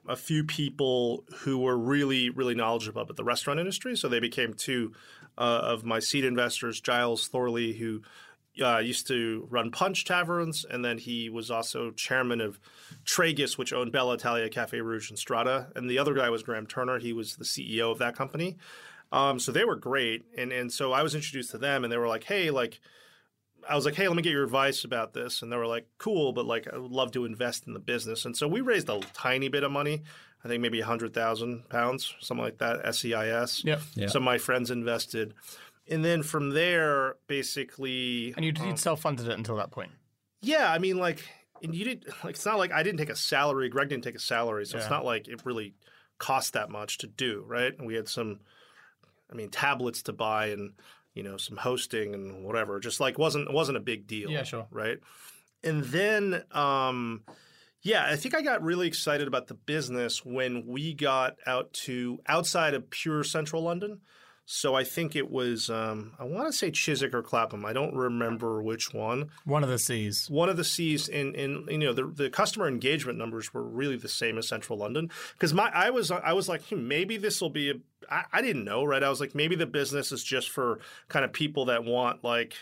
a 0.07 0.15
few 0.15 0.45
people 0.45 1.25
who 1.41 1.59
were 1.59 1.77
really 1.77 2.29
really 2.29 2.55
knowledgeable 2.55 3.01
about 3.01 3.17
the 3.17 3.25
restaurant 3.25 3.59
industry. 3.59 3.97
So 3.97 4.07
they 4.07 4.21
became 4.21 4.53
two 4.53 4.93
uh, 5.37 5.61
of 5.63 5.83
my 5.83 5.99
seed 5.99 6.23
investors, 6.23 6.79
Giles 6.79 7.27
Thorley, 7.27 7.73
who. 7.73 8.01
Uh, 8.61 8.79
used 8.79 9.07
to 9.07 9.47
run 9.49 9.71
Punch 9.71 10.03
Taverns, 10.03 10.65
and 10.69 10.83
then 10.83 10.97
he 10.97 11.29
was 11.29 11.49
also 11.49 11.91
chairman 11.91 12.41
of 12.41 12.59
Tragus, 13.05 13.57
which 13.57 13.71
owned 13.71 13.93
Bella 13.93 14.15
Italia, 14.15 14.49
Cafe 14.49 14.81
Rouge, 14.81 15.09
and 15.09 15.17
Strada. 15.17 15.71
And 15.75 15.89
the 15.89 15.97
other 15.97 16.13
guy 16.13 16.29
was 16.29 16.43
Graham 16.43 16.67
Turner. 16.67 16.99
He 16.99 17.13
was 17.13 17.37
the 17.37 17.45
CEO 17.45 17.91
of 17.91 17.99
that 17.99 18.15
company. 18.15 18.57
Um, 19.11 19.39
so 19.39 19.51
they 19.51 19.65
were 19.65 19.75
great, 19.75 20.25
and 20.37 20.51
and 20.51 20.71
so 20.71 20.91
I 20.91 21.03
was 21.03 21.15
introduced 21.15 21.51
to 21.51 21.57
them, 21.57 21.83
and 21.83 21.91
they 21.91 21.97
were 21.97 22.07
like, 22.07 22.23
"Hey, 22.23 22.49
like," 22.49 22.79
I 23.67 23.75
was 23.75 23.85
like, 23.85 23.95
"Hey, 23.95 24.07
let 24.07 24.15
me 24.15 24.23
get 24.23 24.31
your 24.31 24.43
advice 24.43 24.83
about 24.83 25.13
this," 25.13 25.41
and 25.41 25.51
they 25.51 25.57
were 25.57 25.67
like, 25.67 25.87
"Cool, 25.97 26.31
but 26.33 26.45
like, 26.45 26.67
I 26.71 26.77
would 26.77 26.91
love 26.91 27.11
to 27.11 27.25
invest 27.25 27.67
in 27.67 27.73
the 27.73 27.79
business." 27.79 28.25
And 28.25 28.35
so 28.35 28.47
we 28.47 28.61
raised 28.61 28.89
a 28.89 28.99
tiny 29.13 29.49
bit 29.49 29.63
of 29.63 29.71
money, 29.71 30.01
I 30.43 30.47
think 30.47 30.61
maybe 30.61 30.79
a 30.79 30.85
hundred 30.85 31.13
thousand 31.13 31.69
pounds, 31.69 32.15
something 32.19 32.43
like 32.43 32.57
that, 32.59 32.95
SEIS. 32.95 33.63
Yep. 33.63 33.81
Yeah. 33.95 34.07
Some 34.07 34.23
of 34.23 34.25
my 34.25 34.37
friends 34.37 34.71
invested, 34.71 35.33
and 35.91 36.03
then 36.03 36.23
from 36.23 36.51
there, 36.51 37.17
basically, 37.27 38.33
and 38.35 38.43
you'd, 38.43 38.57
you'd 38.57 38.79
self-funded 38.79 39.27
it 39.27 39.37
until 39.37 39.57
that 39.57 39.69
point. 39.71 39.91
yeah, 40.41 40.71
I 40.71 40.79
mean, 40.79 40.97
like, 40.97 41.23
and 41.61 41.75
you 41.75 41.85
didn't 41.85 42.07
like. 42.23 42.35
It's 42.35 42.45
not 42.45 42.57
like 42.57 42.71
I 42.71 42.81
didn't 42.81 42.97
take 42.97 43.09
a 43.09 43.15
salary. 43.15 43.69
Greg 43.69 43.89
didn't 43.89 44.03
take 44.03 44.15
a 44.15 44.19
salary, 44.19 44.65
so 44.65 44.77
it's 44.77 44.89
not 44.89 45.05
like 45.05 45.27
it 45.27 45.45
really 45.45 45.75
cost 46.17 46.53
that 46.53 46.69
much 46.69 46.99
to 46.99 47.07
do, 47.07 47.43
right? 47.47 47.77
And 47.77 47.85
we 47.85 47.95
had 47.95 48.07
some, 48.07 48.39
I 49.31 49.35
mean, 49.35 49.49
tablets 49.49 50.01
to 50.03 50.13
buy 50.13 50.47
and 50.47 50.73
you 51.13 51.23
know 51.23 51.37
some 51.37 51.57
hosting 51.57 52.15
and 52.15 52.43
whatever. 52.43 52.79
Just 52.79 52.99
like 52.99 53.19
wasn't 53.19 53.49
it 53.49 53.53
wasn't 53.53 53.77
a 53.77 53.81
big 53.81 54.07
deal. 54.07 54.31
Yeah, 54.31 54.43
sure. 54.43 54.65
Right. 54.71 54.97
And 55.63 55.83
then, 55.83 56.43
um, 56.51 57.21
yeah, 57.83 58.05
I 58.07 58.15
think 58.15 58.33
I 58.33 58.41
got 58.41 58.63
really 58.63 58.87
excited 58.87 59.27
about 59.27 59.45
the 59.45 59.53
business 59.53 60.25
when 60.25 60.65
we 60.65 60.95
got 60.95 61.35
out 61.45 61.71
to 61.85 62.19
outside 62.27 62.73
of 62.73 62.89
pure 62.89 63.23
central 63.23 63.61
London. 63.61 64.01
So 64.53 64.75
I 64.75 64.83
think 64.83 65.15
it 65.15 65.31
was 65.31 65.69
um, 65.69 66.11
I 66.19 66.25
want 66.25 66.47
to 66.47 66.51
say 66.51 66.71
Chiswick 66.71 67.13
or 67.13 67.23
Clapham. 67.23 67.63
I 67.63 67.71
don't 67.71 67.95
remember 67.95 68.61
which 68.61 68.93
one. 68.93 69.29
One 69.45 69.63
of 69.63 69.69
the 69.69 69.79
C's. 69.79 70.29
one 70.29 70.49
of 70.49 70.57
the 70.57 70.65
C's 70.65 71.07
in, 71.07 71.33
in 71.35 71.65
you 71.69 71.77
know 71.77 71.93
the, 71.93 72.03
the 72.07 72.29
customer 72.29 72.67
engagement 72.67 73.17
numbers 73.17 73.53
were 73.53 73.63
really 73.63 73.95
the 73.95 74.09
same 74.09 74.37
as 74.37 74.49
Central 74.49 74.77
London. 74.77 75.09
Because 75.31 75.53
my 75.53 75.71
I 75.73 75.89
was 75.89 76.11
I 76.11 76.33
was 76.33 76.49
like 76.49 76.63
hmm, 76.63 76.85
maybe 76.85 77.15
this 77.15 77.39
will 77.39 77.49
be 77.49 77.69
a 77.69 77.73
I, 78.09 78.25
I 78.33 78.41
didn't 78.41 78.65
know 78.65 78.83
right? 78.83 79.01
I 79.01 79.09
was 79.09 79.21
like 79.21 79.33
maybe 79.33 79.55
the 79.55 79.65
business 79.65 80.11
is 80.11 80.21
just 80.21 80.49
for 80.49 80.79
kind 81.07 81.23
of 81.23 81.31
people 81.31 81.63
that 81.65 81.85
want 81.85 82.21
like 82.21 82.55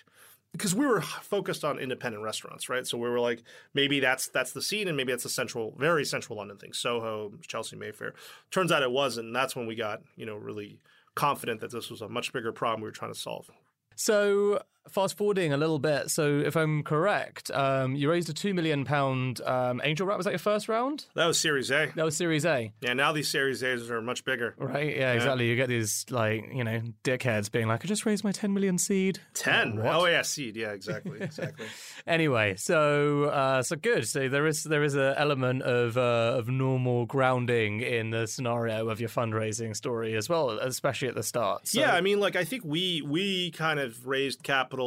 because 0.51 0.75
we 0.75 0.85
were 0.85 1.01
focused 1.01 1.63
on 1.63 1.79
independent 1.79 2.23
restaurants 2.23 2.69
right? 2.69 2.85
So 2.85 2.99
we 2.99 3.09
were 3.09 3.19
like 3.19 3.41
maybe 3.73 3.99
that's 3.99 4.27
that's 4.27 4.51
the 4.51 4.61
scene 4.61 4.89
and 4.89 4.95
maybe 4.95 5.11
that's 5.11 5.25
a 5.25 5.29
central 5.29 5.73
very 5.75 6.05
central 6.05 6.37
London 6.37 6.57
thing. 6.57 6.73
Soho 6.73 7.31
Chelsea 7.47 7.77
Mayfair. 7.77 8.13
Turns 8.51 8.71
out 8.71 8.83
it 8.83 8.91
wasn't 8.91 9.25
and 9.25 9.35
that's 9.35 9.55
when 9.55 9.65
we 9.65 9.73
got 9.73 10.03
you 10.15 10.27
know 10.27 10.35
really 10.35 10.77
confident 11.15 11.61
that 11.61 11.71
this 11.71 11.89
was 11.89 12.01
a 12.01 12.09
much 12.09 12.31
bigger 12.33 12.51
problem 12.51 12.81
we 12.81 12.87
were 12.87 12.91
trying 12.91 13.13
to 13.13 13.19
solve. 13.19 13.49
So 13.95 14.61
fast 14.91 15.17
forwarding 15.17 15.53
a 15.53 15.57
little 15.57 15.79
bit. 15.79 16.09
So, 16.09 16.39
if 16.39 16.55
I'm 16.55 16.83
correct, 16.83 17.51
um, 17.51 17.95
you 17.95 18.09
raised 18.09 18.29
a 18.29 18.33
two 18.33 18.53
million 18.53 18.85
pound 18.85 19.41
um, 19.41 19.81
angel 19.83 20.07
round. 20.07 20.17
Was 20.17 20.25
that 20.25 20.31
your 20.31 20.39
first 20.39 20.67
round? 20.67 21.05
That 21.15 21.25
was 21.25 21.39
Series 21.39 21.71
A. 21.71 21.91
That 21.95 22.05
was 22.05 22.15
Series 22.15 22.45
A. 22.45 22.71
Yeah, 22.81 22.93
now 22.93 23.11
these 23.11 23.27
Series 23.27 23.63
A's 23.63 23.89
are 23.89 24.01
much 24.01 24.25
bigger. 24.25 24.55
Right? 24.57 24.95
Yeah, 24.95 25.13
exactly. 25.13 25.47
You 25.47 25.55
get 25.55 25.69
these 25.69 26.05
like 26.09 26.49
you 26.53 26.63
know 26.63 26.81
dickheads 27.03 27.51
being 27.51 27.67
like, 27.67 27.83
"I 27.83 27.87
just 27.87 28.05
raised 28.05 28.23
my 28.23 28.31
ten 28.31 28.53
million 28.53 28.77
seed." 28.77 29.19
Ten. 29.33 29.79
Oh 29.83 30.05
yeah, 30.05 30.21
seed. 30.21 30.55
Yeah, 30.55 30.71
exactly, 30.71 31.19
exactly. 31.21 31.67
Anyway, 32.07 32.55
so 32.57 33.25
uh, 33.25 33.61
so 33.63 33.75
good. 33.75 34.07
So 34.07 34.29
there 34.29 34.47
is 34.47 34.63
there 34.63 34.83
is 34.83 34.95
an 34.95 35.13
element 35.17 35.63
of 35.63 35.97
uh, 35.97 36.35
of 36.37 36.47
normal 36.47 37.05
grounding 37.05 37.81
in 37.81 38.09
the 38.11 38.27
scenario 38.27 38.89
of 38.89 38.99
your 38.99 39.09
fundraising 39.09 39.75
story 39.75 40.15
as 40.15 40.29
well, 40.29 40.51
especially 40.51 41.07
at 41.07 41.15
the 41.15 41.23
start. 41.23 41.67
So, 41.67 41.79
yeah, 41.79 41.93
I 41.93 42.01
mean, 42.01 42.19
like 42.19 42.35
I 42.35 42.43
think 42.43 42.63
we 42.65 43.01
we 43.01 43.51
kind 43.51 43.79
of 43.79 44.07
raised 44.07 44.43
capital. 44.43 44.78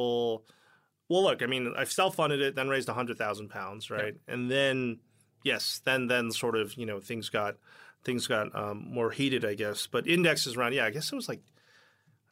Well, 1.09 1.25
look, 1.25 1.43
I 1.43 1.47
mean, 1.47 1.75
I've 1.77 1.93
self 1.93 2.15
funded 2.17 2.41
it, 2.41 2.55
then 2.55 2.69
raised 2.69 2.89
a 2.89 2.95
hundred 2.95 3.19
thousand 3.19 3.49
pounds, 3.49 3.91
right, 3.91 4.15
and 4.27 4.51
then 4.51 5.01
yes, 5.43 5.81
then 5.85 6.07
then 6.07 6.31
sort 6.31 6.57
of 6.57 6.75
you 6.75 6.87
know 6.87 7.01
things 7.01 7.29
got 7.29 7.57
things 8.05 8.27
got 8.27 8.55
um, 8.55 8.87
more 8.89 9.11
heated, 9.11 9.45
I 9.45 9.55
guess. 9.55 9.87
But 9.87 10.07
indexes 10.07 10.57
around, 10.57 10.75
yeah, 10.75 10.87
I 10.87 10.91
guess 10.91 11.13
it 11.13 11.17
was 11.17 11.29
like 11.29 11.43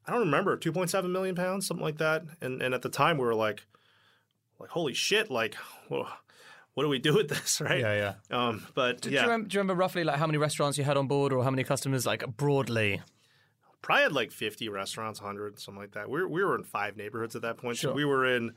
I 0.06 0.12
don't 0.12 0.20
remember 0.20 0.56
two 0.56 0.72
point 0.72 0.90
seven 0.90 1.12
million 1.12 1.34
pounds, 1.34 1.66
something 1.66 1.84
like 1.84 1.98
that. 1.98 2.24
And 2.40 2.62
and 2.62 2.74
at 2.74 2.82
the 2.82 2.88
time 2.88 3.18
we 3.18 3.24
were 3.24 3.34
like, 3.34 3.62
like 4.58 4.70
holy 4.70 4.94
shit, 4.94 5.30
like. 5.30 5.56
Well, 5.88 6.08
what 6.74 6.84
do 6.84 6.88
we 6.88 6.98
do 6.98 7.14
with 7.14 7.28
this, 7.28 7.60
right? 7.64 7.80
Yeah, 7.80 8.14
yeah. 8.30 8.46
Um, 8.48 8.66
but 8.74 9.00
Do, 9.02 9.10
yeah, 9.10 9.22
you 9.22 9.26
remember, 9.26 9.48
do 9.48 9.54
you 9.54 9.60
remember 9.60 9.78
roughly 9.78 10.04
like 10.04 10.16
how 10.16 10.26
many 10.26 10.38
restaurants 10.38 10.78
you 10.78 10.84
had 10.84 10.96
on 10.96 11.08
board, 11.08 11.32
or 11.32 11.42
how 11.44 11.50
many 11.50 11.64
customers, 11.64 12.06
like 12.06 12.24
broadly? 12.36 13.02
Probably 13.82 14.02
had 14.04 14.12
like 14.12 14.30
50 14.30 14.68
restaurants, 14.68 15.20
100, 15.20 15.58
something 15.58 15.80
like 15.80 15.92
that. 15.92 16.08
We 16.08 16.20
were, 16.20 16.28
we 16.28 16.44
were 16.44 16.54
in 16.54 16.64
five 16.64 16.96
neighborhoods 16.96 17.36
at 17.36 17.42
that 17.42 17.56
point. 17.56 17.78
Sure. 17.78 17.90
So 17.90 17.94
we 17.94 18.04
were 18.04 18.26
in 18.26 18.52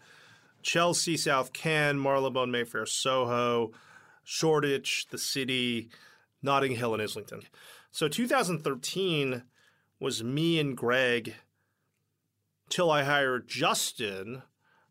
Chelsea, 0.62 1.18
South 1.18 1.54
Ken, 1.54 2.00
Marylebone, 2.00 2.52
Mayfair, 2.52 2.86
Soho, 2.86 3.72
Shoreditch, 4.24 5.08
the 5.10 5.18
city, 5.18 5.90
Notting 6.42 6.76
Hill, 6.76 6.94
and 6.94 7.04
Islington. 7.04 7.42
So 7.92 8.08
2013 8.08 9.44
was 10.00 10.24
me 10.24 10.60
and 10.60 10.76
Greg 10.76 11.36
till 12.70 12.90
I 12.90 13.04
hired 13.04 13.48
Justin, 13.48 14.42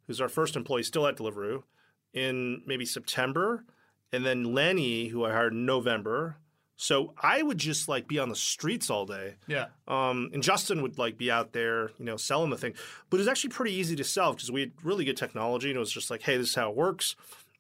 who's 0.07 0.21
our 0.21 0.29
first 0.29 0.57
employee 0.57 0.85
still 0.85 1.07
at 1.07 1.17
Deliveroo, 1.17 1.65
in 2.13 2.63
maybe 2.67 2.85
September. 2.85 3.65
And 4.13 4.25
then 4.25 4.55
Lenny, 4.55 5.09
who 5.09 5.25
I 5.25 5.33
hired 5.33 5.53
in 5.53 5.67
November. 5.67 6.37
So 6.77 7.15
I 7.23 7.43
would 7.43 7.59
just 7.59 7.89
like 7.89 8.09
be 8.09 8.19
on 8.19 8.29
the 8.29 8.37
streets 8.37 8.91
all 8.91 9.07
day. 9.07 9.35
Yeah. 9.47 9.67
Um, 9.87 10.31
and 10.33 10.43
Justin 10.43 10.83
would 10.83 10.99
like 10.99 11.17
be 11.17 11.31
out 11.31 11.53
there, 11.53 11.91
you 11.99 12.05
know, 12.05 12.17
selling 12.17 12.51
the 12.51 12.57
thing. 12.57 12.75
But 13.09 13.19
it 13.19 13.21
was 13.21 13.29
actually 13.29 13.51
pretty 13.51 13.73
easy 13.73 13.95
to 13.97 14.05
sell 14.05 14.33
because 14.33 14.51
we 14.51 14.61
had 14.61 14.73
really 14.83 15.05
good 15.05 15.17
technology, 15.17 15.69
and 15.69 15.77
it 15.77 15.81
was 15.81 15.93
just 15.93 16.11
like, 16.11 16.23
hey, 16.23 16.37
this 16.37 16.49
is 16.51 16.55
how 16.55 16.71
it 16.71 16.77
works. 16.77 17.15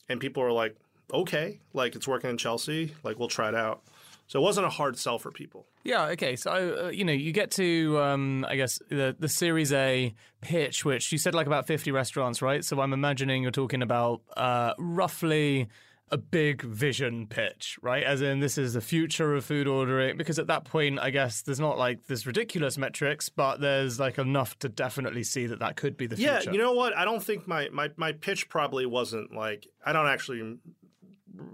And 0.08 0.18
people 0.18 0.42
were 0.42 0.52
like, 0.52 0.76
okay, 1.12 1.60
like 1.72 1.94
it's 1.94 2.08
working 2.08 2.30
in 2.30 2.38
Chelsea, 2.38 2.94
like 3.04 3.18
we'll 3.18 3.28
try 3.28 3.48
it 3.48 3.54
out. 3.54 3.82
So 4.26 4.40
it 4.40 4.42
wasn't 4.42 4.66
a 4.66 4.70
hard 4.70 4.98
sell 4.98 5.18
for 5.18 5.30
people. 5.30 5.66
Yeah. 5.84 6.06
Okay. 6.06 6.36
So 6.36 6.86
uh, 6.86 6.88
you 6.88 7.04
know, 7.04 7.12
you 7.12 7.32
get 7.32 7.50
to 7.52 7.98
um, 8.00 8.46
I 8.48 8.56
guess 8.56 8.80
the 8.88 9.14
the 9.18 9.28
Series 9.28 9.72
A 9.72 10.14
pitch, 10.40 10.84
which 10.84 11.12
you 11.12 11.18
said 11.18 11.34
like 11.34 11.46
about 11.46 11.66
fifty 11.66 11.90
restaurants, 11.90 12.40
right? 12.40 12.64
So 12.64 12.80
I'm 12.80 12.92
imagining 12.92 13.42
you're 13.42 13.50
talking 13.50 13.82
about 13.82 14.22
uh, 14.36 14.72
roughly 14.78 15.68
a 16.12 16.18
big 16.18 16.60
vision 16.62 17.26
pitch, 17.26 17.78
right? 17.80 18.02
As 18.02 18.20
in, 18.20 18.40
this 18.40 18.58
is 18.58 18.74
the 18.74 18.82
future 18.82 19.34
of 19.34 19.44
food 19.46 19.66
ordering. 19.66 20.18
Because 20.18 20.38
at 20.38 20.46
that 20.48 20.64
point, 20.64 21.00
I 21.00 21.08
guess 21.08 21.40
there's 21.40 21.58
not 21.58 21.78
like 21.78 22.06
this 22.06 22.26
ridiculous 22.26 22.76
metrics, 22.76 23.30
but 23.30 23.60
there's 23.60 23.98
like 23.98 24.18
enough 24.18 24.58
to 24.58 24.68
definitely 24.68 25.24
see 25.24 25.46
that 25.46 25.58
that 25.60 25.76
could 25.76 25.96
be 25.96 26.06
the 26.06 26.16
Yeah, 26.16 26.40
future. 26.40 26.52
you 26.52 26.58
know 26.58 26.74
what? 26.74 26.94
I 26.94 27.06
don't 27.06 27.22
think 27.22 27.48
my, 27.48 27.70
my, 27.72 27.90
my 27.96 28.12
pitch 28.12 28.50
probably 28.50 28.84
wasn't 28.84 29.34
like, 29.34 29.66
I 29.86 29.94
don't 29.94 30.06
actually, 30.06 30.58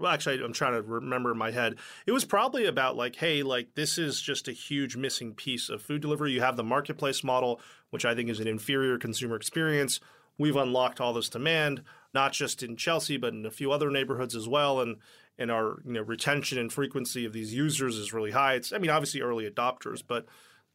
actually, 0.05 0.43
I'm 0.43 0.51
trying 0.51 0.73
to 0.73 0.81
remember 0.81 1.31
in 1.31 1.37
my 1.37 1.51
head. 1.51 1.75
It 2.05 2.11
was 2.11 2.25
probably 2.25 2.65
about 2.65 2.97
like, 2.97 3.15
hey, 3.15 3.43
like 3.43 3.75
this 3.75 3.97
is 3.97 4.21
just 4.21 4.49
a 4.49 4.51
huge 4.51 4.97
missing 4.97 5.33
piece 5.35 5.69
of 5.69 5.81
food 5.81 6.01
delivery. 6.01 6.33
You 6.33 6.41
have 6.41 6.57
the 6.57 6.65
marketplace 6.65 7.23
model, 7.23 7.61
which 7.91 8.03
I 8.03 8.13
think 8.13 8.29
is 8.29 8.41
an 8.41 8.47
inferior 8.47 8.97
consumer 8.97 9.37
experience. 9.37 10.01
We've 10.39 10.55
unlocked 10.55 10.99
all 10.99 11.13
this 11.13 11.29
demand, 11.29 11.83
not 12.13 12.31
just 12.31 12.63
in 12.63 12.77
Chelsea, 12.77 13.17
but 13.17 13.33
in 13.33 13.45
a 13.45 13.51
few 13.51 13.71
other 13.71 13.91
neighborhoods 13.91 14.35
as 14.35 14.47
well. 14.47 14.79
And 14.81 14.97
and 15.37 15.51
our 15.51 15.81
you 15.85 15.93
know 15.93 16.01
retention 16.01 16.57
and 16.57 16.73
frequency 16.73 17.25
of 17.25 17.33
these 17.33 17.53
users 17.53 17.97
is 17.97 18.13
really 18.13 18.31
high. 18.31 18.55
It's 18.55 18.73
I 18.73 18.79
mean 18.79 18.89
obviously 18.89 19.21
early 19.21 19.49
adopters, 19.49 20.01
but 20.05 20.25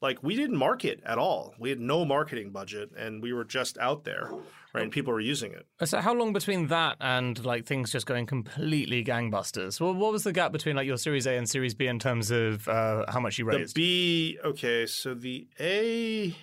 like 0.01 0.23
we 0.23 0.37
didn't 0.37 0.57
market 0.57 1.01
at 1.05 1.19
all. 1.19 1.55
We 1.59 1.71
had 1.71 1.81
no 1.81 2.05
marketing 2.05 2.51
budget, 2.51 2.91
and 2.97 3.23
we 3.23 3.33
were 3.33 3.45
just 3.45 3.79
out 3.79 4.05
there, 4.05 4.31
right? 4.75 4.83
And 4.83 4.93
people 4.93 5.13
were 5.13 5.21
using 5.21 5.53
it. 5.53 5.67
So 5.89 5.99
how 6.01 6.13
long 6.13 6.33
between 6.33 6.67
that 6.69 6.97
and 7.01 7.43
like 7.45 7.65
things 7.65 7.91
just 7.91 8.07
going 8.07 8.27
completely 8.27 9.03
gangbusters? 9.03 9.81
Well, 9.81 9.95
what 9.95 10.13
was 10.13 10.25
the 10.25 10.33
gap 10.33 10.53
between 10.53 10.77
like 10.77 10.87
your 10.87 10.99
Series 10.99 11.27
A 11.27 11.37
and 11.37 11.49
Series 11.49 11.75
B 11.75 11.87
in 11.87 11.99
terms 11.99 12.31
of 12.31 12.69
uh, 12.69 13.05
how 13.09 13.21
much 13.21 13.39
you 13.39 13.47
The 13.47 13.57
raised? 13.59 13.75
B, 13.75 14.39
okay, 14.45 14.85
so 14.87 15.15
the 15.15 15.49
A 15.59 16.37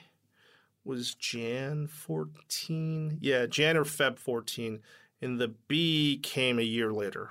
was 0.84 1.14
Jan 1.16 1.88
14. 1.88 3.18
Yeah, 3.22 3.46
Jan 3.46 3.78
or 3.78 3.84
Feb 3.84 4.18
14. 4.20 4.82
And 5.22 5.40
the 5.40 5.50
B 5.68 6.20
came 6.22 6.58
a 6.60 6.64
year 6.64 6.92
later. 6.92 7.30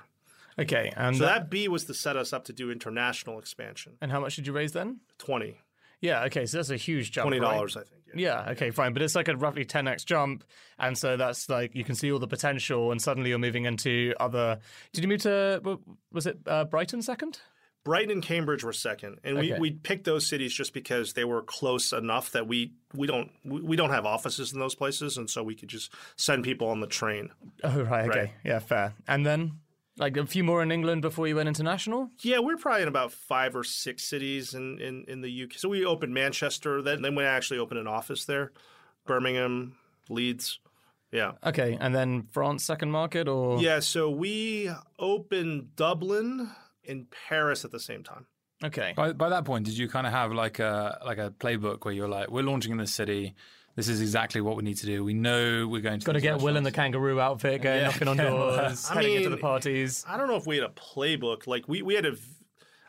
okay, 0.59 0.91
and 0.95 1.17
So 1.17 1.23
that- 1.25 1.33
that 1.43 1.49
B 1.49 1.67
was 1.67 1.85
to 1.85 1.93
set 1.93 2.15
us 2.17 2.33
up 2.33 2.45
to 2.45 2.53
do 2.53 2.71
international 2.71 3.39
expansion. 3.39 3.97
and 4.01 4.11
how 4.11 4.19
much 4.19 4.35
did 4.35 4.47
you 4.47 4.53
raise 4.53 4.71
then? 4.73 4.99
20. 5.17 5.57
Yeah, 6.01 6.23
okay, 6.25 6.45
so 6.45 6.57
that's 6.57 6.69
a 6.71 6.77
huge 6.77 7.11
jump. 7.11 7.29
$20, 7.31 7.41
right? 7.75 7.85
I 7.85 7.89
think. 7.89 8.01
Yeah. 8.15 8.43
Yeah, 8.45 8.51
okay, 8.51 8.71
fine. 8.71 8.91
But 8.93 9.01
it's 9.03 9.15
like 9.15 9.27
a 9.27 9.35
roughly 9.37 9.65
10x 9.65 10.03
jump. 10.03 10.43
And 10.79 10.97
so 10.97 11.15
that's 11.15 11.47
like 11.47 11.75
you 11.75 11.83
can 11.83 11.95
see 11.95 12.11
all 12.11 12.19
the 12.19 12.27
potential, 12.27 12.91
and 12.91 13.01
suddenly 13.01 13.29
you're 13.29 13.39
moving 13.39 13.65
into 13.65 14.13
other. 14.19 14.59
Did 14.93 15.03
you 15.03 15.07
move 15.07 15.21
to, 15.21 15.79
was 16.11 16.25
it 16.25 16.39
uh, 16.47 16.65
Brighton 16.65 17.01
second? 17.01 17.39
Brighton 17.83 18.11
and 18.11 18.23
Cambridge 18.23 18.63
were 18.63 18.73
second, 18.73 19.19
and 19.23 19.37
we, 19.39 19.51
Okay. 19.51 19.59
we 19.59 19.71
picked 19.71 20.03
those 20.03 20.27
cities 20.27 20.53
just 20.53 20.73
because 20.73 21.13
they 21.13 21.25
were 21.25 21.41
close 21.41 21.91
enough 21.93 22.31
that 22.31 22.47
we 22.47 22.73
we 22.93 23.07
don't 23.07 23.31
we, 23.43 23.61
we 23.61 23.75
don't 23.75 23.89
have 23.89 24.05
offices 24.05 24.53
in 24.53 24.59
those 24.59 24.75
places, 24.75 25.17
and 25.17 25.29
so 25.29 25.41
we 25.43 25.55
could 25.55 25.69
just 25.69 25.91
send 26.15 26.43
people 26.43 26.67
on 26.69 26.79
the 26.79 26.87
train. 26.87 27.29
Oh, 27.63 27.81
right, 27.81 28.07
okay. 28.09 28.19
Right. 28.19 28.31
Yeah, 28.43 28.59
fair. 28.59 28.93
And 29.07 29.25
then 29.25 29.53
like 29.97 30.15
a 30.17 30.25
few 30.25 30.43
more 30.43 30.61
in 30.61 30.71
England 30.71 31.01
before 31.01 31.27
you 31.27 31.35
went 31.35 31.47
international? 31.47 32.09
Yeah, 32.21 32.39
we're 32.39 32.57
probably 32.57 32.83
in 32.83 32.87
about 32.87 33.11
five 33.11 33.55
or 33.55 33.63
six 33.63 34.03
cities 34.03 34.53
in, 34.53 34.79
in, 34.79 35.05
in 35.07 35.21
the 35.21 35.43
UK. 35.43 35.53
So 35.53 35.67
we 35.69 35.85
opened 35.85 36.13
Manchester, 36.13 36.81
then 36.81 37.01
then 37.01 37.15
we 37.15 37.23
actually 37.23 37.59
opened 37.59 37.79
an 37.79 37.87
office 37.87 38.25
there, 38.25 38.51
Birmingham, 39.05 39.75
Leeds. 40.09 40.59
Yeah. 41.11 41.33
Okay, 41.43 41.77
and 41.79 41.93
then 41.93 42.23
France 42.31 42.63
second 42.63 42.91
market 42.91 43.27
or? 43.27 43.59
Yeah, 43.61 43.79
so 43.81 44.09
we 44.09 44.71
opened 44.97 45.75
Dublin 45.75 46.49
and 46.87 47.07
Paris 47.27 47.63
at 47.65 47.71
the 47.71 47.79
same 47.79 48.03
time. 48.03 48.25
Okay. 48.63 48.93
By, 48.95 49.13
by 49.13 49.29
that 49.29 49.43
point, 49.45 49.65
did 49.65 49.77
you 49.77 49.87
kind 49.87 50.05
of 50.05 50.13
have 50.13 50.31
like 50.31 50.59
a 50.59 50.99
like 51.05 51.17
a 51.17 51.31
playbook 51.39 51.83
where 51.85 51.93
you're 51.93 52.07
like, 52.07 52.29
we're 52.29 52.43
launching 52.43 52.71
in 52.71 52.77
this 52.77 52.93
city. 52.93 53.35
This 53.75 53.87
is 53.87 54.01
exactly 54.01 54.41
what 54.41 54.57
we 54.57 54.63
need 54.63 54.77
to 54.77 54.85
do. 54.85 55.01
We 55.03 55.13
know 55.13 55.65
we're 55.67 55.81
going 55.81 55.99
to. 56.01 56.05
Got 56.05 56.11
to 56.13 56.21
get 56.21 56.41
Will 56.41 56.57
in 56.57 56.63
the 56.63 56.71
kangaroo 56.73 57.21
outfit, 57.21 57.61
going 57.61 57.79
Yeah, 57.79 57.87
knocking 57.87 58.07
on 58.09 58.17
yeah. 58.17 58.29
doors, 58.29 58.89
I 58.91 58.95
heading 58.95 59.15
into 59.15 59.29
the 59.29 59.37
parties. 59.37 60.03
I 60.07 60.17
don't 60.17 60.27
know 60.27 60.35
if 60.35 60.45
we 60.45 60.57
had 60.57 60.65
a 60.65 60.73
playbook. 60.73 61.47
Like 61.47 61.67
we, 61.69 61.81
we 61.81 61.95
had 61.95 62.05
a 62.05 62.11
v- 62.11 62.21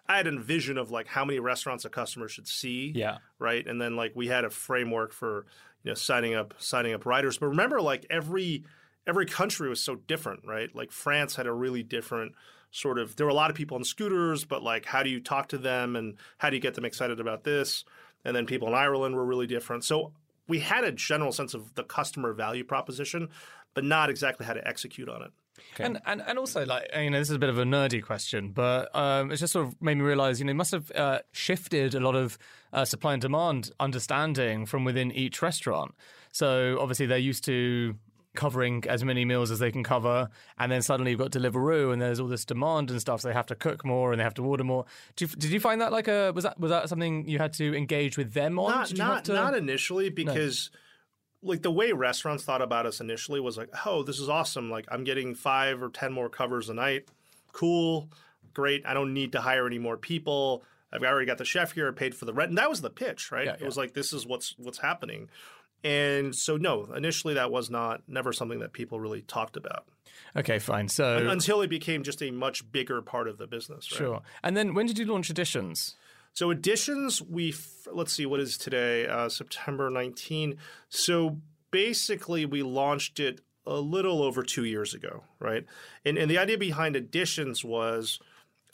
I 0.09 0.17
had 0.17 0.27
a 0.27 0.39
vision 0.41 0.79
of 0.79 0.91
like 0.91 1.07
how 1.07 1.25
many 1.25 1.39
restaurants 1.39 1.85
a 1.85 1.89
customer 1.89 2.27
should 2.29 2.49
see. 2.49 2.93
Yeah. 2.95 3.19
right? 3.39 3.65
And 3.65 3.81
then 3.81 3.95
like 3.95 4.13
we 4.17 4.27
had 4.27 4.45
a 4.45 4.51
framework 4.51 5.13
for 5.13 5.47
you 5.85 5.93
know 5.93 5.95
signing 5.95 6.35
up 6.35 6.53
signing 6.59 6.93
up 6.95 7.07
writers. 7.07 7.39
But 7.39 7.47
remember, 7.47 7.81
like 7.81 8.05
every 8.11 8.65
every 9.07 9.27
country 9.27 9.69
was 9.69 9.81
so 9.81 9.97
different, 9.97 10.41
right? 10.47 10.75
Like 10.75 10.93
France 10.93 11.37
had 11.37 11.47
a 11.47 11.53
really 11.53 11.83
different 11.83 12.33
sort 12.71 12.99
of. 12.99 13.17
There 13.17 13.27
were 13.27 13.33
a 13.33 13.35
lot 13.35 13.51
of 13.51 13.57
people 13.57 13.77
on 13.77 13.85
scooters, 13.85 14.45
but 14.45 14.63
like 14.63 14.87
how 14.87 15.03
do 15.03 15.11
you 15.11 15.21
talk 15.21 15.49
to 15.49 15.59
them 15.59 15.97
and 15.97 16.17
how 16.39 16.51
do 16.51 16.57
you 16.57 16.63
get 16.63 16.75
them 16.75 16.85
excited 16.85 17.21
about 17.21 17.45
this? 17.45 17.85
And 18.25 18.37
then 18.37 18.47
people 18.47 18.69
in 18.69 18.75
Ireland 18.75 19.17
were 19.17 19.25
really 19.25 19.47
different. 19.47 19.85
So 19.85 20.13
we 20.49 20.61
had 20.61 20.85
a 20.85 20.93
general 20.93 21.33
sense 21.33 21.55
of 21.55 21.75
the 21.75 21.83
customer 21.83 22.33
value 22.33 22.65
proposition, 22.65 23.29
but 23.75 23.85
not 23.85 24.11
exactly 24.11 24.47
how 24.47 24.53
to 24.53 24.67
execute 24.67 25.09
on 25.09 25.23
it. 25.23 25.31
And, 25.79 26.01
and 26.07 26.23
and 26.27 26.39
also 26.39 26.65
like 26.67 26.89
you 26.97 27.11
know 27.11 27.19
this 27.19 27.31
is 27.31 27.37
a 27.37 27.39
bit 27.39 27.49
of 27.49 27.59
a 27.59 27.65
nerdy 27.65 28.03
question, 28.03 28.51
but 28.51 28.95
um, 28.97 29.31
it's 29.31 29.41
just 29.41 29.53
sort 29.53 29.67
of 29.67 29.81
made 29.81 29.97
me 29.97 30.03
realize 30.03 30.39
you 30.39 30.47
know 30.47 30.51
it 30.51 30.57
must 30.57 30.73
have 30.73 30.91
uh, 30.93 31.19
shifted 31.33 31.95
a 31.95 32.01
lot 32.01 32.15
of 32.15 32.39
uh, 32.73 32.85
supply 32.85 33.13
and 33.13 33.23
demand 33.23 33.71
understanding 33.79 34.67
from 34.67 34.85
within 34.85 35.13
each 35.13 35.41
restaurant. 35.41 35.95
So 36.33 36.79
obviously 36.81 37.07
they're 37.07 37.19
used 37.19 37.45
to 37.45 37.95
covering 38.35 38.83
as 38.89 39.05
many 39.05 39.25
meals 39.25 39.51
as 39.51 39.59
they 39.59 39.71
can 39.71 39.85
cover, 39.85 40.29
and 40.59 40.73
then 40.73 40.81
suddenly 40.83 41.11
you've 41.11 41.21
got 41.21 41.31
Deliveroo, 41.31 41.93
and 41.93 42.01
there's 42.01 42.19
all 42.19 42.29
this 42.29 42.45
demand 42.45 42.91
and 42.91 43.01
stuff. 43.01 43.21
So 43.21 43.29
they 43.29 43.35
have 43.35 43.47
to 43.47 43.55
cook 43.55 43.85
more 43.85 44.13
and 44.13 44.21
they 44.21 44.25
have 44.25 44.35
to 44.35 44.45
order 44.45 44.65
more. 44.65 44.85
Did 45.17 45.31
you, 45.31 45.37
did 45.37 45.51
you 45.51 45.61
find 45.61 45.81
that 45.81 45.93
like 45.93 46.09
a 46.09 46.33
was 46.33 46.45
that 46.45 46.59
was 46.59 46.71
that 46.71 46.89
something 46.89 47.29
you 47.29 47.39
had 47.39 47.53
to 47.55 47.77
engage 47.77 48.17
with 48.17 48.33
them 48.33 48.59
on? 48.59 48.71
Not 48.71 48.89
Did 48.89 48.99
you 48.99 49.05
have 49.05 49.13
not 49.15 49.25
to- 49.27 49.33
not 49.35 49.55
initially 49.55 50.09
because 50.11 50.71
like 51.43 51.63
the 51.63 51.71
way 51.73 51.93
restaurants 51.93 52.45
thought 52.45 52.63
about 52.63 52.87
us 52.87 53.01
initially 53.01 53.41
was 53.41 53.59
like, 53.59 53.69
oh, 53.85 54.03
this 54.03 54.19
is 54.21 54.29
awesome. 54.29 54.71
Like 54.71 54.87
I'm 54.91 55.05
getting 55.05 55.35
five 55.35 55.83
or 55.83 55.89
ten 55.91 56.13
more 56.13 56.29
covers 56.29 56.69
a 56.69 56.75
night. 56.75 57.09
Cool, 57.53 58.09
great. 58.55 58.87
I 58.87 58.95
don't 58.95 59.13
need 59.13 59.33
to 59.33 59.41
hire 59.41 59.67
any 59.67 59.79
more 59.79 59.97
people. 59.97 60.65
I've 60.93 61.03
already 61.03 61.27
got 61.27 61.39
the 61.39 61.45
chef 61.45 61.73
here. 61.73 61.89
I 61.89 61.93
paid 61.93 62.15
for 62.15 62.27
the 62.27 62.33
rent, 62.35 62.51
and 62.51 62.59
that 62.59 62.69
was 62.71 62.81
the 62.83 62.91
pitch, 62.91 63.33
right? 63.33 63.47
Yeah, 63.47 63.55
It 63.55 63.63
was 63.65 63.77
like 63.77 63.95
this 63.95 64.13
is 64.13 64.27
what's 64.27 64.55
what's 64.59 64.79
happening. 64.79 65.29
And 65.85 66.35
so, 66.35 66.57
no, 66.57 66.85
initially 66.95 67.35
that 67.35 67.51
was 67.51 67.71
not 67.71 68.03
never 68.07 68.33
something 68.33 68.61
that 68.61 68.73
people 68.73 69.01
really 69.01 69.23
talked 69.23 69.57
about. 69.57 69.87
Okay, 70.37 70.59
fine. 70.59 70.89
So 70.89 71.29
until 71.29 71.61
it 71.61 71.69
became 71.69 72.03
just 72.03 72.23
a 72.23 72.31
much 72.31 72.71
bigger 72.71 73.03
part 73.03 73.29
of 73.29 73.39
the 73.39 73.47
business. 73.47 73.91
Right? 73.93 73.99
Sure. 73.99 74.23
And 74.43 74.57
then 74.57 74.75
when 74.75 74.87
did 74.87 74.99
you 74.99 75.05
launch 75.05 75.29
Editions? 75.29 75.97
So 76.33 76.51
Editions, 76.51 77.21
we 77.21 77.55
let's 77.93 78.13
see, 78.13 78.25
what 78.25 78.41
is 78.41 78.57
today? 78.57 79.07
Uh, 79.07 79.29
September 79.29 79.91
19. 79.91 80.57
So 80.89 81.39
basically, 81.71 82.47
we 82.47 82.63
launched 82.63 83.21
it 83.21 83.41
a 83.67 83.75
little 83.75 84.23
over 84.23 84.43
two 84.43 84.65
years 84.65 84.95
ago, 84.95 85.25
right? 85.39 85.65
And, 86.05 86.17
and 86.17 86.31
the 86.31 86.39
idea 86.39 86.59
behind 86.59 86.97
Editions 86.97 87.65
was 87.65 88.19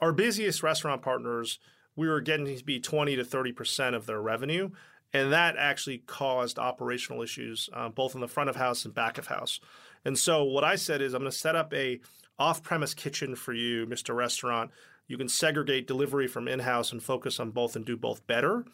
our 0.01 0.13
busiest 0.13 0.63
restaurant 0.63 1.03
partners, 1.03 1.59
we 1.97 2.09
were 2.09 2.21
getting 2.21 2.47
to 2.57 2.65
be 2.65 2.79
20 2.79 3.17
to 3.17 3.25
30% 3.25 3.95
of 3.95 4.07
their 4.07 4.23
revenue. 4.23 4.71
And 5.13 5.33
that 5.33 5.57
actually 5.57 5.99
caused 5.99 6.59
operational 6.59 7.23
issues, 7.23 7.71
uh, 7.73 7.89
both 7.89 8.15
in 8.15 8.21
the 8.21 8.29
front 8.29 8.51
of 8.51 8.57
house 8.57 8.85
and 8.85 8.95
back 8.95 9.19
of 9.19 9.27
house. 9.27 9.61
And 10.05 10.19
so 10.19 10.45
what 10.45 10.65
I 10.65 10.77
said 10.77 11.01
is 11.01 11.15
I'm 11.15 11.23
going 11.23 11.31
to 11.31 11.37
set 11.37 11.57
up 11.57 11.73
a 11.73 12.01
off-premise 12.39 12.95
kitchen 12.95 13.35
for 13.35 13.53
you, 13.53 13.87
Mr. 13.87 14.15
Restaurant. 14.15 14.71
You 15.07 15.17
can 15.17 15.29
segregate 15.29 15.87
delivery 15.87 16.29
from 16.29 16.47
in-house 16.47 16.93
and 16.93 17.03
focus 17.03 17.41
on 17.41 17.51
both 17.51 17.75
and 17.75 17.85
do 17.85 17.97
both 17.97 18.27
better. 18.27 18.65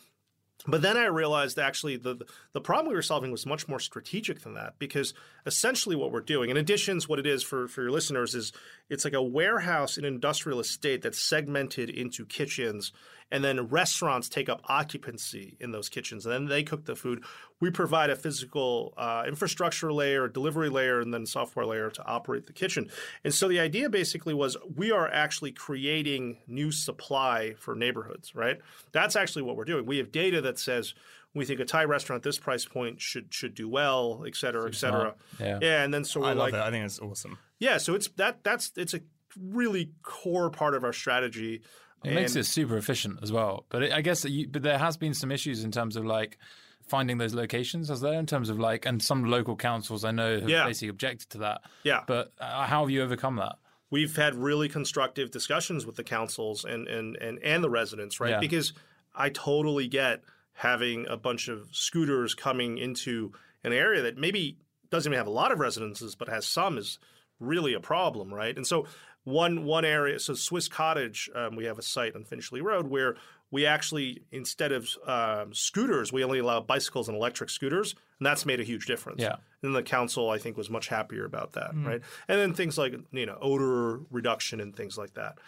But 0.66 0.82
then 0.82 0.96
I 0.96 1.06
realized 1.06 1.58
actually 1.58 1.96
the 1.96 2.24
the 2.52 2.60
problem 2.60 2.88
we 2.88 2.94
were 2.94 3.02
solving 3.02 3.30
was 3.30 3.44
much 3.44 3.68
more 3.68 3.80
strategic 3.80 4.40
than 4.40 4.54
that 4.54 4.78
because 4.78 5.12
essentially 5.44 5.96
what 5.96 6.10
we're 6.10 6.20
doing, 6.20 6.48
in 6.48 6.56
Editions, 6.56 7.08
what 7.08 7.18
it 7.18 7.26
is 7.26 7.42
for, 7.42 7.68
for 7.68 7.82
your 7.82 7.90
listeners 7.90 8.34
is 8.34 8.52
it's 8.88 9.04
like 9.04 9.14
a 9.14 9.22
warehouse 9.22 9.98
in 9.98 10.04
industrial 10.04 10.60
estate 10.60 11.02
that's 11.02 11.20
segmented 11.20 11.90
into 11.90 12.24
kitchens 12.24 12.92
and 13.30 13.42
then 13.42 13.68
restaurants 13.68 14.28
take 14.28 14.48
up 14.48 14.60
occupancy 14.68 15.56
in 15.60 15.72
those 15.72 15.88
kitchens 15.88 16.24
and 16.24 16.32
then 16.32 16.46
they 16.46 16.62
cook 16.62 16.84
the 16.84 16.96
food 16.96 17.22
we 17.60 17.70
provide 17.70 18.10
a 18.10 18.16
physical 18.16 18.94
uh, 18.96 19.24
infrastructure 19.26 19.92
layer 19.92 20.24
a 20.24 20.32
delivery 20.32 20.68
layer 20.68 21.00
and 21.00 21.12
then 21.12 21.26
software 21.26 21.66
layer 21.66 21.90
to 21.90 22.04
operate 22.04 22.46
the 22.46 22.52
kitchen 22.52 22.88
and 23.24 23.34
so 23.34 23.48
the 23.48 23.60
idea 23.60 23.88
basically 23.88 24.34
was 24.34 24.56
we 24.76 24.90
are 24.90 25.08
actually 25.08 25.52
creating 25.52 26.38
new 26.46 26.70
supply 26.70 27.54
for 27.58 27.74
neighborhoods 27.74 28.34
right 28.34 28.60
that's 28.92 29.16
actually 29.16 29.42
what 29.42 29.56
we're 29.56 29.64
doing 29.64 29.86
we 29.86 29.98
have 29.98 30.12
data 30.12 30.40
that 30.40 30.58
says 30.58 30.94
we 31.34 31.44
think 31.44 31.60
a 31.60 31.64
Thai 31.64 31.84
restaurant 31.84 32.20
at 32.20 32.22
this 32.22 32.38
price 32.38 32.64
point 32.64 33.00
should 33.00 33.34
should 33.34 33.54
do 33.54 33.68
well, 33.68 34.22
et 34.26 34.36
cetera, 34.36 34.68
et 34.68 34.74
cetera. 34.74 35.14
Yeah. 35.40 35.58
yeah, 35.60 35.82
and 35.82 35.92
then 35.92 36.04
so 36.04 36.20
we're 36.20 36.28
I 36.28 36.30
love 36.30 36.38
like, 36.38 36.54
it. 36.54 36.60
I 36.60 36.70
think 36.70 36.84
it's 36.84 37.00
awesome. 37.00 37.38
yeah, 37.58 37.78
so 37.78 37.94
it's 37.94 38.08
that 38.16 38.44
that's 38.44 38.72
it's 38.76 38.94
a 38.94 39.00
really 39.36 39.90
core 40.02 40.50
part 40.50 40.74
of 40.74 40.84
our 40.84 40.92
strategy. 40.92 41.62
It 42.04 42.14
makes 42.14 42.36
it 42.36 42.44
super 42.44 42.76
efficient 42.76 43.20
as 43.22 43.32
well. 43.32 43.64
But 43.68 43.82
it, 43.84 43.92
I 43.92 44.00
guess, 44.00 44.24
you, 44.24 44.48
but 44.48 44.62
there 44.62 44.78
has 44.78 44.96
been 44.96 45.14
some 45.14 45.30
issues 45.32 45.64
in 45.64 45.70
terms 45.70 45.96
of 45.96 46.04
like 46.04 46.38
finding 46.86 47.18
those 47.18 47.34
locations, 47.34 47.90
as 47.90 48.00
there 48.00 48.18
in 48.18 48.26
terms 48.26 48.50
of 48.50 48.58
like, 48.58 48.84
and 48.86 49.02
some 49.02 49.24
local 49.24 49.56
councils 49.56 50.04
I 50.04 50.10
know 50.10 50.40
have 50.40 50.48
Yeah. 50.48 50.66
basically 50.66 50.88
objected 50.88 51.30
to 51.30 51.38
that. 51.38 51.62
Yeah. 51.82 52.02
But 52.06 52.32
uh, 52.38 52.66
how 52.66 52.80
have 52.82 52.90
you 52.90 53.02
overcome 53.02 53.36
that? 53.36 53.56
we've 53.90 54.16
had 54.16 54.34
really 54.34 54.68
constructive 54.68 55.30
discussions 55.30 55.86
with 55.86 55.94
the 55.94 56.02
councils 56.02 56.64
and 56.64 56.88
and 56.88 57.14
and, 57.16 57.38
and 57.44 57.62
the 57.62 57.70
residents, 57.70 58.18
right? 58.18 58.30
Yeah. 58.30 58.40
Because 58.40 58.72
I 59.14 59.28
totally 59.28 59.86
get 59.86 60.22
having 60.52 61.06
a 61.08 61.16
bunch 61.16 61.46
of 61.48 61.68
scooters 61.70 62.34
coming 62.34 62.78
into 62.78 63.32
an 63.62 63.72
area 63.72 64.02
that 64.02 64.16
maybe 64.16 64.56
doesn't 64.90 65.12
even 65.12 65.18
have 65.18 65.28
a 65.28 65.30
lot 65.30 65.52
of 65.52 65.60
residences, 65.60 66.16
but 66.16 66.28
has 66.28 66.44
some 66.44 66.76
is 66.76 66.98
really 67.38 67.74
a 67.74 67.80
problem, 67.80 68.32
right? 68.34 68.56
And 68.56 68.66
so 68.66 68.86
one 69.24 69.64
one 69.64 69.84
area, 69.84 70.18
so 70.18 70.34
Swiss 70.34 70.68
Cottage, 70.68 71.30
um, 71.34 71.56
we 71.56 71.64
have 71.64 71.78
a 71.78 71.82
site 71.82 72.14
on 72.14 72.24
Finchley 72.24 72.60
Road 72.60 72.86
where 72.86 73.16
we 73.50 73.66
actually 73.66 74.22
instead 74.32 74.72
of 74.72 74.88
um, 75.06 75.54
scooters, 75.54 76.12
we 76.12 76.24
only 76.24 76.38
allow 76.38 76.60
bicycles 76.60 77.08
and 77.08 77.16
electric 77.16 77.50
scooters, 77.50 77.94
and 78.18 78.26
that's 78.26 78.44
made 78.44 78.60
a 78.60 78.64
huge 78.64 78.86
difference. 78.86 79.22
Yeah. 79.22 79.36
And 79.62 79.74
the 79.74 79.82
council, 79.82 80.28
I 80.28 80.38
think, 80.38 80.56
was 80.56 80.68
much 80.68 80.88
happier 80.88 81.24
about 81.24 81.52
that, 81.52 81.70
right? 81.74 82.02
And 82.28 82.38
then 82.38 82.52
things 82.52 82.76
like 82.76 82.94
you 83.12 83.26
know 83.26 83.38
odor 83.40 84.00
reduction 84.10 84.60
and 84.60 84.76
things 84.76 84.98
like 84.98 85.14
that. 85.14 85.38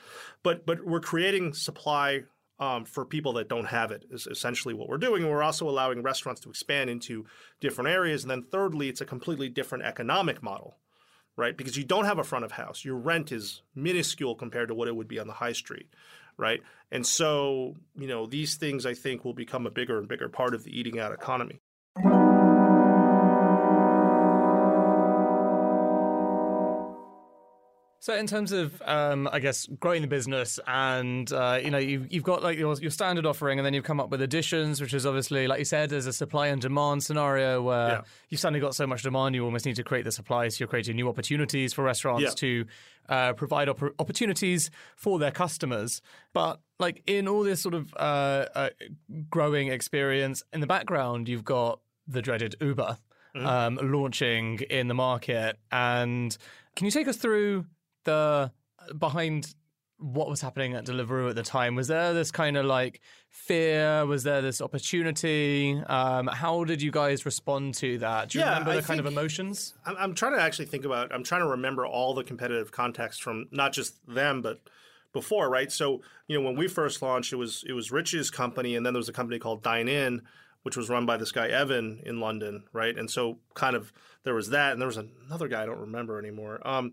But 0.42 0.64
but 0.64 0.84
we're 0.86 1.00
creating 1.00 1.52
supply 1.52 2.22
um, 2.58 2.84
for 2.84 3.04
people 3.04 3.34
that 3.34 3.48
don't 3.48 3.66
have 3.66 3.90
it 3.90 4.04
is 4.10 4.26
essentially 4.26 4.74
what 4.74 4.88
we're 4.88 4.98
doing. 4.98 5.22
And 5.22 5.30
we're 5.30 5.42
also 5.42 5.68
allowing 5.68 6.02
restaurants 6.02 6.40
to 6.42 6.48
expand 6.48 6.88
into 6.88 7.26
different 7.60 7.90
areas. 7.90 8.24
And 8.24 8.30
then 8.30 8.42
thirdly, 8.42 8.88
it's 8.88 9.00
a 9.00 9.06
completely 9.06 9.48
different 9.48 9.84
economic 9.84 10.42
model, 10.42 10.76
right? 11.36 11.56
Because 11.56 11.76
you 11.76 11.84
don't 11.84 12.06
have 12.06 12.18
a 12.18 12.24
front 12.24 12.44
of 12.44 12.52
house. 12.52 12.84
Your 12.84 12.96
rent 12.96 13.32
is 13.32 13.62
minuscule 13.74 14.34
compared 14.34 14.68
to 14.68 14.74
what 14.74 14.88
it 14.88 14.96
would 14.96 15.08
be 15.08 15.18
on 15.18 15.26
the 15.26 15.34
high 15.34 15.52
street, 15.52 15.88
right? 16.36 16.62
And 16.90 17.06
so, 17.06 17.76
you 17.96 18.08
know, 18.08 18.26
these 18.26 18.56
things 18.56 18.86
I 18.86 18.94
think 18.94 19.24
will 19.24 19.34
become 19.34 19.66
a 19.66 19.70
bigger 19.70 19.98
and 19.98 20.08
bigger 20.08 20.28
part 20.28 20.54
of 20.54 20.64
the 20.64 20.78
eating 20.78 20.98
out 20.98 21.12
economy. 21.12 21.60
So, 28.06 28.14
in 28.14 28.28
terms 28.28 28.52
of, 28.52 28.80
um, 28.82 29.28
I 29.32 29.40
guess, 29.40 29.66
growing 29.80 30.00
the 30.00 30.06
business, 30.06 30.60
and 30.68 31.32
uh, 31.32 31.58
you 31.60 31.72
know, 31.72 31.78
you've, 31.78 32.12
you've 32.12 32.22
got 32.22 32.40
like 32.40 32.56
your, 32.56 32.72
your 32.76 32.92
standard 32.92 33.26
offering, 33.26 33.58
and 33.58 33.66
then 33.66 33.74
you've 33.74 33.82
come 33.82 33.98
up 33.98 34.10
with 34.10 34.22
Editions, 34.22 34.80
which 34.80 34.94
is 34.94 35.04
obviously, 35.04 35.48
like 35.48 35.58
you 35.58 35.64
said, 35.64 35.90
there's 35.90 36.06
a 36.06 36.12
supply 36.12 36.46
and 36.46 36.62
demand 36.62 37.02
scenario 37.02 37.60
where 37.60 37.88
Yeah. 37.88 38.00
you've 38.28 38.40
suddenly 38.40 38.60
got 38.60 38.76
so 38.76 38.86
much 38.86 39.02
demand, 39.02 39.34
you 39.34 39.44
almost 39.44 39.66
need 39.66 39.74
to 39.74 39.82
create 39.82 40.04
the 40.04 40.12
supply. 40.12 40.46
So, 40.46 40.58
you're 40.60 40.68
creating 40.68 40.94
new 40.94 41.08
opportunities 41.08 41.72
for 41.72 41.82
restaurants 41.82 42.22
Yeah. 42.22 42.30
to 42.36 42.66
uh, 43.08 43.32
provide 43.32 43.66
oppor- 43.66 43.94
opportunities 43.98 44.70
for 44.94 45.18
their 45.18 45.32
customers. 45.32 46.00
But 46.32 46.60
like 46.78 47.02
in 47.08 47.26
all 47.26 47.42
this 47.42 47.60
sort 47.60 47.74
of 47.74 47.92
uh, 47.96 48.46
uh, 48.54 48.70
growing 49.28 49.66
experience, 49.72 50.44
in 50.52 50.60
the 50.60 50.68
background, 50.68 51.28
you've 51.28 51.44
got 51.44 51.80
the 52.06 52.22
dreaded 52.22 52.54
Uber 52.60 52.98
um, 53.34 53.80
launching 53.82 54.60
in 54.70 54.86
the 54.86 54.94
market. 54.94 55.58
And 55.72 56.38
can 56.76 56.84
you 56.84 56.92
take 56.92 57.08
us 57.08 57.16
through 57.16 57.66
the 58.06 58.50
behind 58.98 59.54
what 59.98 60.28
was 60.28 60.40
happening 60.40 60.74
at 60.74 60.84
Deliveroo 60.84 61.30
at 61.30 61.36
the 61.36 61.42
time? 61.42 61.74
Was 61.74 61.88
there 61.88 62.12
this 62.12 62.30
kind 62.30 62.56
of 62.56 62.66
like 62.66 63.00
fear? 63.30 64.04
Was 64.04 64.24
there 64.24 64.42
this 64.42 64.60
opportunity? 64.60 65.80
Um, 65.86 66.26
how 66.26 66.64
did 66.64 66.82
you 66.82 66.90
guys 66.90 67.24
respond 67.24 67.74
to 67.76 67.98
that? 67.98 68.30
Do 68.30 68.38
you 68.38 68.44
Yeah, 68.44 68.50
remember 68.50 68.72
I 68.72 68.76
the 68.76 68.82
kind 68.82 69.00
of 69.00 69.06
emotions? 69.06 69.74
I'm, 69.86 69.96
I'm 69.98 70.14
trying 70.14 70.34
to 70.34 70.40
actually 70.40 70.66
think 70.66 70.84
about. 70.84 71.14
I'm 71.14 71.24
trying 71.24 71.42
to 71.42 71.48
remember 71.48 71.86
all 71.86 72.14
the 72.14 72.24
competitive 72.24 72.72
context 72.72 73.22
from 73.22 73.46
not 73.50 73.72
just 73.72 73.94
them, 74.06 74.42
but 74.42 74.60
before, 75.12 75.48
right? 75.48 75.72
So 75.72 76.02
you 76.28 76.38
know, 76.38 76.44
when 76.44 76.56
we 76.56 76.68
first 76.68 77.00
launched, 77.00 77.32
it 77.32 77.36
was 77.36 77.64
it 77.66 77.72
was 77.72 77.90
Rich's 77.90 78.30
company, 78.30 78.76
and 78.76 78.84
then 78.84 78.92
there 78.92 79.00
was 79.00 79.08
a 79.08 79.14
company 79.14 79.38
called 79.38 79.62
Dine 79.62 79.88
In, 79.88 80.22
which 80.62 80.76
was 80.76 80.90
run 80.90 81.06
by 81.06 81.16
this 81.16 81.32
guy 81.32 81.48
Evan 81.48 82.02
in 82.04 82.20
London, 82.20 82.64
right? 82.74 82.96
And 82.98 83.10
so 83.10 83.38
kind 83.54 83.74
of 83.74 83.92
there 84.24 84.34
was 84.34 84.50
that, 84.50 84.72
and 84.72 84.80
there 84.80 84.88
was 84.88 84.98
another 84.98 85.48
guy 85.48 85.62
I 85.62 85.66
don't 85.66 85.78
remember 85.80 86.18
anymore. 86.18 86.60
Um, 86.68 86.92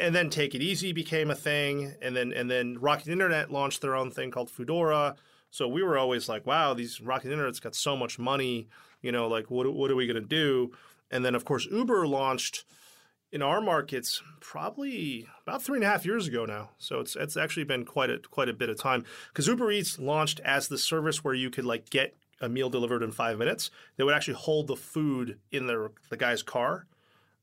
and 0.00 0.14
then 0.14 0.30
Take 0.30 0.54
Eat 0.54 0.62
Easy 0.62 0.92
became 0.92 1.30
a 1.30 1.34
thing, 1.34 1.94
and 2.00 2.16
then 2.16 2.32
and 2.32 2.50
then 2.50 2.78
Rocket 2.80 3.08
Internet 3.08 3.50
launched 3.50 3.80
their 3.80 3.94
own 3.94 4.10
thing 4.10 4.30
called 4.30 4.50
Foodora. 4.50 5.16
So 5.50 5.68
we 5.68 5.82
were 5.82 5.98
always 5.98 6.28
like, 6.28 6.46
wow, 6.46 6.72
these 6.72 7.00
Rocket 7.00 7.30
Internet's 7.30 7.60
got 7.60 7.74
so 7.74 7.96
much 7.96 8.18
money, 8.18 8.68
you 9.02 9.12
know, 9.12 9.28
like 9.28 9.50
what 9.50 9.72
what 9.72 9.90
are 9.90 9.96
we 9.96 10.06
going 10.06 10.22
to 10.22 10.28
do? 10.28 10.72
And 11.10 11.24
then 11.24 11.34
of 11.34 11.44
course 11.44 11.66
Uber 11.70 12.06
launched 12.06 12.64
in 13.32 13.42
our 13.42 13.60
markets 13.60 14.22
probably 14.40 15.26
about 15.46 15.62
three 15.62 15.78
and 15.78 15.84
a 15.84 15.88
half 15.88 16.04
years 16.04 16.28
ago 16.28 16.44
now. 16.44 16.70
So 16.78 17.00
it's 17.00 17.16
it's 17.16 17.36
actually 17.36 17.64
been 17.64 17.84
quite 17.84 18.10
a 18.10 18.18
quite 18.18 18.48
a 18.48 18.54
bit 18.54 18.68
of 18.68 18.78
time 18.78 19.04
because 19.28 19.46
Uber 19.46 19.72
Eats 19.72 19.98
launched 19.98 20.40
as 20.40 20.68
the 20.68 20.78
service 20.78 21.24
where 21.24 21.34
you 21.34 21.50
could 21.50 21.64
like 21.64 21.90
get 21.90 22.14
a 22.40 22.48
meal 22.48 22.68
delivered 22.68 23.02
in 23.02 23.12
five 23.12 23.38
minutes. 23.38 23.70
They 23.96 24.04
would 24.04 24.14
actually 24.14 24.34
hold 24.34 24.66
the 24.66 24.76
food 24.76 25.38
in 25.50 25.66
their 25.66 25.90
the 26.10 26.16
guy's 26.16 26.42
car. 26.42 26.86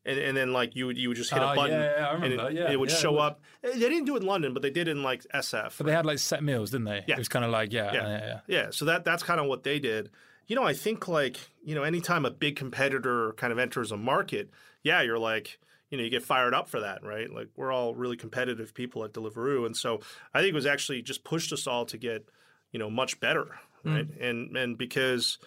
And, 0.06 0.18
and 0.18 0.38
then 0.38 0.54
like 0.54 0.76
you 0.76 0.86
would 0.88 0.97
you 0.97 1.10
would 1.10 1.18
just 1.18 1.30
hit 1.30 1.39
Oh, 1.39 1.45
a 1.45 1.47
ah, 1.47 1.56
button 1.56 1.80
yeah, 1.80 1.97
yeah, 1.97 2.08
I 2.08 2.14
and 2.14 2.24
remember 2.24 2.50
it. 2.50 2.54
Yeah, 2.56 2.72
it 2.72 2.80
would 2.80 2.89
it 2.89 2.95
show 2.95 3.12
would. 3.14 3.20
up. 3.20 3.41
They 3.62 3.78
didn't 3.78 4.06
do 4.06 4.16
it 4.16 4.22
in 4.22 4.28
London, 4.28 4.54
but 4.54 4.62
they 4.62 4.70
did 4.70 4.88
in 4.88 5.04
like 5.04 5.24
SF. 5.34 5.78
But 5.78 5.86
they 5.86 5.91
had 5.91 6.06
like 6.06 6.20
set 6.20 6.41
meals, 6.43 6.72
didn't 6.72 6.86
they? 6.86 7.04
Yeah. 7.08 7.16
It 7.16 7.18
was 7.18 7.28
kind 7.28 7.43
of 7.43 7.52
like, 7.52 7.74
yeah, 7.74 7.93
Yeah. 7.93 8.08
yeah, 8.08 8.18
yeah. 8.26 8.39
Yeah, 8.47 8.68
so 8.72 8.86
that 8.86 9.04
that's 9.04 9.24
kind 9.24 9.39
of 9.39 9.47
what 9.47 9.64
they 9.64 9.78
did. 9.80 10.10
You 10.47 10.56
know, 10.56 10.64
I 10.64 10.74
think 10.74 11.08
like, 11.08 11.38
you 11.64 11.76
know, 11.76 11.84
anytime 11.84 12.26
a 12.26 12.32
big 12.32 12.56
competitor 12.56 13.34
kind 13.34 13.52
of 13.54 13.60
enters 13.60 13.91
a 13.91 13.97
market, 13.97 14.50
yeah, 14.84 15.02
you're 15.02 15.20
like, 15.20 15.60
you 15.89 15.97
know, 15.97 16.04
you 16.04 16.10
get 16.10 16.24
fired 16.24 16.54
up 16.54 16.70
for 16.70 16.80
that, 16.80 17.04
right? 17.04 17.30
Like 17.32 17.50
we're 17.56 17.72
all 17.72 17.93
really 17.93 18.16
competitive 18.18 18.74
people 18.74 19.04
at 19.04 19.12
Deliveroo, 19.14 19.66
and 19.66 19.76
so 19.76 20.00
I 20.34 20.39
think 20.39 20.50
it 20.52 20.56
was 20.56 20.66
actually 20.66 21.02
just 21.02 21.24
pushed 21.24 21.52
us 21.52 21.68
all 21.68 21.86
to 21.88 21.97
get, 21.97 22.28
you 22.72 22.80
know, 22.80 22.89
much 22.89 23.20
better, 23.20 23.47
mm. 23.86 23.95
right? 23.95 24.08
And 24.20 24.56
and 24.56 24.78
because 24.78 25.38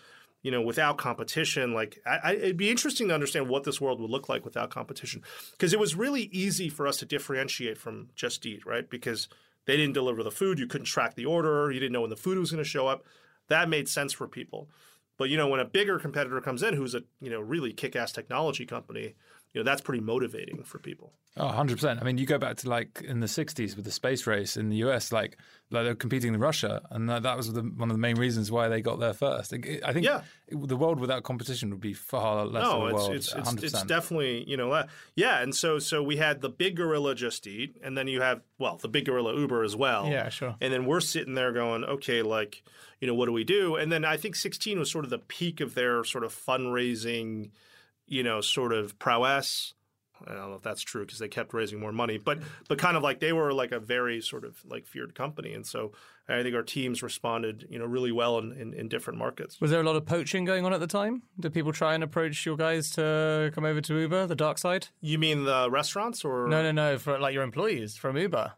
you 0.42 0.50
know, 0.50 0.60
without 0.60 0.98
competition, 0.98 1.72
like 1.72 1.98
I, 2.04 2.18
I, 2.22 2.32
it'd 2.32 2.56
be 2.56 2.70
interesting 2.70 3.08
to 3.08 3.14
understand 3.14 3.48
what 3.48 3.64
this 3.64 3.80
world 3.80 4.00
would 4.00 4.10
look 4.10 4.28
like 4.28 4.44
without 4.44 4.70
competition, 4.70 5.22
because 5.52 5.72
it 5.72 5.80
was 5.80 5.94
really 5.94 6.22
easy 6.32 6.68
for 6.68 6.86
us 6.86 6.96
to 6.98 7.06
differentiate 7.06 7.78
from 7.78 8.08
Just 8.14 8.44
Eat, 8.44 8.66
right? 8.66 8.88
Because 8.88 9.28
they 9.66 9.76
didn't 9.76 9.94
deliver 9.94 10.22
the 10.22 10.30
food, 10.30 10.58
you 10.58 10.66
couldn't 10.66 10.86
track 10.86 11.14
the 11.14 11.26
order, 11.26 11.70
you 11.70 11.78
didn't 11.78 11.92
know 11.92 12.00
when 12.00 12.10
the 12.10 12.16
food 12.16 12.38
was 12.38 12.50
going 12.50 12.62
to 12.62 12.68
show 12.68 12.88
up. 12.88 13.04
That 13.48 13.68
made 13.68 13.88
sense 13.88 14.12
for 14.12 14.26
people. 14.26 14.68
But 15.18 15.28
you 15.28 15.36
know, 15.36 15.46
when 15.46 15.60
a 15.60 15.64
bigger 15.64 15.98
competitor 15.98 16.40
comes 16.40 16.62
in, 16.62 16.74
who's 16.74 16.94
a 16.94 17.02
you 17.20 17.30
know 17.30 17.40
really 17.40 17.72
kick-ass 17.72 18.12
technology 18.12 18.66
company, 18.66 19.14
you 19.52 19.60
know, 19.60 19.64
that's 19.64 19.82
pretty 19.82 20.02
motivating 20.02 20.62
for 20.62 20.78
people. 20.78 21.12
Oh, 21.36 21.46
100%. 21.46 22.00
I 22.00 22.04
mean, 22.04 22.18
you 22.18 22.26
go 22.26 22.38
back 22.38 22.56
to 22.58 22.68
like 22.68 23.02
in 23.06 23.20
the 23.20 23.26
60s 23.26 23.76
with 23.76 23.84
the 23.84 23.90
space 23.90 24.26
race 24.26 24.56
in 24.56 24.68
the 24.68 24.76
US, 24.76 25.12
like, 25.12 25.38
like 25.70 25.84
they're 25.84 25.94
competing 25.94 26.34
in 26.34 26.40
Russia, 26.40 26.82
and 26.90 27.08
that, 27.08 27.22
that 27.22 27.36
was 27.36 27.52
the, 27.52 27.62
one 27.62 27.90
of 27.90 27.94
the 27.94 28.00
main 28.00 28.16
reasons 28.16 28.50
why 28.50 28.68
they 28.68 28.80
got 28.80 28.98
there 28.98 29.12
first. 29.12 29.52
I 29.52 29.92
think 29.92 30.04
yeah. 30.06 30.22
the 30.50 30.76
world 30.76 31.00
without 31.00 31.22
competition 31.22 31.70
would 31.70 31.80
be 31.80 31.94
far 31.94 32.46
less 32.46 32.64
no, 32.64 32.70
of 32.70 32.90
a 32.90 32.94
world. 32.94 33.14
It's, 33.14 33.32
it's, 33.32 33.52
it's, 33.52 33.62
it's, 33.62 33.82
definitely, 33.84 34.44
you 34.48 34.56
know, 34.56 34.72
uh, 34.72 34.86
yeah. 35.16 35.42
And 35.42 35.54
so 35.54 35.78
so 35.78 36.02
we 36.02 36.16
had 36.16 36.40
the 36.40 36.50
big 36.50 36.76
gorilla 36.76 37.14
Just 37.14 37.46
Eat, 37.46 37.76
and 37.82 37.96
then 37.96 38.08
you 38.08 38.20
have, 38.20 38.42
well, 38.58 38.76
the 38.76 38.88
big 38.88 39.06
gorilla 39.06 39.34
Uber 39.34 39.62
as 39.62 39.76
well. 39.76 40.08
Yeah, 40.08 40.28
sure. 40.28 40.56
And 40.60 40.72
then 40.72 40.86
we're 40.86 41.00
sitting 41.00 41.34
there 41.34 41.52
going, 41.52 41.84
okay, 41.84 42.22
like, 42.22 42.62
you 43.00 43.06
know, 43.06 43.14
what 43.14 43.26
do 43.26 43.32
we 43.32 43.44
do? 43.44 43.76
And 43.76 43.90
then 43.90 44.04
I 44.04 44.16
think 44.16 44.36
16 44.36 44.78
was 44.78 44.90
sort 44.90 45.04
of 45.04 45.10
the 45.10 45.18
peak 45.18 45.60
of 45.60 45.74
their 45.74 46.04
sort 46.04 46.24
of 46.24 46.34
fundraising, 46.34 47.50
you 48.06 48.22
know, 48.22 48.40
sort 48.40 48.72
of 48.72 48.98
prowess 48.98 49.74
I 50.26 50.34
don't 50.34 50.50
know 50.50 50.56
if 50.56 50.62
that's 50.62 50.82
true 50.82 51.04
because 51.04 51.18
they 51.18 51.28
kept 51.28 51.54
raising 51.54 51.80
more 51.80 51.92
money, 51.92 52.18
but 52.18 52.38
but 52.68 52.78
kind 52.78 52.96
of 52.96 53.02
like 53.02 53.20
they 53.20 53.32
were 53.32 53.52
like 53.52 53.72
a 53.72 53.80
very 53.80 54.20
sort 54.20 54.44
of 54.44 54.62
like 54.64 54.86
feared 54.86 55.14
company, 55.14 55.52
and 55.52 55.66
so 55.66 55.92
I 56.28 56.42
think 56.42 56.54
our 56.54 56.62
teams 56.62 57.02
responded, 57.02 57.66
you 57.68 57.78
know, 57.78 57.84
really 57.84 58.12
well 58.12 58.38
in, 58.38 58.52
in, 58.52 58.72
in, 58.74 58.88
different 58.88 59.18
markets. 59.18 59.60
Was 59.60 59.70
there 59.70 59.80
a 59.80 59.84
lot 59.84 59.96
of 59.96 60.06
poaching 60.06 60.44
going 60.44 60.64
on 60.64 60.72
at 60.72 60.80
the 60.80 60.86
time? 60.86 61.22
Did 61.38 61.52
people 61.52 61.72
try 61.72 61.94
and 61.94 62.04
approach 62.04 62.46
your 62.46 62.56
guys 62.56 62.90
to 62.90 63.50
come 63.54 63.64
over 63.64 63.80
to 63.80 63.94
Uber, 63.98 64.26
the 64.28 64.36
dark 64.36 64.58
side? 64.58 64.88
You 65.00 65.18
mean 65.18 65.44
the 65.44 65.68
restaurants 65.70 66.24
or 66.24 66.48
no, 66.48 66.62
no, 66.62 66.72
no, 66.72 66.98
for 66.98 67.18
like 67.18 67.34
your 67.34 67.42
employees 67.42 67.96
from 67.96 68.16
Uber? 68.16 68.52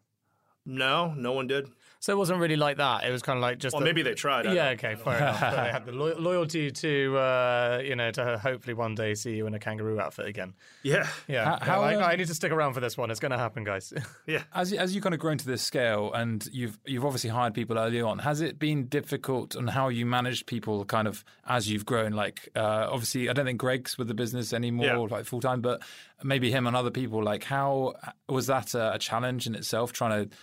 No, 0.66 1.14
no 1.14 1.32
one 1.32 1.47
did. 1.47 1.68
So 2.05 2.12
it 2.12 2.16
wasn't 2.16 2.38
really 2.38 2.57
like 2.57 2.76
that. 2.76 3.05
It 3.05 3.11
was 3.11 3.22
kind 3.22 3.38
of 3.38 3.40
like 3.40 3.57
just. 3.57 3.72
Well, 3.72 3.80
the, 3.80 3.86
maybe 3.86 4.02
they 4.02 4.12
tried. 4.12 4.44
yeah. 4.52 4.68
Okay. 4.72 4.94
Fair 4.94 5.16
enough. 5.16 5.40
they 5.40 5.70
had 5.72 5.86
the 5.86 5.92
lo- 5.92 6.14
loyalty 6.18 6.70
to, 6.70 7.16
uh, 7.16 7.80
you 7.82 7.96
know, 7.96 8.11
to 8.11 8.36
hopefully 8.36 8.74
one 8.74 8.94
day 8.94 9.14
see 9.14 9.36
you 9.36 9.46
in 9.46 9.55
a 9.55 9.59
kangaroo 9.59 9.98
outfit 9.98 10.26
again. 10.26 10.52
Yeah. 10.82 11.09
Yeah. 11.28 11.44
How, 11.61 11.64
how 11.64 11.80
like, 11.80 11.96
um, 11.96 12.02
I 12.02 12.16
need 12.16 12.26
to 12.26 12.34
stick 12.34 12.52
around 12.52 12.74
for 12.74 12.80
this 12.80 12.98
one. 12.98 13.11
It's 13.11 13.20
going 13.20 13.32
to 13.32 13.38
happen, 13.38 13.64
guys. 13.64 13.90
yeah. 14.26 14.42
As 14.55 14.70
you, 14.70 14.76
as 14.76 14.94
you 14.94 15.00
kind 15.00 15.14
of 15.14 15.18
grown 15.18 15.38
to 15.38 15.46
this 15.46 15.62
scale, 15.62 16.12
and 16.12 16.46
you've 16.52 16.78
you've 16.84 17.07
obviously 17.07 17.30
hired 17.30 17.55
people 17.55 17.78
early 17.78 18.02
on. 18.02 18.18
Has 18.18 18.42
it 18.42 18.59
been 18.59 18.84
difficult 18.84 19.57
on 19.57 19.68
how 19.68 19.88
you 19.88 20.05
managed 20.05 20.44
people, 20.44 20.84
kind 20.84 21.09
of 21.09 21.24
as 21.48 21.70
you've 21.70 21.86
grown? 21.86 22.12
Like, 22.12 22.50
uh, 22.55 22.86
obviously, 22.90 23.30
I 23.30 23.32
don't 23.32 23.46
think 23.46 23.59
Greg's 23.59 23.96
with 23.96 24.09
the 24.09 24.14
business 24.14 24.52
anymore, 24.52 24.84
yeah. 24.84 24.98
like 24.98 25.24
full 25.24 25.40
time, 25.40 25.62
but 25.62 25.80
maybe 26.22 26.50
him 26.50 26.66
and 26.66 26.76
other 26.76 26.90
people. 26.90 27.24
Like, 27.24 27.44
how 27.44 27.94
was 28.28 28.46
that 28.48 28.74
a, 28.74 28.92
a 28.92 28.98
challenge 28.98 29.46
in 29.46 29.55
itself? 29.55 29.94
Trying 29.94 30.28
to 30.28 30.36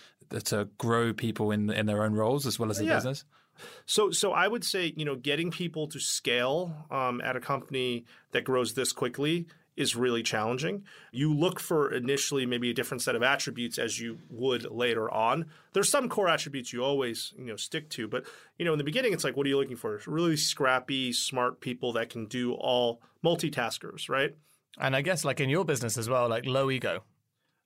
to 0.44 0.68
grow 0.78 1.12
people 1.12 1.50
in 1.50 1.70
in 1.70 1.86
their 1.86 2.04
own 2.04 2.14
roles 2.14 2.46
as 2.46 2.58
well 2.58 2.70
as 2.70 2.78
the 2.78 2.84
yeah. 2.84 2.94
business? 2.96 3.24
So, 3.86 4.10
so 4.10 4.32
I 4.32 4.48
would 4.48 4.64
say, 4.64 4.92
you 4.96 5.04
know, 5.04 5.14
getting 5.14 5.50
people 5.50 5.86
to 5.88 6.00
scale 6.00 6.86
um, 6.90 7.20
at 7.22 7.36
a 7.36 7.40
company 7.40 8.04
that 8.32 8.44
grows 8.44 8.74
this 8.74 8.92
quickly 8.92 9.46
is 9.76 9.96
really 9.96 10.22
challenging. 10.22 10.84
You 11.12 11.34
look 11.34 11.58
for 11.58 11.92
initially 11.92 12.44
maybe 12.44 12.70
a 12.70 12.74
different 12.74 13.02
set 13.02 13.16
of 13.16 13.22
attributes 13.22 13.78
as 13.78 13.98
you 13.98 14.18
would 14.28 14.70
later 14.70 15.10
on. 15.10 15.46
There's 15.72 15.90
some 15.90 16.08
core 16.08 16.28
attributes 16.28 16.72
you 16.72 16.84
always, 16.84 17.32
you 17.38 17.46
know, 17.46 17.56
stick 17.56 17.88
to, 17.90 18.06
but 18.06 18.24
you 18.58 18.64
know, 18.64 18.72
in 18.72 18.78
the 18.78 18.84
beginning 18.84 19.12
it's 19.12 19.24
like 19.24 19.36
what 19.36 19.46
are 19.46 19.48
you 19.48 19.56
looking 19.58 19.76
for? 19.76 20.00
Really 20.06 20.36
scrappy, 20.36 21.12
smart 21.12 21.60
people 21.60 21.94
that 21.94 22.10
can 22.10 22.26
do 22.26 22.52
all 22.52 23.00
multitaskers, 23.24 24.08
right? 24.10 24.34
And 24.78 24.94
I 24.94 25.00
guess 25.00 25.24
like 25.24 25.40
in 25.40 25.48
your 25.48 25.64
business 25.64 25.96
as 25.96 26.08
well, 26.08 26.28
like 26.28 26.44
low 26.44 26.70
ego. 26.70 27.02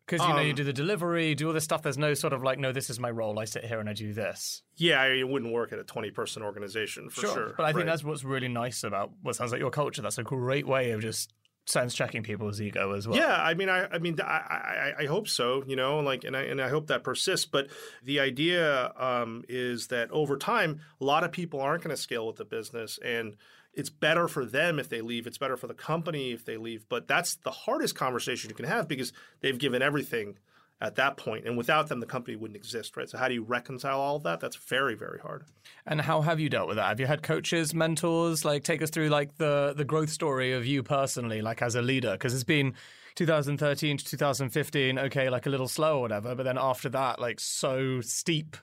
Because 0.06 0.24
you 0.26 0.34
know 0.34 0.40
you 0.40 0.50
um, 0.50 0.56
do 0.56 0.62
the 0.62 0.72
delivery, 0.72 1.34
do 1.34 1.48
all 1.48 1.52
this 1.52 1.64
stuff. 1.64 1.82
There's 1.82 1.98
no 1.98 2.14
sort 2.14 2.32
of 2.32 2.42
like, 2.42 2.60
no, 2.60 2.70
this 2.70 2.90
is 2.90 3.00
my 3.00 3.10
role. 3.10 3.40
I 3.40 3.44
sit 3.44 3.64
here 3.64 3.80
and 3.80 3.88
I 3.88 3.92
do 3.92 4.12
this. 4.12 4.62
Yeah, 4.76 5.02
it 5.04 5.28
wouldn't 5.28 5.52
work 5.52 5.72
at 5.72 5.80
a 5.80 5.84
20 5.84 6.12
person 6.12 6.42
organization 6.42 7.10
for 7.10 7.22
sure. 7.22 7.34
sure. 7.34 7.54
But 7.56 7.64
I 7.64 7.68
think 7.70 7.78
right. 7.78 7.86
that's 7.86 8.04
what's 8.04 8.22
really 8.22 8.46
nice 8.46 8.84
about 8.84 9.10
what 9.22 9.34
sounds 9.34 9.50
like 9.50 9.60
your 9.60 9.70
culture. 9.70 10.02
That's 10.02 10.18
a 10.18 10.22
great 10.22 10.66
way 10.66 10.92
of 10.92 11.00
just 11.00 11.32
sense 11.66 11.94
checking 11.94 12.22
people's 12.22 12.60
ego 12.60 12.92
as 12.92 13.06
well. 13.06 13.18
Yeah, 13.18 13.34
I 13.34 13.54
mean, 13.54 13.68
I, 13.68 13.86
I 13.86 13.98
mean, 13.98 14.16
I, 14.20 14.94
I, 14.98 15.02
I, 15.02 15.06
hope 15.06 15.26
so. 15.26 15.64
You 15.66 15.74
know, 15.74 15.98
like, 15.98 16.22
and 16.22 16.36
I, 16.36 16.42
and 16.42 16.62
I 16.62 16.68
hope 16.68 16.86
that 16.86 17.02
persists. 17.02 17.46
But 17.46 17.68
the 18.04 18.20
idea 18.20 18.92
um, 18.96 19.44
is 19.48 19.88
that 19.88 20.10
over 20.12 20.36
time, 20.36 20.80
a 21.00 21.04
lot 21.04 21.24
of 21.24 21.32
people 21.32 21.60
aren't 21.60 21.82
going 21.82 21.94
to 21.94 22.00
scale 22.00 22.26
with 22.26 22.36
the 22.36 22.44
business, 22.44 22.98
and 23.04 23.36
it's 23.76 23.90
better 23.90 24.26
for 24.26 24.44
them 24.44 24.78
if 24.78 24.88
they 24.88 25.02
leave. 25.02 25.26
It's 25.26 25.38
better 25.38 25.56
for 25.56 25.66
the 25.66 25.74
company 25.74 26.32
if 26.32 26.44
they 26.44 26.56
leave. 26.56 26.88
But 26.88 27.06
that's 27.06 27.36
the 27.36 27.50
hardest 27.50 27.94
conversation 27.94 28.50
you 28.50 28.56
can 28.56 28.64
have 28.64 28.88
because 28.88 29.12
they've 29.40 29.58
given 29.58 29.82
everything 29.82 30.38
at 30.80 30.96
that 30.96 31.16
point, 31.16 31.46
and 31.46 31.56
without 31.56 31.88
them, 31.88 32.00
the 32.00 32.06
company 32.06 32.36
wouldn't 32.36 32.56
exist, 32.56 32.98
right? 32.98 33.08
So 33.08 33.16
how 33.16 33.28
do 33.28 33.34
you 33.34 33.42
reconcile 33.42 33.98
all 33.98 34.16
of 34.16 34.24
that? 34.24 34.40
That's 34.40 34.56
very, 34.56 34.94
very 34.94 35.18
hard. 35.18 35.44
And 35.86 36.02
how 36.02 36.20
have 36.20 36.38
you 36.38 36.50
dealt 36.50 36.68
with 36.68 36.76
that? 36.76 36.88
Have 36.88 37.00
you 37.00 37.06
had 37.06 37.22
coaches, 37.22 37.72
mentors? 37.72 38.44
Like, 38.44 38.62
take 38.62 38.82
us 38.82 38.90
through 38.90 39.08
like 39.08 39.38
the 39.38 39.72
the 39.74 39.86
growth 39.86 40.10
story 40.10 40.52
of 40.52 40.66
you 40.66 40.82
personally, 40.82 41.40
like 41.40 41.62
as 41.62 41.76
a 41.76 41.82
leader, 41.82 42.12
because 42.12 42.34
it's 42.34 42.44
been 42.44 42.74
2013 43.14 43.96
to 43.96 44.04
2015, 44.04 44.98
okay, 44.98 45.30
like 45.30 45.46
a 45.46 45.50
little 45.50 45.68
slow 45.68 45.98
or 45.98 46.02
whatever, 46.02 46.34
but 46.34 46.42
then 46.42 46.58
after 46.58 46.90
that, 46.90 47.18
like 47.18 47.40
so 47.40 48.02
steep 48.02 48.56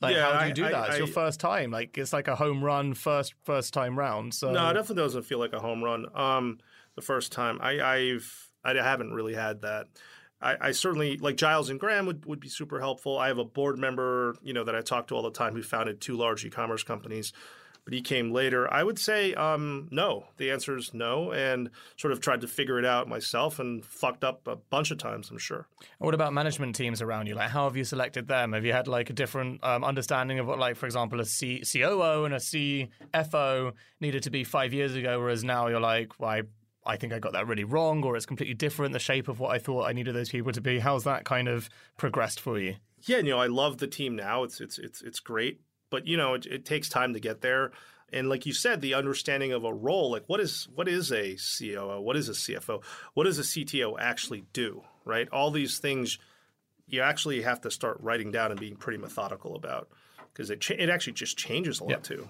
like, 0.00 0.14
yeah, 0.14 0.32
how 0.32 0.40
do 0.40 0.48
you 0.48 0.54
do 0.54 0.64
I, 0.64 0.70
that? 0.70 0.76
I, 0.76 0.86
it's 0.88 0.98
your 0.98 1.06
first 1.06 1.40
time. 1.40 1.70
Like, 1.70 1.98
it's 1.98 2.12
like 2.12 2.28
a 2.28 2.36
home 2.36 2.62
run, 2.62 2.94
first 2.94 3.34
first 3.44 3.74
time 3.74 3.98
round. 3.98 4.34
So 4.34 4.52
no, 4.52 4.70
it 4.70 4.74
definitely 4.74 5.02
doesn't 5.02 5.22
feel 5.22 5.38
like 5.38 5.52
a 5.52 5.60
home 5.60 5.82
run. 5.82 6.06
Um, 6.14 6.58
the 6.94 7.02
first 7.02 7.32
time, 7.32 7.58
I, 7.60 7.80
I've 7.80 8.50
I 8.64 8.74
haven't 8.74 9.12
really 9.12 9.34
had 9.34 9.62
that. 9.62 9.86
I, 10.40 10.56
I, 10.60 10.70
certainly 10.72 11.16
like 11.16 11.36
Giles 11.36 11.68
and 11.68 11.80
Graham 11.80 12.06
would, 12.06 12.24
would 12.26 12.38
be 12.38 12.48
super 12.48 12.78
helpful. 12.78 13.18
I 13.18 13.26
have 13.26 13.38
a 13.38 13.44
board 13.44 13.76
member, 13.76 14.36
you 14.40 14.52
know, 14.52 14.62
that 14.64 14.74
I 14.76 14.82
talk 14.82 15.08
to 15.08 15.14
all 15.14 15.22
the 15.22 15.32
time 15.32 15.52
who 15.52 15.62
founded 15.62 16.00
two 16.00 16.16
large 16.16 16.44
e-commerce 16.44 16.84
companies 16.84 17.32
but 17.88 17.94
he 17.94 18.02
came 18.02 18.32
later. 18.32 18.70
I 18.70 18.84
would 18.84 18.98
say 18.98 19.32
um, 19.32 19.88
no. 19.90 20.26
The 20.36 20.50
answer 20.50 20.76
is 20.76 20.92
no, 20.92 21.32
and 21.32 21.70
sort 21.96 22.12
of 22.12 22.20
tried 22.20 22.42
to 22.42 22.46
figure 22.46 22.78
it 22.78 22.84
out 22.84 23.08
myself 23.08 23.58
and 23.58 23.82
fucked 23.82 24.24
up 24.24 24.46
a 24.46 24.56
bunch 24.56 24.90
of 24.90 24.98
times. 24.98 25.30
I'm 25.30 25.38
sure. 25.38 25.66
What 25.96 26.12
about 26.12 26.34
management 26.34 26.76
teams 26.76 27.00
around 27.00 27.28
you? 27.28 27.34
Like, 27.34 27.48
how 27.48 27.64
have 27.64 27.78
you 27.78 27.84
selected 27.84 28.28
them? 28.28 28.52
Have 28.52 28.66
you 28.66 28.74
had 28.74 28.88
like 28.88 29.08
a 29.08 29.14
different 29.14 29.64
um, 29.64 29.84
understanding 29.84 30.38
of 30.38 30.46
what, 30.46 30.58
like, 30.58 30.76
for 30.76 30.84
example, 30.84 31.18
a 31.18 31.24
C- 31.24 31.62
COO 31.64 32.26
and 32.26 32.34
a 32.34 32.36
CFO 32.36 33.72
needed 34.00 34.22
to 34.24 34.30
be 34.30 34.44
five 34.44 34.74
years 34.74 34.94
ago, 34.94 35.18
whereas 35.18 35.42
now 35.42 35.68
you're 35.68 35.80
like, 35.80 36.20
well, 36.20 36.28
I 36.28 36.42
I 36.84 36.98
think 36.98 37.14
I 37.14 37.18
got 37.18 37.32
that 37.32 37.46
really 37.46 37.64
wrong, 37.64 38.04
or 38.04 38.16
it's 38.16 38.26
completely 38.26 38.54
different, 38.54 38.92
the 38.92 38.98
shape 38.98 39.28
of 39.28 39.40
what 39.40 39.54
I 39.54 39.58
thought 39.58 39.88
I 39.88 39.94
needed 39.94 40.14
those 40.14 40.28
people 40.28 40.52
to 40.52 40.60
be. 40.60 40.78
How's 40.78 41.04
that 41.04 41.24
kind 41.24 41.48
of 41.48 41.70
progressed 41.96 42.38
for 42.38 42.58
you? 42.58 42.76
Yeah, 43.06 43.18
you 43.18 43.30
know, 43.30 43.38
I 43.38 43.46
love 43.46 43.78
the 43.78 43.86
team 43.86 44.14
now. 44.14 44.42
It's 44.42 44.60
it's 44.60 44.78
it's 44.78 45.00
it's 45.00 45.20
great 45.20 45.62
but 45.90 46.06
you 46.06 46.16
know 46.16 46.34
it, 46.34 46.46
it, 46.46 46.64
takes 46.64 46.88
time 46.88 47.14
to 47.14 47.20
get 47.20 47.40
there. 47.40 47.72
And 48.10 48.28
like 48.28 48.46
you 48.46 48.54
said 48.54 48.80
the 48.80 48.94
understanding 48.94 49.52
of 49.52 49.64
a 49.64 49.72
role 49.72 50.10
like 50.10 50.24
what 50.26 50.40
is 50.40 50.68
what 50.74 50.88
is 50.88 51.12
a 51.12 51.36
COO 51.36 52.00
what 52.00 52.16
is 52.16 52.28
a 52.28 52.32
CFO 52.32 52.82
what 53.12 53.24
does 53.24 53.38
a 53.38 53.42
CTO 53.42 53.96
actually 53.98 54.44
do 54.52 54.82
right? 55.04 55.28
All 55.30 55.50
these 55.50 55.78
things 55.78 56.18
you 56.86 57.02
actually 57.02 57.42
have 57.42 57.60
to 57.62 57.70
start 57.70 57.98
writing 58.00 58.30
down 58.30 58.50
and 58.50 58.60
being 58.60 58.76
pretty 58.76 58.98
methodical 58.98 59.56
about 59.56 59.88
because 60.32 60.50
it 60.50 60.70
it 60.70 60.88
actually 60.88 61.14
just 61.14 61.36
changes 61.36 61.80
a 61.80 61.84
lot 61.84 62.04
too. 62.04 62.28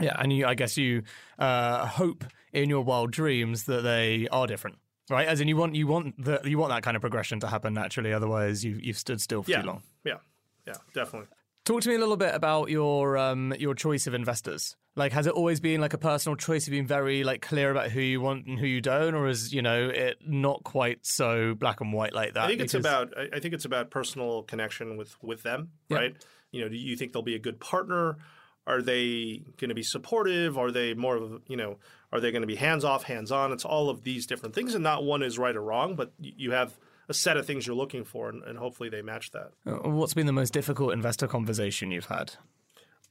Yeah 0.00 0.16
and 0.18 0.32
you 0.32 0.46
I 0.46 0.54
guess 0.54 0.76
you 0.76 1.02
uh, 1.38 1.86
hope 1.86 2.24
in 2.52 2.68
your 2.68 2.82
wild 2.82 3.10
dreams 3.10 3.64
that 3.64 3.82
they 3.82 4.28
are 4.30 4.46
different 4.46 4.78
right? 5.10 5.28
As 5.28 5.40
in 5.40 5.48
you 5.48 5.56
want 5.56 5.74
you 5.74 5.86
want 5.86 6.22
the 6.22 6.40
you 6.44 6.58
want 6.58 6.72
that 6.72 6.82
kind 6.82 6.96
of 6.96 7.00
progression 7.00 7.40
to 7.40 7.46
happen 7.46 7.74
naturally 7.74 8.12
otherwise 8.12 8.64
you 8.64 8.78
you've 8.82 8.98
stood 8.98 9.20
still 9.20 9.42
for 9.42 9.50
yeah. 9.50 9.60
too 9.60 9.66
long. 9.66 9.82
Yeah. 10.04 10.18
Yeah 10.66 10.74
definitely 10.94 11.28
Talk 11.64 11.80
to 11.80 11.88
me 11.88 11.94
a 11.94 11.98
little 11.98 12.18
bit 12.18 12.34
about 12.34 12.68
your 12.68 13.16
um, 13.16 13.54
your 13.58 13.74
choice 13.74 14.06
of 14.06 14.12
investors. 14.12 14.76
Like, 14.96 15.12
has 15.12 15.26
it 15.26 15.32
always 15.32 15.60
been 15.60 15.80
like 15.80 15.94
a 15.94 15.98
personal 15.98 16.36
choice? 16.36 16.66
Have 16.66 16.72
been 16.72 16.86
very 16.86 17.24
like 17.24 17.40
clear 17.40 17.70
about 17.70 17.90
who 17.90 18.00
you 18.00 18.20
want 18.20 18.44
and 18.46 18.58
who 18.58 18.66
you 18.66 18.82
don't, 18.82 19.14
or 19.14 19.28
is 19.28 19.54
you 19.54 19.62
know 19.62 19.88
it 19.88 20.18
not 20.26 20.62
quite 20.62 21.06
so 21.06 21.54
black 21.54 21.80
and 21.80 21.90
white 21.92 22.12
like 22.12 22.34
that? 22.34 22.44
I 22.44 22.46
think 22.48 22.58
because... 22.58 22.74
it's 22.74 22.86
about 22.86 23.14
I 23.16 23.40
think 23.40 23.54
it's 23.54 23.64
about 23.64 23.90
personal 23.90 24.42
connection 24.42 24.98
with 24.98 25.16
with 25.22 25.42
them, 25.42 25.70
yeah. 25.88 25.96
right? 25.96 26.16
You 26.52 26.60
know, 26.60 26.68
do 26.68 26.76
you 26.76 26.96
think 26.96 27.14
they'll 27.14 27.22
be 27.22 27.34
a 27.34 27.40
good 27.40 27.60
partner? 27.60 28.18
Are 28.66 28.82
they 28.82 29.42
going 29.58 29.70
to 29.70 29.74
be 29.74 29.82
supportive? 29.82 30.58
Are 30.58 30.70
they 30.70 30.92
more 30.92 31.16
of 31.16 31.40
you 31.48 31.56
know? 31.56 31.78
Are 32.12 32.20
they 32.20 32.30
going 32.30 32.42
to 32.42 32.46
be 32.46 32.56
hands 32.56 32.84
off, 32.84 33.04
hands 33.04 33.32
on? 33.32 33.52
It's 33.52 33.64
all 33.64 33.88
of 33.88 34.04
these 34.04 34.26
different 34.26 34.54
things, 34.54 34.74
and 34.74 34.84
not 34.84 35.02
one 35.02 35.22
is 35.22 35.38
right 35.38 35.56
or 35.56 35.62
wrong, 35.62 35.96
but 35.96 36.12
you 36.20 36.52
have 36.52 36.78
a 37.08 37.14
set 37.14 37.36
of 37.36 37.46
things 37.46 37.66
you're 37.66 37.76
looking 37.76 38.04
for, 38.04 38.28
and, 38.28 38.42
and 38.44 38.58
hopefully 38.58 38.88
they 38.88 39.02
match 39.02 39.30
that. 39.32 39.50
Uh, 39.66 39.88
what's 39.88 40.14
been 40.14 40.26
the 40.26 40.32
most 40.32 40.52
difficult 40.52 40.92
investor 40.92 41.26
conversation 41.26 41.90
you've 41.90 42.06
had? 42.06 42.34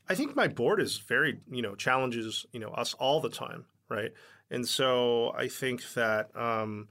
I 0.09 0.15
think 0.15 0.35
my 0.35 0.47
board 0.47 0.81
is 0.81 0.97
very, 0.97 1.39
you 1.49 1.61
know, 1.61 1.75
challenges, 1.75 2.45
you 2.51 2.59
know, 2.59 2.69
us 2.69 2.93
all 2.95 3.21
the 3.21 3.29
time, 3.29 3.65
right? 3.89 4.11
And 4.51 4.67
so 4.67 5.33
I 5.35 5.47
think 5.47 5.93
that 5.93 6.35
um, 6.35 6.87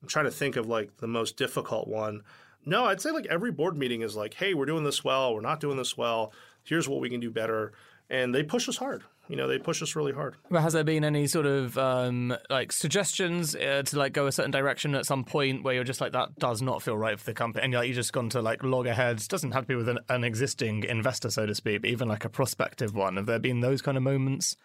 I'm 0.00 0.08
trying 0.08 0.26
to 0.26 0.30
think 0.30 0.56
of 0.56 0.66
like 0.66 0.98
the 0.98 1.08
most 1.08 1.36
difficult 1.36 1.88
one. 1.88 2.22
No, 2.64 2.84
I'd 2.84 3.00
say 3.00 3.10
like 3.10 3.26
every 3.26 3.50
board 3.50 3.76
meeting 3.76 4.02
is 4.02 4.14
like, 4.14 4.34
hey, 4.34 4.54
we're 4.54 4.66
doing 4.66 4.84
this 4.84 5.02
well, 5.02 5.34
we're 5.34 5.40
not 5.40 5.60
doing 5.60 5.76
this 5.76 5.96
well. 5.96 6.32
Here's 6.62 6.88
what 6.88 7.00
we 7.00 7.10
can 7.10 7.18
do 7.18 7.30
better, 7.30 7.72
and 8.08 8.32
they 8.32 8.44
push 8.44 8.68
us 8.68 8.76
hard 8.76 9.02
you 9.28 9.36
know 9.36 9.48
they 9.48 9.58
push 9.58 9.82
us 9.82 9.94
really 9.96 10.12
hard. 10.12 10.36
But 10.50 10.62
has 10.62 10.72
there 10.72 10.84
been 10.84 11.04
any 11.04 11.26
sort 11.26 11.46
of 11.46 11.78
um, 11.78 12.36
like 12.50 12.72
suggestions 12.72 13.54
uh, 13.54 13.82
to 13.86 13.98
like 13.98 14.12
go 14.12 14.26
a 14.26 14.32
certain 14.32 14.50
direction 14.50 14.94
at 14.94 15.06
some 15.06 15.24
point 15.24 15.62
where 15.62 15.74
you're 15.74 15.84
just 15.84 16.00
like 16.00 16.12
that 16.12 16.36
does 16.38 16.60
not 16.60 16.82
feel 16.82 16.96
right 16.96 17.18
for 17.18 17.24
the 17.24 17.34
company, 17.34 17.64
and 17.64 17.72
you're 17.72 17.80
like 17.80 17.88
you 17.88 17.94
just 17.94 18.12
gone 18.12 18.28
to 18.30 18.42
like 18.42 18.62
log 18.62 18.86
ahead? 18.86 19.22
Doesn't 19.28 19.52
have 19.52 19.64
to 19.64 19.68
be 19.68 19.74
with 19.74 19.88
an, 19.88 19.98
an 20.08 20.24
existing 20.24 20.84
investor, 20.84 21.30
so 21.30 21.46
to 21.46 21.54
speak, 21.54 21.82
but 21.82 21.90
even 21.90 22.08
like 22.08 22.24
a 22.24 22.28
prospective 22.28 22.94
one. 22.94 23.16
Have 23.16 23.26
there 23.26 23.38
been 23.38 23.60
those 23.60 23.82
kind 23.82 23.96
of 23.96 24.02
moments? 24.02 24.56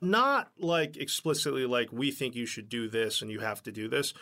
Not 0.00 0.50
like 0.58 0.96
explicitly 0.96 1.64
like 1.64 1.90
we 1.90 2.10
think 2.10 2.34
you 2.34 2.46
should 2.46 2.68
do 2.68 2.88
this 2.88 3.22
and 3.22 3.30
you 3.30 3.40
have 3.40 3.62
to 3.62 3.72
do 3.72 3.88
this. 3.88 4.12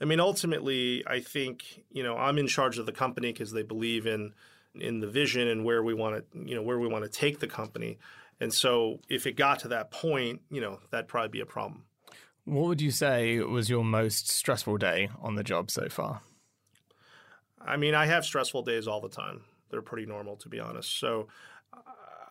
I 0.00 0.04
mean, 0.04 0.20
ultimately, 0.20 1.04
I 1.06 1.20
think 1.20 1.84
you 1.90 2.02
know 2.02 2.16
I'm 2.16 2.38
in 2.38 2.46
charge 2.46 2.78
of 2.78 2.86
the 2.86 2.92
company 2.92 3.32
because 3.32 3.52
they 3.52 3.62
believe 3.62 4.06
in 4.06 4.32
in 4.74 5.00
the 5.00 5.06
vision 5.06 5.46
and 5.48 5.64
where 5.64 5.82
we 5.82 5.94
want 5.94 6.16
to 6.32 6.38
you 6.38 6.54
know 6.54 6.62
where 6.62 6.78
we 6.78 6.88
want 6.88 7.04
to 7.04 7.10
take 7.10 7.40
the 7.40 7.46
company. 7.46 7.98
And 8.40 8.52
so, 8.52 9.00
if 9.08 9.26
it 9.26 9.36
got 9.36 9.60
to 9.60 9.68
that 9.68 9.90
point, 9.90 10.42
you 10.50 10.60
know, 10.60 10.80
that'd 10.90 11.08
probably 11.08 11.28
be 11.28 11.40
a 11.40 11.46
problem. 11.46 11.84
What 12.44 12.66
would 12.66 12.80
you 12.80 12.90
say 12.90 13.38
was 13.40 13.70
your 13.70 13.84
most 13.84 14.30
stressful 14.30 14.76
day 14.76 15.08
on 15.22 15.34
the 15.34 15.44
job 15.44 15.70
so 15.70 15.88
far? 15.88 16.20
I 17.64 17.76
mean, 17.76 17.94
I 17.94 18.06
have 18.06 18.24
stressful 18.24 18.62
days 18.62 18.86
all 18.86 19.00
the 19.00 19.08
time. 19.08 19.42
They're 19.70 19.82
pretty 19.82 20.06
normal, 20.06 20.36
to 20.36 20.48
be 20.48 20.60
honest. 20.60 20.98
So, 20.98 21.28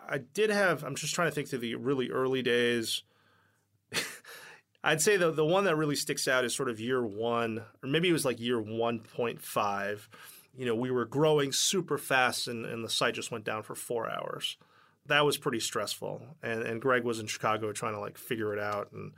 I 0.08 0.20
did 0.20 0.49
have. 0.49 0.84
I'm 0.84 0.95
just 0.95 1.16
trying 1.16 1.30
to 1.30 1.36
think 1.36 1.47
through 1.47 1.60
the 1.60 1.76
really 1.76 2.10
early 2.10 2.41
days. 2.41 3.04
I'd 4.84 5.01
say 5.01 5.18
the 5.18 5.32
the 5.32 5.45
one 5.45 5.64
that 5.64 5.78
really 5.78 5.95
sticks 5.95 6.28
out 6.28 6.43
is 6.43 6.54
sort 6.54 6.70
of 6.70 6.80
year 6.80 7.06
one, 7.06 7.64
or 7.82 7.89
maybe 7.89 8.10
it 8.10 8.14
was 8.14 8.26
like 8.26 8.39
year 8.39 8.62
1.5. 8.62 9.99
You 10.56 10.66
know, 10.66 10.76
we 10.76 10.91
were 10.91 11.06
growing 11.06 11.51
super 11.51 11.97
fast, 11.97 12.47
and, 12.47 12.66
and 12.66 12.84
the 12.84 12.89
site 12.89 13.16
just 13.16 13.32
went 13.32 13.45
down 13.45 13.64
for 13.64 13.76
four 13.76 14.10
hours. 14.10 14.58
That 15.08 15.26
was 15.26 15.38
pretty 15.38 15.60
stressful, 15.60 16.22
and 16.41 16.62
and 16.62 16.82
Greg 16.82 17.04
was 17.04 17.20
in 17.20 17.28
Chicago 17.28 17.72
trying 17.74 17.93
to 17.93 17.99
like 17.99 18.18
figure 18.18 18.54
it 18.54 18.60
out, 18.60 18.91
and 18.93 19.12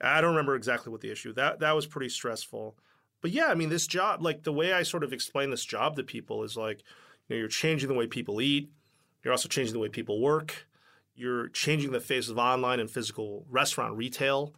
I 0.00 0.20
don't 0.20 0.30
remember 0.30 0.54
exactly 0.54 0.92
what 0.92 1.00
the 1.00 1.10
issue. 1.10 1.32
That 1.32 1.60
that 1.60 1.72
was 1.72 1.86
pretty 1.86 2.08
stressful. 2.10 2.76
But 3.20 3.30
yeah, 3.30 3.46
I 3.46 3.54
mean, 3.54 3.68
this 3.68 3.86
job, 3.86 4.22
like 4.22 4.42
the 4.42 4.52
way 4.52 4.72
I 4.72 4.82
sort 4.82 5.04
of 5.04 5.12
explain 5.12 5.50
this 5.50 5.64
job 5.64 5.96
to 5.96 6.02
people 6.02 6.42
is 6.42 6.56
like, 6.56 6.82
you 7.28 7.36
know, 7.36 7.38
you're 7.38 7.48
changing 7.48 7.88
the 7.88 7.94
way 7.94 8.06
people 8.06 8.40
eat. 8.40 8.70
You're 9.22 9.32
also 9.32 9.48
changing 9.48 9.72
the 9.72 9.78
way 9.78 9.88
people 9.88 10.20
work. 10.20 10.66
You're 11.14 11.48
changing 11.48 11.92
the 11.92 12.00
face 12.00 12.28
of 12.28 12.38
online 12.38 12.80
and 12.80 12.90
physical 12.90 13.44
restaurant 13.48 13.96
retail. 13.96 14.54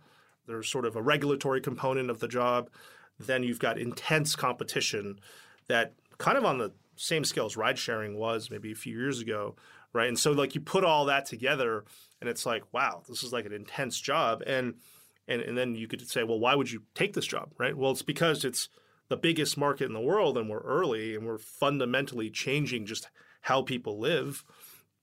There's 0.47 0.68
sort 0.68 0.87
of 0.87 0.97
a 0.97 1.03
regulatory 1.03 1.61
component 1.61 2.11
of 2.11 2.20
the 2.20 2.28
job. 2.28 2.70
Then 3.18 3.43
you've 3.43 3.59
got 3.59 3.78
intense 3.78 4.35
competition 4.35 5.20
that 5.68 5.93
kind 6.18 6.39
of 6.39 6.45
on 6.45 6.59
the 6.59 6.72
same 6.97 7.24
scale 7.24 7.47
as 7.47 7.57
ride 7.57 7.78
sharing 7.78 8.16
was 8.16 8.51
maybe 8.51 8.72
a 8.72 8.76
few 8.76 8.97
years 8.97 9.20
ago, 9.20 9.57
right? 9.95 10.09
And 10.09 10.18
so 10.18 10.32
like 10.32 10.55
you 10.55 10.61
put 10.61 10.84
all 10.84 11.07
that 11.07 11.24
together 11.24 11.84
and 12.20 12.28
it's 12.28 12.45
like, 12.45 12.64
wow, 12.72 13.03
this 13.09 13.22
is 13.22 13.32
like 13.32 13.47
an 13.47 13.55
intense 13.55 13.99
job. 13.99 14.42
And 14.47 14.74
and, 15.26 15.40
and 15.40 15.57
then 15.57 15.74
you 15.74 15.88
could 15.88 16.07
say, 16.07 16.22
well, 16.22 16.38
why 16.38 16.55
would 16.55 16.70
you 16.70 16.82
take 16.95 17.14
this 17.14 17.24
job, 17.24 17.53
right? 17.57 17.74
Well, 17.74 17.92
it's 17.92 18.03
because 18.03 18.45
it's 18.45 18.68
the 19.09 19.16
biggest 19.16 19.57
market 19.57 19.86
in 19.86 19.95
the 19.95 20.01
world 20.01 20.36
and 20.36 20.51
we're 20.51 20.61
early 20.61 21.14
and 21.14 21.26
we're 21.26 21.38
fundamentally 21.38 22.28
changing 22.28 22.84
just 22.84 23.09
how 23.40 23.62
people 23.62 23.99
live. 23.99 24.45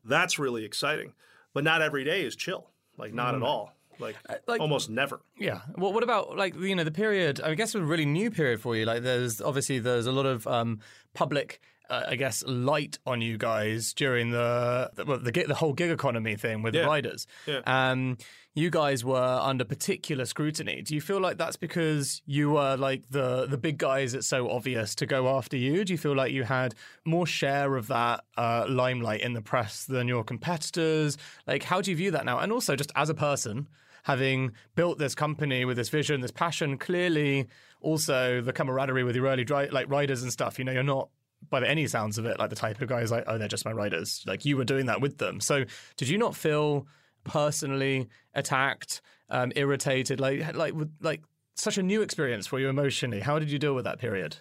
That's 0.03 0.37
really 0.37 0.63
exciting. 0.63 1.13
But 1.53 1.63
not 1.63 1.81
every 1.81 2.03
day 2.03 2.21
is 2.21 2.35
chill. 2.35 2.69
Like 2.97 3.13
not 3.13 3.33
mm. 3.33 3.37
at 3.37 3.43
all. 3.43 3.73
Like, 3.99 4.15
uh, 4.27 4.35
like, 4.47 4.61
almost 4.61 4.89
never. 4.89 5.21
Yeah. 5.37 5.61
Well, 5.75 5.93
what 5.93 6.03
about 6.03 6.35
like 6.35 6.55
you 6.55 6.75
know 6.75 6.83
the 6.83 6.91
period? 6.91 7.39
I 7.41 7.53
guess 7.53 7.75
a 7.75 7.81
really 7.81 8.05
new 8.05 8.31
period 8.31 8.59
for 8.59 8.75
you. 8.75 8.85
Like 8.85 9.03
there's 9.03 9.41
obviously 9.41 9.79
there's 9.79 10.07
a 10.07 10.11
lot 10.11 10.25
of 10.25 10.47
um, 10.47 10.79
public. 11.13 11.61
Uh, 11.91 12.05
I 12.07 12.15
guess 12.15 12.43
light 12.47 12.97
on 13.05 13.21
you 13.21 13.37
guys 13.37 13.93
during 13.93 14.31
the 14.31 14.89
the, 14.95 15.05
well, 15.05 15.19
the 15.19 15.31
the 15.31 15.55
whole 15.55 15.73
gig 15.73 15.91
economy 15.91 16.35
thing 16.35 16.63
with 16.63 16.73
yeah. 16.73 16.83
the 16.83 16.87
riders. 16.87 17.27
Yeah. 17.45 17.61
Um, 17.65 18.17
you 18.53 18.69
guys 18.69 19.05
were 19.05 19.39
under 19.41 19.63
particular 19.63 20.25
scrutiny. 20.25 20.81
Do 20.81 20.93
you 20.93 21.01
feel 21.01 21.21
like 21.21 21.37
that's 21.37 21.55
because 21.55 22.21
you 22.25 22.51
were 22.51 22.75
like 22.75 23.09
the 23.09 23.45
the 23.45 23.57
big 23.57 23.77
guys 23.77 24.13
It's 24.13 24.27
so 24.27 24.49
obvious 24.49 24.95
to 24.95 25.05
go 25.05 25.29
after 25.29 25.57
you? 25.57 25.85
Do 25.85 25.93
you 25.93 25.97
feel 25.97 26.15
like 26.15 26.31
you 26.31 26.43
had 26.43 26.75
more 27.05 27.25
share 27.25 27.75
of 27.75 27.87
that 27.87 28.23
uh, 28.37 28.65
limelight 28.69 29.21
in 29.21 29.33
the 29.33 29.41
press 29.41 29.85
than 29.85 30.07
your 30.07 30.23
competitors? 30.23 31.17
Like, 31.47 31.63
how 31.63 31.81
do 31.81 31.91
you 31.91 31.97
view 31.97 32.11
that 32.11 32.25
now? 32.25 32.39
And 32.39 32.51
also, 32.51 32.75
just 32.75 32.91
as 32.95 33.09
a 33.09 33.13
person, 33.13 33.67
having 34.03 34.51
built 34.75 34.97
this 34.97 35.15
company 35.15 35.63
with 35.65 35.77
this 35.77 35.89
vision, 35.89 36.21
this 36.21 36.31
passion, 36.31 36.77
clearly 36.77 37.47
also 37.81 38.41
the 38.41 38.53
camaraderie 38.53 39.03
with 39.03 39.15
your 39.15 39.27
early 39.27 39.43
dri- 39.43 39.69
like 39.69 39.89
riders 39.89 40.23
and 40.23 40.31
stuff. 40.31 40.59
You 40.59 40.65
know, 40.65 40.71
you're 40.71 40.83
not 40.83 41.09
by 41.49 41.65
any 41.65 41.87
sounds 41.87 42.17
of 42.17 42.25
it 42.25 42.39
like 42.39 42.49
the 42.49 42.55
type 42.55 42.81
of 42.81 42.87
guys 42.87 43.11
like 43.11 43.23
oh 43.27 43.37
they're 43.37 43.47
just 43.47 43.65
my 43.65 43.71
riders. 43.71 44.23
Like 44.25 44.45
you 44.45 44.57
were 44.57 44.65
doing 44.65 44.85
that 44.87 45.01
with 45.01 45.17
them. 45.17 45.39
So 45.39 45.65
did 45.97 46.07
you 46.07 46.17
not 46.17 46.35
feel 46.35 46.87
personally 47.23 48.09
attacked, 48.33 49.01
um, 49.29 49.51
irritated, 49.55 50.19
like 50.19 50.55
like 50.55 50.73
like 51.01 51.21
such 51.55 51.77
a 51.77 51.83
new 51.83 52.01
experience 52.01 52.47
for 52.47 52.59
you 52.59 52.69
emotionally? 52.69 53.19
How 53.19 53.39
did 53.39 53.51
you 53.51 53.59
deal 53.59 53.75
with 53.75 53.85
that 53.85 53.99
period? 53.99 54.37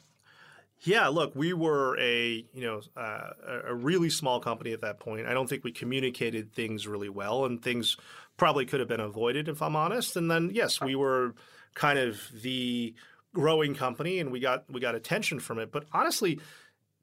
Yeah, 0.83 1.09
look, 1.09 1.37
we 1.37 1.53
were 1.53 1.99
a 2.01 2.47
you 2.55 2.63
know 2.63 2.81
uh, 2.97 3.31
a 3.67 3.75
really 3.75 4.09
small 4.09 4.41
company 4.41 4.73
at 4.73 4.81
that 4.81 4.99
point. 4.99 5.27
I 5.27 5.35
don't 5.35 5.49
think 5.49 5.63
we 5.63 5.73
communicated 5.73 6.55
things 6.55 6.87
really 6.87 7.11
well, 7.11 7.45
and 7.45 7.63
things 7.63 7.97
probably 8.37 8.65
could 8.65 8.81
have 8.81 8.89
been 8.89 9.01
avoided 9.01 9.49
if 9.49 9.61
I'm 9.61 9.77
honest. 9.77 10.17
And 10.17 10.31
then 10.31 10.51
yes, 10.53 10.81
we 10.81 10.95
were 10.95 11.35
kind 11.75 11.99
of 11.99 12.21
the 12.43 12.95
growing 13.35 13.75
company, 13.75 14.21
and 14.21 14.33
we 14.33 14.41
got 14.41 14.65
we 14.73 14.81
got 14.81 14.95
attention 14.95 15.39
from 15.39 15.59
it. 15.59 15.71
But 15.71 15.85
honestly, 15.93 16.41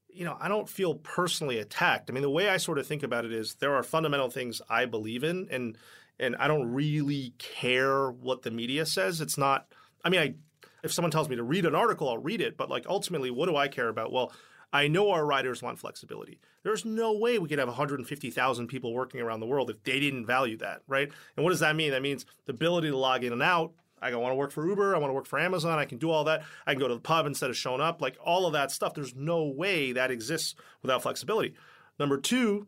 you 0.09 0.25
know, 0.25 0.37
I 0.39 0.47
don't 0.47 0.67
feel 0.67 0.95
personally 0.95 1.59
attacked. 1.59 2.09
I 2.09 2.13
mean, 2.13 2.23
the 2.23 2.29
way 2.29 2.49
I 2.49 2.57
sort 2.57 2.79
of 2.79 2.87
think 2.87 3.03
about 3.03 3.25
it 3.25 3.31
is 3.31 3.55
there 3.55 3.75
are 3.75 3.83
fundamental 3.83 4.29
things 4.29 4.61
I 4.69 4.85
believe 4.85 5.23
in, 5.23 5.47
and 5.51 5.77
and 6.19 6.35
I 6.37 6.47
don't 6.47 6.73
really 6.73 7.33
care 7.37 8.09
what 8.09 8.41
the 8.41 8.51
media 8.51 8.85
says. 8.85 9.21
It's 9.21 9.37
not. 9.37 9.67
I 10.03 10.09
mean, 10.09 10.19
I 10.19 10.35
if 10.83 10.91
someone 10.91 11.11
tells 11.11 11.29
me 11.29 11.35
to 11.35 11.43
read 11.43 11.65
an 11.65 11.75
article, 11.75 12.09
I'll 12.09 12.17
read 12.17 12.41
it. 12.41 12.57
But 12.57 12.69
like 12.69 12.85
ultimately, 12.87 13.31
what 13.31 13.47
do 13.47 13.55
I 13.55 13.67
care 13.67 13.89
about? 13.89 14.11
Well, 14.11 14.31
I 14.73 14.87
know 14.87 15.11
our 15.11 15.25
riders 15.25 15.61
want 15.61 15.79
flexibility. 15.79 16.39
There's 16.63 16.83
no 16.83 17.13
way 17.13 17.39
we 17.39 17.47
could 17.47 17.59
have 17.59 17.69
150,000 17.69 18.67
people 18.67 18.93
working 18.93 19.21
around 19.21 19.39
the 19.39 19.45
world 19.45 19.69
if 19.69 19.81
they 19.83 19.99
didn't 19.99 20.25
value 20.25 20.57
that, 20.57 20.81
right? 20.87 21.09
And 21.35 21.43
what 21.43 21.51
does 21.51 21.61
that 21.61 21.75
mean? 21.75 21.91
That 21.91 22.01
means 22.01 22.25
the 22.45 22.53
ability 22.53 22.89
to 22.89 22.97
log 22.97 23.23
in 23.23 23.31
and 23.31 23.41
out. 23.41 23.73
I 24.01 24.15
want 24.15 24.31
to 24.31 24.35
work 24.35 24.51
for 24.51 24.67
Uber. 24.67 24.95
I 24.95 24.99
want 24.99 25.09
to 25.09 25.15
work 25.15 25.25
for 25.25 25.39
Amazon. 25.39 25.79
I 25.79 25.85
can 25.85 25.97
do 25.97 26.11
all 26.11 26.23
that. 26.25 26.43
I 26.65 26.73
can 26.73 26.79
go 26.79 26.87
to 26.87 26.93
the 26.93 26.99
pub 26.99 27.25
instead 27.25 27.49
of 27.49 27.57
showing 27.57 27.81
up. 27.81 28.01
Like 28.01 28.17
all 28.23 28.45
of 28.45 28.53
that 28.53 28.71
stuff. 28.71 28.93
There's 28.93 29.15
no 29.15 29.45
way 29.45 29.91
that 29.93 30.11
exists 30.11 30.55
without 30.81 31.01
flexibility. 31.01 31.55
Number 31.99 32.17
two 32.17 32.67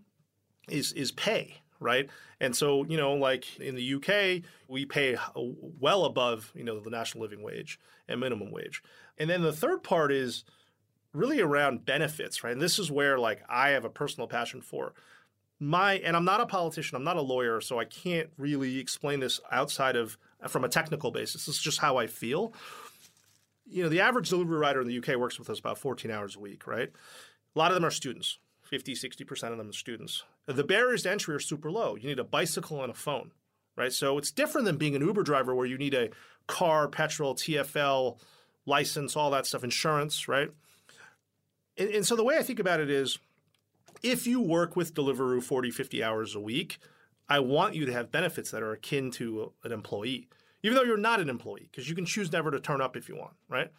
is 0.70 0.92
is 0.94 1.12
pay, 1.12 1.62
right? 1.80 2.10
And 2.40 2.56
so, 2.56 2.86
you 2.86 2.98
know, 2.98 3.14
like 3.14 3.60
in 3.60 3.76
the 3.76 3.96
UK, 3.96 4.44
we 4.68 4.86
pay 4.86 5.18
well 5.36 6.06
above, 6.06 6.52
you 6.56 6.64
know, 6.64 6.80
the 6.80 6.90
national 6.90 7.22
living 7.22 7.44
wage 7.44 7.80
and 8.08 8.20
minimum 8.20 8.52
wage. 8.52 8.82
And 9.18 9.30
then 9.30 9.42
the 9.42 9.54
third 9.54 9.84
part 9.84 10.12
is 10.12 10.46
really 11.14 11.42
around 11.42 11.86
benefits, 11.86 12.44
right? 12.44 12.54
And 12.54 12.62
this 12.62 12.80
is 12.80 12.92
where 12.92 13.18
like 13.18 13.42
I 13.50 13.70
have 13.70 13.86
a 13.86 13.90
personal 13.90 14.28
passion 14.28 14.62
for. 14.62 14.94
My 15.60 15.96
and 15.96 16.16
I'm 16.16 16.26
not 16.26 16.40
a 16.40 16.46
politician, 16.46 16.96
I'm 16.96 17.04
not 17.04 17.18
a 17.18 17.22
lawyer, 17.22 17.60
so 17.60 17.80
I 17.80 17.86
can't 17.86 18.30
really 18.38 18.80
explain 18.80 19.20
this 19.20 19.42
outside 19.52 19.98
of 19.98 20.18
from 20.48 20.64
a 20.64 20.70
technical 20.70 21.12
basis. 21.12 21.46
This 21.46 21.56
is 21.56 21.62
just 21.62 21.80
how 21.80 21.98
I 21.98 22.08
feel. 22.08 22.54
You 23.66 23.84
know, 23.84 23.90
the 23.90 24.02
average 24.02 24.30
delivery 24.30 24.58
rider 24.58 24.82
in 24.82 24.88
the 24.88 24.98
UK 24.98 25.18
works 25.18 25.38
with 25.38 25.50
us 25.50 25.60
about 25.60 25.78
14 25.78 26.10
hours 26.10 26.36
a 26.36 26.40
week, 26.40 26.66
right? 26.66 26.90
A 27.56 27.60
lot 27.60 27.72
of 27.72 27.76
them 27.76 27.86
are 27.86 27.92
students. 27.92 28.40
50, 28.64 28.94
60% 28.94 29.52
of 29.52 29.58
them 29.58 29.70
are 29.70 29.74
students. 29.74 30.24
The 30.46 30.64
barriers 30.64 31.04
to 31.04 31.12
entry 31.12 31.36
are 31.36 31.40
super 31.40 31.72
low. 31.72 31.96
You 31.96 32.08
need 32.08 32.20
a 32.20 32.24
bicycle 32.24 32.82
and 32.82 32.92
a 32.92 32.96
phone, 32.96 33.32
right? 33.76 33.92
So 33.92 34.18
it's 34.18 34.32
different 34.32 34.66
than 34.66 34.78
being 34.78 34.96
an 34.96 35.02
Uber 35.02 35.24
driver 35.24 35.56
where 35.56 35.66
you 35.66 35.78
need 35.78 35.94
a 35.94 36.10
car, 36.48 36.88
petrol, 36.88 37.36
TFL, 37.36 38.20
license, 38.66 39.16
all 39.16 39.32
that 39.32 39.46
stuff, 39.46 39.64
insurance, 39.64 40.28
right? 40.28 40.52
And, 41.78 41.90
and 41.90 42.06
so 42.06 42.16
the 42.16 42.24
way 42.24 42.38
I 42.38 42.44
think 42.44 42.60
about 42.60 42.80
it 42.80 42.90
is 42.90 43.18
if 44.04 44.28
you 44.28 44.40
work 44.40 44.76
with 44.76 44.94
Deliveroo 44.94 45.44
40, 45.44 45.72
50 45.72 46.04
hours 46.04 46.36
a 46.36 46.40
week, 46.40 46.78
I 47.30 47.40
want 47.40 47.76
you 47.76 47.86
to 47.86 47.94
have 47.94 48.12
benefits 48.12 48.52
that 48.52 48.64
are 48.64 48.72
akin 48.72 49.12
to 49.12 49.54
an 49.64 49.72
employee, 49.72 50.28
even 50.64 50.76
though 50.76 50.84
you're 50.84 50.98
not 50.98 51.20
an 51.20 51.30
employee, 51.30 51.70
because 51.72 51.88
you 51.88 51.96
can 51.96 52.06
choose 52.06 52.32
never 52.32 52.52
to 52.52 52.60
turn 52.60 52.82
up 52.82 52.98
if 52.98 53.08
you 53.08 53.16
want, 53.16 53.34
right? 53.48 53.72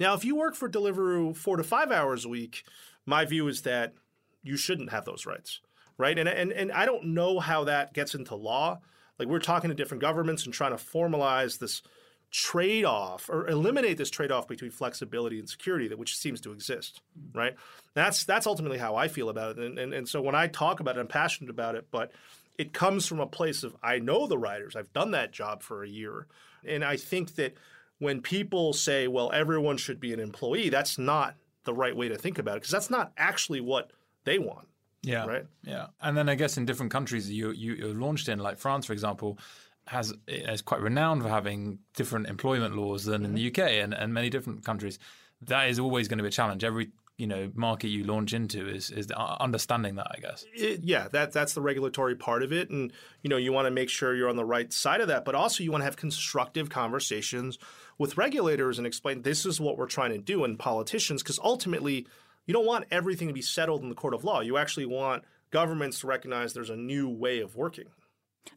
Now, 0.00 0.14
if 0.14 0.24
you 0.24 0.36
work 0.36 0.54
for 0.54 0.68
Deliveroo 0.68 1.36
four 1.36 1.56
to 1.56 1.64
five 1.64 1.90
hours 1.90 2.24
a 2.24 2.28
week, 2.28 2.64
my 3.04 3.24
view 3.24 3.48
is 3.48 3.62
that 3.62 3.94
you 4.42 4.56
shouldn't 4.56 4.90
have 4.90 5.04
those 5.04 5.26
rights, 5.26 5.60
right? 5.98 6.18
And, 6.18 6.28
and, 6.28 6.52
and 6.52 6.72
I 6.72 6.86
don't 6.86 7.08
know 7.08 7.38
how 7.38 7.64
that 7.64 7.92
gets 7.92 8.14
into 8.14 8.34
law. 8.34 8.80
Like 9.18 9.28
we're 9.28 9.38
talking 9.38 9.68
to 9.68 9.74
different 9.74 10.02
governments 10.02 10.44
and 10.44 10.52
trying 10.54 10.76
to 10.76 10.82
formalize 10.82 11.58
this– 11.58 11.82
trade 12.30 12.84
off 12.84 13.30
or 13.30 13.48
eliminate 13.48 13.96
this 13.96 14.10
trade 14.10 14.32
off 14.32 14.48
between 14.48 14.70
flexibility 14.70 15.38
and 15.38 15.48
security 15.48 15.88
that 15.88 15.98
which 15.98 16.16
seems 16.16 16.40
to 16.40 16.52
exist 16.52 17.00
right 17.34 17.54
that's 17.94 18.24
that's 18.24 18.46
ultimately 18.46 18.78
how 18.78 18.96
i 18.96 19.06
feel 19.06 19.28
about 19.28 19.56
it 19.56 19.64
and, 19.64 19.78
and, 19.78 19.94
and 19.94 20.08
so 20.08 20.20
when 20.20 20.34
i 20.34 20.46
talk 20.48 20.80
about 20.80 20.96
it 20.96 21.00
i'm 21.00 21.06
passionate 21.06 21.50
about 21.50 21.76
it 21.76 21.86
but 21.90 22.10
it 22.58 22.72
comes 22.72 23.06
from 23.06 23.20
a 23.20 23.26
place 23.26 23.62
of 23.62 23.76
i 23.82 23.98
know 23.98 24.26
the 24.26 24.38
riders 24.38 24.76
i've 24.76 24.92
done 24.92 25.10
that 25.12 25.32
job 25.32 25.62
for 25.62 25.82
a 25.82 25.88
year. 25.88 26.26
And 26.66 26.84
i 26.84 26.96
think 26.96 27.34
that 27.36 27.54
when 27.98 28.20
people 28.20 28.72
say 28.72 29.08
well 29.08 29.30
everyone 29.32 29.76
should 29.76 30.00
be 30.00 30.12
an 30.12 30.20
employee 30.20 30.68
that's 30.68 30.98
not 30.98 31.36
the 31.64 31.74
right 31.74 31.96
way 31.96 32.08
to 32.08 32.16
think 32.16 32.38
about 32.38 32.56
it 32.56 32.60
because 32.60 32.70
that's 32.70 32.90
not 32.90 33.12
actually 33.16 33.60
what 33.60 33.92
they 34.24 34.38
want 34.38 34.68
yeah. 35.02 35.24
right? 35.24 35.46
Yeah. 35.62 35.86
And 36.00 36.16
then 36.16 36.28
i 36.28 36.34
guess 36.34 36.56
in 36.56 36.64
different 36.66 36.92
countries 36.92 37.30
you 37.30 37.50
you, 37.50 37.74
you 37.74 37.94
launched 37.94 38.28
in 38.28 38.38
like 38.38 38.58
france 38.58 38.86
for 38.86 38.92
example 38.92 39.38
has 39.86 40.12
is 40.26 40.62
quite 40.62 40.80
renowned 40.80 41.22
for 41.22 41.28
having 41.28 41.78
different 41.94 42.26
employment 42.26 42.76
laws 42.76 43.04
than 43.04 43.24
in 43.24 43.34
mm-hmm. 43.34 43.36
the 43.36 43.62
UK 43.62 43.70
and, 43.82 43.94
and 43.94 44.12
many 44.12 44.30
different 44.30 44.64
countries. 44.64 44.98
That 45.42 45.68
is 45.68 45.78
always 45.78 46.08
going 46.08 46.18
to 46.18 46.24
be 46.24 46.28
a 46.28 46.32
challenge. 46.32 46.64
Every 46.64 46.90
you 47.18 47.26
know 47.26 47.50
market 47.54 47.88
you 47.88 48.04
launch 48.04 48.34
into 48.34 48.68
is 48.68 48.90
is 48.90 49.10
understanding 49.10 49.96
that 49.96 50.08
I 50.10 50.20
guess. 50.20 50.44
It, 50.54 50.84
yeah, 50.84 51.08
that 51.08 51.32
that's 51.32 51.54
the 51.54 51.62
regulatory 51.62 52.14
part 52.14 52.42
of 52.42 52.52
it, 52.52 52.70
and 52.70 52.92
you 53.22 53.30
know 53.30 53.36
you 53.36 53.52
want 53.52 53.66
to 53.66 53.70
make 53.70 53.88
sure 53.88 54.14
you're 54.14 54.28
on 54.28 54.36
the 54.36 54.44
right 54.44 54.72
side 54.72 55.00
of 55.00 55.08
that, 55.08 55.24
but 55.24 55.34
also 55.34 55.64
you 55.64 55.70
want 55.70 55.80
to 55.80 55.86
have 55.86 55.96
constructive 55.96 56.68
conversations 56.68 57.58
with 57.98 58.18
regulators 58.18 58.78
and 58.78 58.86
explain 58.86 59.22
this 59.22 59.46
is 59.46 59.60
what 59.60 59.78
we're 59.78 59.86
trying 59.86 60.10
to 60.12 60.18
do 60.18 60.44
and 60.44 60.58
politicians 60.58 61.22
because 61.22 61.38
ultimately 61.42 62.06
you 62.44 62.52
don't 62.52 62.66
want 62.66 62.84
everything 62.90 63.28
to 63.28 63.34
be 63.34 63.42
settled 63.42 63.82
in 63.82 63.88
the 63.88 63.94
court 63.94 64.14
of 64.14 64.24
law. 64.24 64.40
You 64.40 64.56
actually 64.56 64.86
want 64.86 65.24
governments 65.50 66.00
to 66.00 66.06
recognize 66.06 66.52
there's 66.52 66.70
a 66.70 66.76
new 66.76 67.08
way 67.08 67.40
of 67.40 67.56
working. 67.56 67.86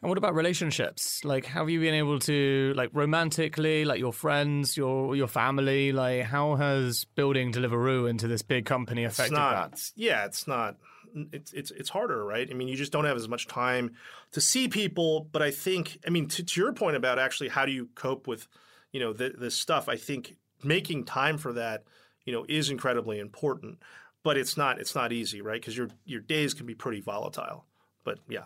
And 0.02 0.10
what 0.10 0.18
about 0.18 0.34
relationships? 0.34 1.24
Like, 1.26 1.46
have 1.46 1.70
you 1.70 1.80
been 1.80 1.94
able 1.94 2.20
to, 2.20 2.74
like, 2.76 2.90
romantically, 2.94 3.84
like 3.86 4.00
your 4.00 4.14
friends, 4.14 4.78
your 4.78 5.16
your 5.16 5.28
family? 5.28 5.92
Like, 5.92 6.24
how 6.24 6.56
has 6.56 7.06
building 7.16 7.52
Deliveroo 7.52 8.10
into 8.10 8.28
this 8.28 8.42
big 8.42 8.66
company 8.66 9.04
affected 9.04 9.34
not, 9.36 9.72
that? 9.72 9.92
Yeah, 9.96 10.26
it's 10.26 10.48
not. 10.48 10.78
It's 11.34 11.52
it's 11.54 11.72
it's 11.72 11.90
harder, 11.90 12.24
right? 12.24 12.48
I 12.50 12.54
mean, 12.54 12.68
you 12.68 12.78
just 12.78 12.92
don't 12.92 13.06
have 13.06 13.18
as 13.18 13.28
much 13.28 13.48
time 13.48 13.96
to 14.32 14.42
see 14.42 14.68
people. 14.68 15.28
But 15.32 15.42
I 15.42 15.52
think, 15.52 16.00
I 16.08 16.12
mean, 16.12 16.28
to, 16.30 16.44
to 16.44 16.62
your 16.62 16.72
point 16.72 16.96
about 16.96 17.20
actually 17.20 17.50
how 17.50 17.66
do 17.66 17.72
you 17.72 17.90
cope 17.96 18.28
with, 18.28 18.48
you 18.92 19.00
know, 19.00 19.12
th- 19.12 19.36
this 19.38 19.56
stuff? 19.56 19.90
I 19.90 19.98
think 19.98 20.38
making 20.64 21.06
time 21.06 21.38
for 21.38 21.54
that, 21.54 21.84
you 22.26 22.32
know, 22.32 22.46
is 22.48 22.70
incredibly 22.70 23.20
important. 23.20 23.80
But 24.24 24.38
it's 24.38 24.56
not 24.56 24.80
it's 24.80 24.96
not 24.96 25.12
easy, 25.12 25.42
right? 25.42 25.60
Because 25.60 25.76
your 25.76 25.90
your 26.06 26.22
days 26.22 26.54
can 26.54 26.66
be 26.66 26.76
pretty 26.76 27.02
volatile. 27.02 27.66
But 28.04 28.20
yeah. 28.30 28.46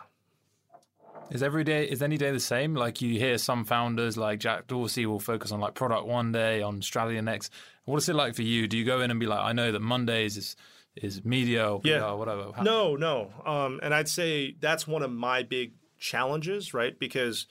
Is 1.31 1.41
every 1.41 1.63
day 1.63 1.85
is 1.85 2.01
any 2.01 2.17
day 2.17 2.31
the 2.31 2.39
same? 2.39 2.75
Like 2.75 3.01
you 3.01 3.17
hear 3.17 3.37
some 3.37 3.65
founders 3.65 4.17
like 4.17 4.39
Jack 4.39 4.67
Dorsey 4.67 5.05
will 5.05 5.19
focus 5.19 5.51
on 5.51 5.59
like 5.59 5.73
product 5.73 6.05
one 6.05 6.31
day, 6.31 6.61
on 6.61 6.81
strategy 6.81 7.19
next. 7.21 7.51
What 7.85 7.97
is 7.97 8.09
it 8.09 8.15
like 8.15 8.35
for 8.35 8.43
you? 8.43 8.67
Do 8.67 8.77
you 8.77 8.85
go 8.85 9.01
in 9.01 9.11
and 9.11 9.19
be 9.19 9.25
like, 9.25 9.39
I 9.39 9.53
know 9.53 9.71
that 9.71 9.81
Mondays 9.81 10.37
is 10.37 10.55
is 10.95 11.25
media 11.25 11.67
or 11.67 11.81
PR, 11.81 11.87
yeah. 11.87 12.11
whatever? 12.13 12.51
How- 12.55 12.63
no, 12.63 12.95
no. 12.95 13.31
Um, 13.45 13.79
and 13.81 13.93
I'd 13.93 14.09
say 14.09 14.55
that's 14.59 14.87
one 14.87 15.01
of 15.01 15.11
my 15.11 15.43
big 15.43 15.73
challenges, 15.99 16.73
right? 16.73 16.97
Because 16.97 17.47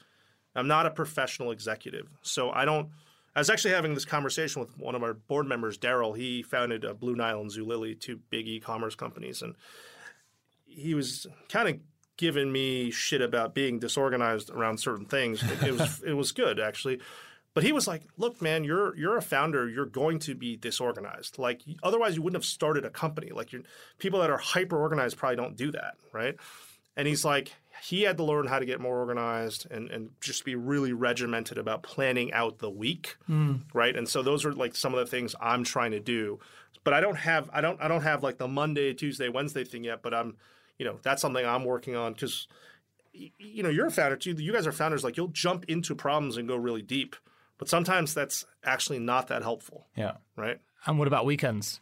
I'm 0.55 0.69
not 0.69 0.87
a 0.87 0.91
professional 0.91 1.51
executive, 1.51 2.09
so 2.23 2.51
I 2.51 2.65
don't. 2.65 2.91
I 3.35 3.41
was 3.41 3.49
actually 3.49 3.73
having 3.73 3.95
this 3.95 4.05
conversation 4.05 4.61
with 4.61 4.79
one 4.79 4.95
of 4.95 5.03
our 5.03 5.15
board 5.15 5.47
members, 5.47 5.79
Daryl. 5.79 6.15
He 6.15 6.43
founded 6.43 6.85
Blue 7.01 7.17
Nile 7.17 7.41
and 7.41 7.51
Zulily, 7.51 7.99
two 7.99 8.21
big 8.29 8.47
e-commerce 8.47 8.95
companies, 8.95 9.41
and 9.41 9.55
he 10.67 10.95
was 10.95 11.27
kind 11.49 11.69
of 11.69 11.77
given 12.17 12.53
me 12.53 12.91
shit 12.91 13.21
about 13.21 13.55
being 13.55 13.79
disorganized 13.79 14.51
around 14.51 14.79
certain 14.79 15.07
things. 15.07 15.43
It, 15.43 15.63
it 15.63 15.73
was 15.79 16.03
it 16.07 16.15
was 16.15 16.33
good 16.33 16.61
actually. 16.61 17.01
But 17.55 17.65
he 17.65 17.73
was 17.73 17.87
like, 17.87 18.03
"Look, 18.17 18.41
man, 18.41 18.65
you're 18.65 18.97
you're 18.97 19.17
a 19.17 19.23
founder. 19.23 19.69
You're 19.69 19.87
going 19.87 20.19
to 20.21 20.35
be 20.35 20.57
disorganized. 20.57 21.39
Like 21.39 21.63
otherwise, 21.83 22.17
you 22.17 22.23
wouldn't 22.23 22.43
have 22.43 22.49
started 22.49 22.85
a 22.85 22.91
company. 22.91 23.31
Like 23.31 23.53
you 23.53 23.65
people 23.99 24.21
that 24.21 24.31
are 24.31 24.39
hyper 24.39 24.79
organized 24.79 25.19
probably 25.19 25.37
don't 25.37 25.57
do 25.57 25.71
that, 25.73 25.95
right?" 26.13 26.37
And 26.97 27.09
he's 27.09 27.25
like, 27.25 27.53
he 27.83 28.03
had 28.03 28.19
to 28.19 28.25
learn 28.25 28.47
how 28.47 28.59
to 28.59 28.67
get 28.67 28.81
more 28.81 28.99
organized 28.99 29.67
and, 29.71 29.91
and 29.91 30.11
just 30.21 30.45
be 30.45 30.55
really 30.55 30.93
regimented 30.93 31.59
about 31.59 31.83
planning 31.83 32.33
out 32.33 32.59
the 32.59 32.71
week, 32.71 33.17
mm. 33.29 33.63
right? 33.73 33.97
And 33.97 34.09
so 34.09 34.23
those 34.23 34.45
are 34.45 34.53
like 34.53 34.77
some 34.77 34.93
of 34.93 35.01
the 35.01 35.07
things 35.07 35.35
I'm 35.41 35.65
trying 35.65 35.93
to 35.93 36.01
do. 36.01 36.39
But 36.85 36.95
I 36.95 37.01
don't 37.01 37.17
have 37.17 37.49
I 37.53 37.61
don't 37.61 37.81
I 37.81 37.89
don't 37.89 38.03
have 38.03 38.23
like 38.23 38.39
the 38.39 38.49
Monday, 38.49 38.93
Tuesday, 38.93 39.29
Wednesday 39.29 39.65
thing 39.65 39.85
yet. 39.85 40.03
But 40.03 40.15
I'm 40.15 40.37
you 40.83 40.89
know 40.89 40.99
that's 41.05 41.23
something 41.23 41.47
I'm 41.47 41.65
working 41.65 41.95
on 41.95 42.13
because 42.13 42.49
you 43.13 43.63
know 43.63 43.69
you're 43.69 43.87
a 43.87 43.91
founder 43.91 44.17
too. 44.17 44.33
You 44.33 44.53
guys 44.53 44.67
are 44.67 44.73
founders. 44.73 45.05
Like 45.05 45.17
you'll 45.17 45.29
jump 45.29 45.65
into 45.69 45.95
problems 45.95 46.37
and 46.37 46.49
go 46.49 46.57
really 46.57 46.83
deep, 46.83 47.15
but 47.57 47.69
sometimes 47.69 48.15
that's 48.15 48.45
actually 48.65 48.99
not 48.99 49.29
that 49.29 49.43
helpful. 49.45 49.87
Yeah. 49.97 50.15
Right. 50.35 50.59
And 50.85 50.99
what 50.99 51.07
about 51.07 51.25
weekends? 51.25 51.81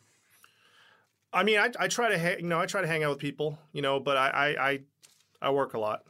I 1.33 1.45
mean, 1.45 1.59
I, 1.59 1.71
I 1.79 1.89
try 1.89 2.11
to 2.11 2.19
ha- 2.19 2.37
you 2.39 2.47
know 2.47 2.61
I 2.61 2.67
try 2.67 2.83
to 2.83 2.87
hang 2.87 3.03
out 3.03 3.09
with 3.09 3.21
people, 3.21 3.59
you 3.73 3.81
know, 3.81 4.01
but 4.01 4.19
I 4.19 4.29
I, 4.29 4.69
I, 4.69 4.81
I 5.41 5.51
work 5.51 5.73
a 5.73 5.79
lot. 5.79 6.05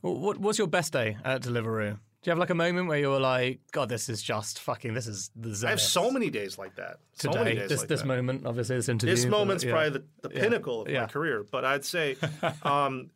What 0.00 0.38
what's 0.38 0.56
your 0.56 0.68
best 0.68 0.94
day 0.94 1.18
at 1.26 1.42
Deliveroo? 1.42 1.98
Do 2.22 2.28
you 2.28 2.32
have 2.32 2.38
like 2.38 2.50
a 2.50 2.54
moment 2.54 2.88
where 2.88 2.98
you 2.98 3.10
were 3.10 3.20
like, 3.20 3.60
God, 3.70 3.88
this 3.88 4.08
is 4.08 4.20
just 4.20 4.58
fucking, 4.58 4.92
this 4.92 5.06
is 5.06 5.30
the 5.36 5.54
zenith. 5.54 5.64
I 5.68 5.70
have 5.70 5.80
so 5.80 6.10
many 6.10 6.30
days 6.30 6.58
like 6.58 6.74
that. 6.74 6.98
So 7.12 7.30
Today, 7.30 7.54
days 7.54 7.68
this 7.68 7.78
like 7.80 7.88
this 7.88 8.00
that. 8.00 8.06
moment, 8.06 8.44
obviously, 8.44 8.74
this 8.76 8.88
interview. 8.88 9.14
This 9.14 9.24
moment's 9.26 9.62
but, 9.62 9.68
yeah. 9.68 9.74
probably 9.74 9.90
the, 9.90 10.04
the 10.22 10.30
pinnacle 10.30 10.82
of 10.82 10.88
Yeah. 10.88 11.02
my 11.02 11.06
career. 11.06 11.44
But 11.48 11.64
I'd 11.64 11.84
say, 11.84 12.16
um, 12.64 13.10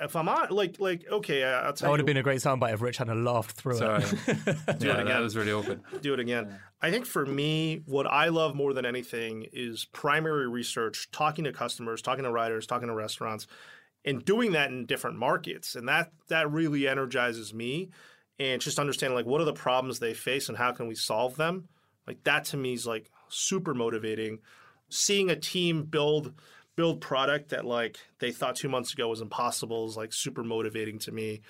if 0.00 0.14
I'm 0.14 0.28
on, 0.28 0.50
like, 0.50 0.78
like 0.78 1.04
okay, 1.10 1.42
I'll 1.42 1.64
That 1.72 1.76
tell 1.76 1.90
would 1.90 1.96
you. 1.98 2.02
have 2.02 2.06
been 2.06 2.16
a 2.18 2.22
great 2.22 2.40
soundbite 2.40 2.74
if 2.74 2.82
Rich 2.82 2.98
hadn't 2.98 3.24
laughed 3.24 3.52
through 3.56 3.78
Sorry. 3.78 4.04
it. 4.26 4.78
do 4.78 4.90
it 4.90 5.00
again. 5.00 5.06
That 5.06 5.20
was 5.20 5.36
really 5.36 5.52
awkward. 5.52 5.80
do 6.00 6.14
it 6.14 6.20
again. 6.20 6.56
I 6.80 6.92
think 6.92 7.04
for 7.04 7.26
me, 7.26 7.82
what 7.86 8.06
I 8.06 8.28
love 8.28 8.54
more 8.54 8.72
than 8.74 8.86
anything 8.86 9.46
is 9.52 9.86
primary 9.86 10.46
research, 10.48 11.08
talking 11.10 11.44
to 11.44 11.52
customers, 11.52 12.00
talking 12.00 12.22
to 12.24 12.30
riders, 12.30 12.66
talking 12.66 12.86
to 12.88 12.94
restaurants, 12.94 13.48
and 14.04 14.24
doing 14.24 14.52
that 14.52 14.70
in 14.70 14.86
different 14.86 15.16
markets. 15.18 15.74
And 15.74 15.88
that 15.88 16.12
that 16.28 16.48
really 16.48 16.86
energizes 16.86 17.52
me. 17.52 17.90
And 18.38 18.60
just 18.60 18.78
understanding 18.78 19.16
like 19.16 19.26
what 19.26 19.40
are 19.40 19.44
the 19.44 19.52
problems 19.52 19.98
they 19.98 20.14
face 20.14 20.48
and 20.48 20.58
how 20.58 20.72
can 20.72 20.86
we 20.86 20.94
solve 20.94 21.36
them. 21.36 21.68
Like 22.06 22.22
that 22.24 22.44
to 22.46 22.56
me 22.56 22.74
is 22.74 22.86
like 22.86 23.10
super 23.28 23.74
motivating. 23.74 24.40
Seeing 24.88 25.30
a 25.30 25.36
team 25.36 25.84
build 25.84 26.32
build 26.76 27.00
product 27.00 27.48
that 27.48 27.64
like 27.64 27.98
they 28.18 28.30
thought 28.30 28.54
two 28.54 28.68
months 28.68 28.92
ago 28.92 29.08
was 29.08 29.22
impossible 29.22 29.86
is 29.86 29.96
like 29.96 30.12
super 30.12 30.44
motivating 30.44 30.98
to 31.00 31.12
me. 31.12 31.40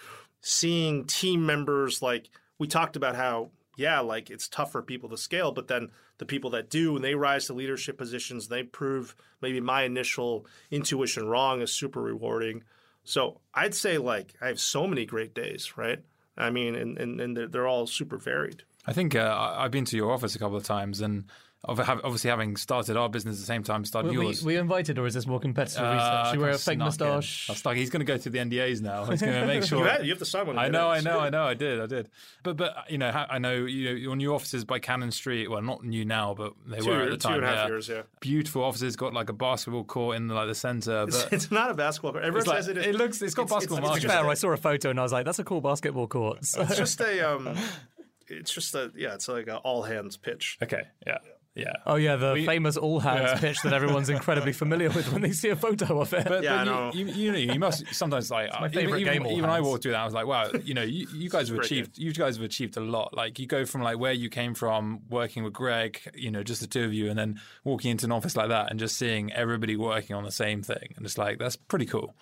Seeing 0.40 1.04
team 1.04 1.44
members 1.44 2.00
like 2.00 2.30
we 2.58 2.66
talked 2.66 2.96
about 2.96 3.16
how 3.16 3.50
yeah, 3.76 4.00
like 4.00 4.30
it's 4.30 4.48
tough 4.48 4.72
for 4.72 4.82
people 4.82 5.10
to 5.10 5.18
scale, 5.18 5.52
but 5.52 5.68
then 5.68 5.90
the 6.16 6.24
people 6.24 6.50
that 6.50 6.70
do 6.70 6.96
and 6.96 7.04
they 7.04 7.14
rise 7.14 7.46
to 7.46 7.52
leadership 7.52 7.98
positions, 7.98 8.48
they 8.48 8.62
prove 8.62 9.14
maybe 9.42 9.60
my 9.60 9.82
initial 9.82 10.46
intuition 10.70 11.28
wrong 11.28 11.60
is 11.60 11.72
super 11.72 12.00
rewarding. 12.00 12.64
So 13.04 13.40
I'd 13.52 13.74
say 13.74 13.98
like 13.98 14.32
I 14.40 14.48
have 14.48 14.60
so 14.60 14.86
many 14.86 15.04
great 15.04 15.34
days, 15.34 15.76
right? 15.76 16.02
I 16.36 16.50
mean, 16.50 16.74
and, 16.74 16.98
and, 16.98 17.20
and 17.20 17.36
they're, 17.36 17.48
they're 17.48 17.66
all 17.66 17.86
super 17.86 18.18
varied. 18.18 18.64
I 18.86 18.92
think 18.92 19.14
uh, 19.14 19.18
I- 19.20 19.64
I've 19.64 19.70
been 19.70 19.84
to 19.86 19.96
your 19.96 20.12
office 20.12 20.34
a 20.36 20.38
couple 20.38 20.56
of 20.56 20.64
times, 20.64 21.00
and 21.00 21.24
obviously 21.68 22.30
having 22.30 22.56
started 22.56 22.96
our 22.96 23.08
business 23.08 23.36
at 23.36 23.40
the 23.40 23.46
same 23.46 23.64
time, 23.64 23.84
started 23.84 24.12
Were 24.12 24.18
we, 24.20 24.24
yours. 24.26 24.44
were 24.44 24.52
you 24.52 24.60
invited, 24.60 24.98
or 25.00 25.06
is 25.06 25.14
this 25.14 25.26
more 25.26 25.40
competitive 25.40 25.82
Uh, 25.82 25.94
research? 25.94 26.34
You 26.34 26.40
wear 26.40 26.50
a 26.50 26.58
fake 26.58 26.78
moustache. 26.78 27.50
Stuck- 27.52 27.74
He's 27.74 27.90
going 27.90 28.00
to 28.00 28.04
go 28.06 28.16
through 28.16 28.32
the 28.32 28.38
NDAs 28.38 28.80
now. 28.82 29.04
He's 29.06 29.20
going 29.20 29.40
to 29.40 29.46
make 29.48 29.64
sure. 29.70 29.78
You 29.80 29.84
have, 29.86 30.04
you 30.04 30.10
have 30.10 30.18
to 30.20 30.24
sign 30.24 30.46
one. 30.46 30.58
I 30.58 30.68
know, 30.68 30.88
I 30.88 31.00
know. 31.00 31.18
I 31.18 31.28
know. 31.36 31.42
I 31.44 31.54
did, 31.54 31.80
I 31.80 31.86
did. 31.86 32.08
But, 32.44 32.56
but 32.56 32.76
you 32.88 32.98
know, 32.98 33.08
I 33.08 33.38
know 33.38 33.52
you 33.54 33.86
know 33.86 33.96
your 33.96 34.14
new 34.14 34.32
offices 34.32 34.64
by 34.64 34.78
Cannon 34.78 35.10
Street. 35.10 35.50
Well, 35.50 35.60
not 35.62 35.82
new 35.82 36.04
now, 36.04 36.34
but 36.34 36.52
they 36.68 36.78
Two, 36.78 36.90
were 36.90 37.02
at 37.02 37.10
the 37.10 37.16
time. 37.16 37.36
and 37.38 37.44
a 37.44 37.48
half 37.48 37.56
yeah. 37.56 37.66
years, 37.66 37.88
yeah. 37.88 38.02
Beautiful 38.20 38.62
offices, 38.62 38.94
got 38.94 39.12
like 39.12 39.28
a 39.28 39.32
basketball 39.32 39.82
court 39.82 40.16
in 40.18 40.28
like 40.28 40.46
the 40.46 40.54
center. 40.54 41.02
It's, 41.08 41.24
But 41.24 41.32
it's 41.32 41.50
not 41.50 41.72
a 41.72 41.74
basketball 41.74 42.12
court. 42.12 42.22
Everyone 42.22 42.42
it's 42.42 42.46
like- 42.48 42.58
says 42.58 42.68
it. 42.68 42.76
it 42.78 42.94
looks, 42.94 43.20
it's 43.22 43.34
got 43.34 43.46
it's- 43.46 43.56
basketball 43.56 43.78
it's- 43.78 43.88
markers. 43.88 44.04
it's 44.04 44.12
Fair, 44.12 44.28
I 44.28 44.34
saw 44.34 44.50
a 44.52 44.56
photo 44.56 44.90
and 44.90 45.00
I 45.00 45.02
was 45.02 45.12
like, 45.12 45.24
that's 45.24 45.40
a 45.40 45.44
cool 45.44 45.60
basketball 45.60 46.06
court. 46.06 46.38
It's 46.38 46.54
just 46.76 47.00
a 47.00 47.28
um, 47.28 47.56
it's 48.28 48.52
just 48.52 48.74
a 48.74 48.92
yeah, 48.96 49.14
it's 49.14 49.28
like 49.28 49.46
an 49.48 49.56
all 49.56 49.82
hands 49.82 50.16
pitch. 50.16 50.58
Okay, 50.62 50.82
yeah, 51.06 51.18
yeah. 51.54 51.72
oh, 51.86 51.94
yeah, 51.96 52.16
the 52.16 52.34
We- 52.34 52.44
famous 52.46 52.76
all 52.76 53.00
hands 53.00 53.30
Yeah. 53.32 53.38
pitch 53.38 53.62
that 53.62 53.72
everyone's 53.72 54.10
incredibly 54.10 54.52
familiar 54.64 54.90
with 54.90 55.10
when 55.12 55.22
they 55.22 55.32
see 55.32 55.48
a 55.48 55.56
photo 55.56 56.00
of 56.00 56.12
it. 56.12 56.26
But, 56.26 56.42
Yeah, 56.42 56.58
but 56.58 56.64
know. 56.64 56.90
you, 56.92 57.06
you, 57.06 57.12
you 57.14 57.32
know, 57.32 57.38
you 57.54 57.58
must 57.58 57.94
sometimes 57.94 58.30
like 58.30 58.50
my 58.60 58.66
uh, 58.66 58.68
even, 58.68 58.72
favourite 58.72 59.00
even, 59.00 59.12
game, 59.14 59.26
all 59.26 59.32
even 59.32 59.48
I 59.50 59.60
walked 59.62 59.82
through 59.84 59.92
that. 59.92 60.00
I 60.00 60.04
was 60.04 60.12
like, 60.12 60.26
wow, 60.26 60.50
you 60.64 60.74
know, 60.74 60.82
you, 60.82 61.06
you 61.14 61.30
guys 61.30 61.48
have 61.48 61.56
Great 61.56 61.66
achieved. 61.70 61.98
You 61.98 62.12
guys 62.12 62.36
have 62.36 62.44
achieved 62.44 62.76
a 62.76 62.80
lot. 62.80 63.14
Like 63.16 63.38
you 63.38 63.46
go 63.46 63.64
from 63.64 63.80
like 63.82 63.98
where 63.98 64.12
you 64.12 64.28
came 64.28 64.52
from, 64.54 65.00
working 65.08 65.44
with 65.44 65.54
Greg, 65.54 66.00
you 66.14 66.30
know, 66.30 66.42
just 66.42 66.60
the 66.60 66.66
two 66.66 66.84
of 66.84 66.92
you, 66.92 67.08
and 67.08 67.18
then 67.18 67.40
walking 67.64 67.90
into 67.90 68.04
an 68.04 68.12
office 68.12 68.36
like 68.36 68.50
that 68.50 68.70
and 68.70 68.78
just 68.78 68.96
seeing 68.98 69.32
everybody 69.32 69.76
working 69.76 70.14
on 70.14 70.24
the 70.24 70.30
same 70.32 70.62
thing, 70.62 70.92
and 70.96 71.06
it's 71.06 71.16
like 71.16 71.38
that's 71.38 71.56
pretty 71.56 71.86
cool. 71.86 72.14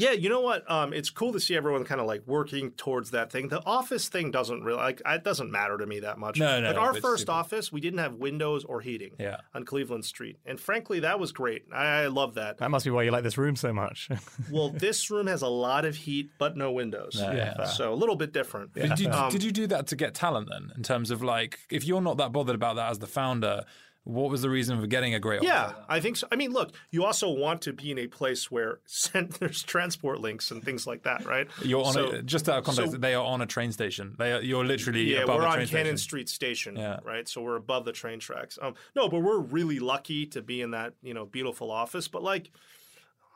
Yeah, 0.00 0.12
you 0.12 0.28
know 0.28 0.40
what? 0.40 0.68
Um, 0.70 0.92
it's 0.92 1.10
cool 1.10 1.32
to 1.32 1.40
see 1.40 1.54
everyone 1.56 1.84
kind 1.84 2.00
of 2.00 2.06
like 2.06 2.22
working 2.26 2.70
towards 2.72 3.10
that 3.10 3.30
thing. 3.30 3.48
The 3.48 3.62
office 3.66 4.08
thing 4.08 4.30
doesn't 4.30 4.62
really 4.64 4.78
like 4.78 5.02
it 5.04 5.24
doesn't 5.24 5.50
matter 5.50 5.76
to 5.76 5.86
me 5.86 6.00
that 6.00 6.18
much. 6.18 6.38
No, 6.38 6.60
no, 6.60 6.68
Like 6.68 6.76
no, 6.76 6.82
our 6.82 6.94
first 6.94 7.22
super- 7.22 7.32
office, 7.32 7.70
we 7.70 7.80
didn't 7.80 7.98
have 7.98 8.14
windows 8.14 8.64
or 8.64 8.80
heating. 8.80 9.12
Yeah. 9.18 9.36
On 9.54 9.64
Cleveland 9.64 10.04
Street, 10.04 10.38
and 10.46 10.58
frankly, 10.58 11.00
that 11.00 11.20
was 11.20 11.32
great. 11.32 11.64
I, 11.72 11.84
I 11.84 12.06
love 12.06 12.34
that. 12.34 12.58
that 12.58 12.70
must 12.70 12.84
be 12.84 12.90
why 12.90 13.02
you 13.02 13.10
like 13.10 13.24
this 13.24 13.36
room 13.38 13.56
so 13.56 13.72
much. 13.72 14.08
well, 14.50 14.70
this 14.70 15.10
room 15.10 15.26
has 15.26 15.42
a 15.42 15.48
lot 15.48 15.84
of 15.84 15.94
heat, 15.96 16.30
but 16.38 16.56
no 16.56 16.72
windows. 16.72 17.16
Yeah, 17.18 17.34
yeah, 17.34 17.54
fair. 17.56 17.66
So 17.66 17.92
a 17.92 17.94
little 17.94 18.16
bit 18.16 18.32
different. 18.32 18.72
Did, 18.74 18.98
you, 18.98 19.10
Um, 19.10 19.30
did 19.30 19.42
you 19.44 19.52
do 19.52 19.66
that 19.66 19.86
to 19.88 19.96
get 19.96 20.14
talent 20.14 20.48
then? 20.50 20.72
In 20.76 20.82
terms 20.82 21.10
of 21.10 21.22
like, 21.22 21.58
if 21.70 21.84
you're 21.84 22.00
not 22.00 22.16
that 22.16 22.32
bothered 22.32 22.54
about 22.54 22.76
that 22.76 22.90
as 22.90 22.98
the 22.98 23.06
founder, 23.06 23.64
what 24.04 24.30
was 24.30 24.42
the 24.42 24.50
reason 24.50 24.80
for 24.80 24.86
getting 24.86 25.14
a 25.14 25.20
great? 25.20 25.42
Yeah, 25.42 25.66
office? 25.66 25.84
I 25.88 26.00
think 26.00 26.16
so. 26.16 26.26
I 26.32 26.36
mean, 26.36 26.52
look, 26.52 26.72
you 26.90 27.04
also 27.04 27.30
want 27.30 27.62
to 27.62 27.72
be 27.72 27.90
in 27.90 27.98
a 27.98 28.06
place 28.06 28.50
where 28.50 28.80
there's 29.38 29.62
transport 29.62 30.20
links 30.20 30.50
and 30.50 30.64
things 30.64 30.86
like 30.86 31.02
that, 31.02 31.24
right? 31.26 31.46
You're 31.62 31.84
on 31.84 31.92
So- 31.92 32.10
a, 32.12 32.22
just 32.22 32.48
out 32.48 32.58
of 32.58 32.64
context. 32.64 32.92
so- 32.92 32.98
they 32.98 33.14
are 33.14 33.24
on 33.24 33.40
a 33.42 33.46
train 33.46 33.72
station. 33.72 34.14
They 34.18 34.32
are, 34.32 34.40
you're 34.40 34.64
literally 34.64 35.12
Yeah, 35.14 35.20
above 35.24 35.36
we're 35.36 35.44
a 35.44 35.48
on 35.48 35.54
train 35.56 35.66
Cannon 35.68 35.84
station. 35.96 35.98
Street 35.98 36.28
Station, 36.28 36.76
Yeah. 36.76 37.00
right? 37.04 37.28
So 37.28 37.42
we're 37.42 37.56
above 37.56 37.84
the 37.84 37.92
train 37.92 38.20
tracks. 38.20 38.58
Um, 38.60 38.74
no, 38.96 39.08
but 39.08 39.20
we're 39.20 39.38
really 39.38 39.78
lucky 39.78 40.26
to 40.26 40.40
be 40.42 40.62
in 40.62 40.70
that 40.72 40.94
you 41.02 41.12
know 41.14 41.26
beautiful 41.26 41.70
office. 41.70 42.08
But 42.08 42.22
like, 42.22 42.50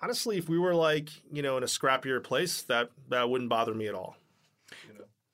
honestly, 0.03 0.39
if 0.39 0.49
we 0.49 0.59
were 0.59 0.75
like 0.75 1.11
you 1.31 1.43
know 1.43 1.57
in 1.59 1.63
a 1.63 1.67
scrappier 1.67 2.23
place, 2.25 2.63
that 2.63 2.91
that 3.11 3.29
wouldn't 3.29 3.51
bother 3.51 3.75
me 3.75 3.87
at 3.87 3.95
all. 3.95 4.17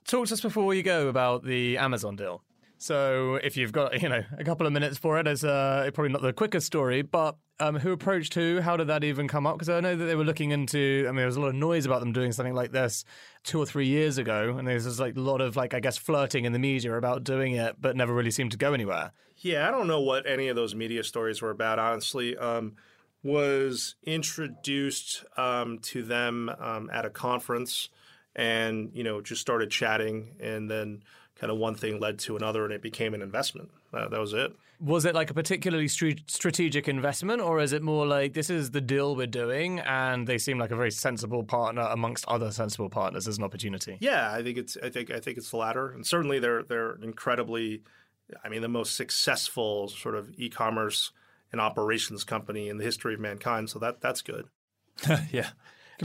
Talk 0.07 0.26
to 0.26 0.35
us 0.35 0.41
before 0.41 0.74
you 0.74 0.83
go 0.83 1.07
about 1.09 1.45
the 1.45 1.78
Amazon 1.78 2.16
deal. 2.16 2.43
So 2.81 3.35
if 3.35 3.59
you've 3.59 3.72
got 3.72 4.01
you 4.01 4.09
know 4.09 4.24
a 4.39 4.43
couple 4.43 4.66
of 4.66 4.72
minutes 4.72 4.97
for 4.97 5.20
it, 5.20 5.26
it's 5.26 5.45
uh, 5.45 5.91
probably 5.93 6.12
not 6.12 6.22
the 6.22 6.33
quickest 6.33 6.66
story, 6.66 7.03
but 7.03 7.37
um, 7.61 7.76
who 7.76 7.93
approached 7.93 8.33
who? 8.33 8.62
How 8.62 8.78
did 8.78 8.87
that 8.87 9.05
even 9.05 9.28
come 9.28 9.47
up? 9.47 9.57
Because 9.57 9.68
I 9.68 9.81
know 9.81 9.95
that 9.95 10.07
they 10.07 10.14
were 10.14 10.24
looking 10.24 10.51
into. 10.51 11.05
I 11.07 11.11
mean, 11.11 11.16
there 11.16 11.26
was 11.26 11.37
a 11.37 11.43
lot 11.43 11.49
of 11.49 11.57
noise 11.57 11.85
about 11.85 12.01
them 12.01 12.14
doing 12.14 12.33
something 12.33 12.55
like 12.55 12.72
this 12.72 13.05
two 13.45 13.59
or 13.59 13.66
three 13.66 13.87
years 13.87 14.16
ago, 14.16 14.57
and 14.57 14.66
there's 14.66 14.99
like 14.99 15.14
a 15.14 15.20
lot 15.20 15.43
of 15.43 15.57
like 15.57 15.74
I 15.74 15.81
guess 15.81 15.99
flirting 15.99 16.47
in 16.47 16.55
the 16.55 16.59
media 16.59 16.97
about 16.97 17.22
doing 17.22 17.53
it, 17.53 17.76
but 17.78 17.97
never 17.97 18.14
really 18.14 18.31
seemed 18.31 18.53
to 18.53 18.59
go 18.59 18.72
anywhere. 18.72 19.12
Yeah, 19.37 19.68
I 19.68 19.70
don't 19.70 19.87
know 19.87 20.01
what 20.01 20.26
any 20.26 20.49
of 20.49 20.57
those 20.57 20.74
media 20.74 21.05
stories 21.05 21.43
were 21.43 21.51
about. 21.51 21.78
Honestly, 21.78 22.35
um, 22.39 22.76
was 23.22 23.95
introduced 24.05 25.26
um, 25.37 25.81
to 25.81 26.03
them 26.03 26.51
um, 26.59 26.89
at 26.91 27.05
a 27.05 27.11
conference, 27.11 27.91
and 28.35 28.91
you 28.95 29.05
know 29.05 29.20
just 29.20 29.43
started 29.43 29.70
chatting, 29.70 30.37
and 30.41 30.70
then 30.70 31.03
kind 31.41 31.51
of 31.51 31.57
one 31.57 31.74
thing 31.74 31.99
led 31.99 32.18
to 32.18 32.36
another 32.36 32.64
and 32.64 32.72
it 32.72 32.82
became 32.82 33.14
an 33.14 33.22
investment. 33.22 33.70
Uh, 33.95 34.09
that 34.09 34.20
was 34.20 34.34
it. 34.34 34.53
Was 34.78 35.05
it 35.05 35.14
like 35.14 35.30
a 35.30 35.34
particularly 35.34 35.88
strategic 35.88 36.88
investment, 36.88 37.43
or 37.43 37.61
is 37.61 37.74
it 37.74 37.82
more 37.82 38.07
like 38.07 38.32
this 38.32 38.49
is 38.49 38.70
the 38.70 38.80
deal 38.80 39.14
we're 39.14 39.26
doing, 39.26 39.78
and 39.80 40.26
they 40.26 40.38
seem 40.38 40.59
like 40.59 40.70
a 40.70 40.76
very 40.76 40.91
sensible 40.91 41.45
partner 41.45 41.82
amongst 41.82 42.24
other 42.28 42.51
sensible 42.51 42.88
partners 42.88 43.28
as 43.28 43.36
an 43.36 43.45
opportunity? 43.45 43.99
Yeah, 44.01 44.32
I 44.32 44.43
think 44.43 44.57
it's 44.57 44.78
I 44.82 44.88
think 44.88 45.11
I 45.11 45.20
think 45.20 45.36
it's 45.36 45.51
the 45.51 45.59
latter, 45.59 45.91
and 45.91 46.07
certainly 46.07 46.38
they're 46.38 46.62
they're 46.62 46.95
incredibly, 47.03 47.82
I 48.43 48.49
mean, 48.49 48.62
the 48.62 48.68
most 48.68 48.97
successful 48.97 49.88
sort 49.88 50.14
of 50.14 50.30
e-commerce 50.38 51.12
and 51.53 51.61
operations 51.61 52.24
company 52.24 52.70
in 52.70 52.78
the 52.78 52.84
history 52.84 53.12
of 53.12 53.20
mankind. 53.20 53.68
So 53.68 53.78
that 53.80 54.01
that's 54.01 54.22
good. 54.22 54.47
yeah. 55.30 55.51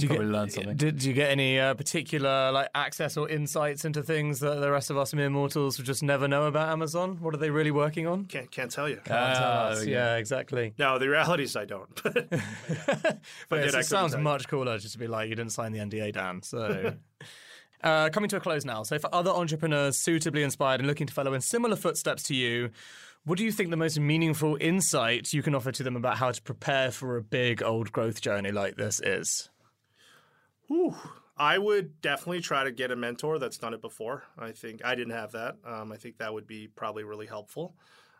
Did 0.01 0.07
probably 0.07 0.25
get, 0.25 0.31
learn 0.31 0.49
something. 0.49 0.75
Did, 0.75 1.03
you 1.03 1.13
get 1.13 1.29
any 1.29 1.59
uh, 1.59 1.73
particular 1.73 2.51
like 2.51 2.69
access 2.75 3.17
or 3.17 3.29
insights 3.29 3.85
into 3.85 4.03
things 4.03 4.39
that 4.39 4.59
the 4.59 4.71
rest 4.71 4.89
of 4.89 4.97
us 4.97 5.13
mere 5.13 5.29
mortals 5.29 5.77
would 5.77 5.85
just 5.85 6.03
never 6.03 6.27
know 6.27 6.45
about 6.45 6.69
Amazon? 6.69 7.17
What 7.21 7.33
are 7.33 7.37
they 7.37 7.49
really 7.49 7.71
working 7.71 8.07
on? 8.07 8.25
Can't 8.25 8.49
can't 8.51 8.71
tell 8.71 8.89
you. 8.89 8.95
Can't 8.95 9.07
tell 9.07 9.43
ah, 9.43 9.67
us. 9.69 9.85
Yeah, 9.85 10.15
exactly. 10.15 10.73
No, 10.77 10.99
the 10.99 11.09
reality 11.09 11.43
is 11.43 11.55
I 11.55 11.65
don't. 11.65 11.89
but, 12.03 12.29
but 12.29 13.19
yes, 13.51 13.73
it 13.73 13.85
sounds 13.85 14.15
much 14.15 14.47
cooler 14.47 14.77
just 14.77 14.93
to 14.93 14.99
be 14.99 15.07
like 15.07 15.29
you 15.29 15.35
didn't 15.35 15.51
sign 15.51 15.71
the 15.71 15.79
NDA, 15.79 16.13
Dan. 16.13 16.41
So. 16.41 16.95
Uh, 17.83 18.09
coming 18.09 18.27
to 18.27 18.37
a 18.37 18.39
close 18.39 18.65
now. 18.65 18.81
So, 18.81 18.97
for 18.97 19.13
other 19.13 19.29
entrepreneurs 19.29 19.97
suitably 20.01 20.41
inspired 20.41 20.79
and 20.79 20.87
looking 20.87 21.05
to 21.05 21.13
follow 21.13 21.33
in 21.33 21.41
similar 21.41 21.75
footsteps 21.75 22.23
to 22.23 22.33
you, 22.33 22.71
what 23.25 23.39
do 23.39 23.43
you 23.43 23.51
think 23.51 23.71
the 23.71 23.77
most 23.77 23.99
meaningful 23.99 24.57
insight 24.61 25.33
you 25.33 25.41
can 25.43 25.53
offer 25.53 25.71
to 25.71 25.83
them 25.83 25.95
about 25.95 26.17
how 26.17 26.31
to 26.31 26.41
prepare 26.41 26.91
for 26.91 27.17
a 27.17 27.21
big 27.21 27.61
old 27.61 27.91
growth 27.91 28.21
journey 28.21 28.51
like 28.51 28.75
this 28.75 29.01
is? 29.01 29.49
Whew. 30.67 30.95
I 31.37 31.57
would 31.57 32.01
definitely 32.01 32.41
try 32.41 32.63
to 32.63 32.71
get 32.71 32.91
a 32.91 32.95
mentor 32.95 33.39
that's 33.39 33.57
done 33.57 33.73
it 33.73 33.81
before. 33.81 34.23
I 34.37 34.51
think 34.51 34.83
I 34.85 34.95
didn't 34.95 35.13
have 35.13 35.33
that. 35.33 35.57
Um, 35.65 35.91
I 35.91 35.97
think 35.97 36.17
that 36.17 36.33
would 36.33 36.47
be 36.47 36.67
probably 36.67 37.03
really 37.03 37.27
helpful. 37.27 37.75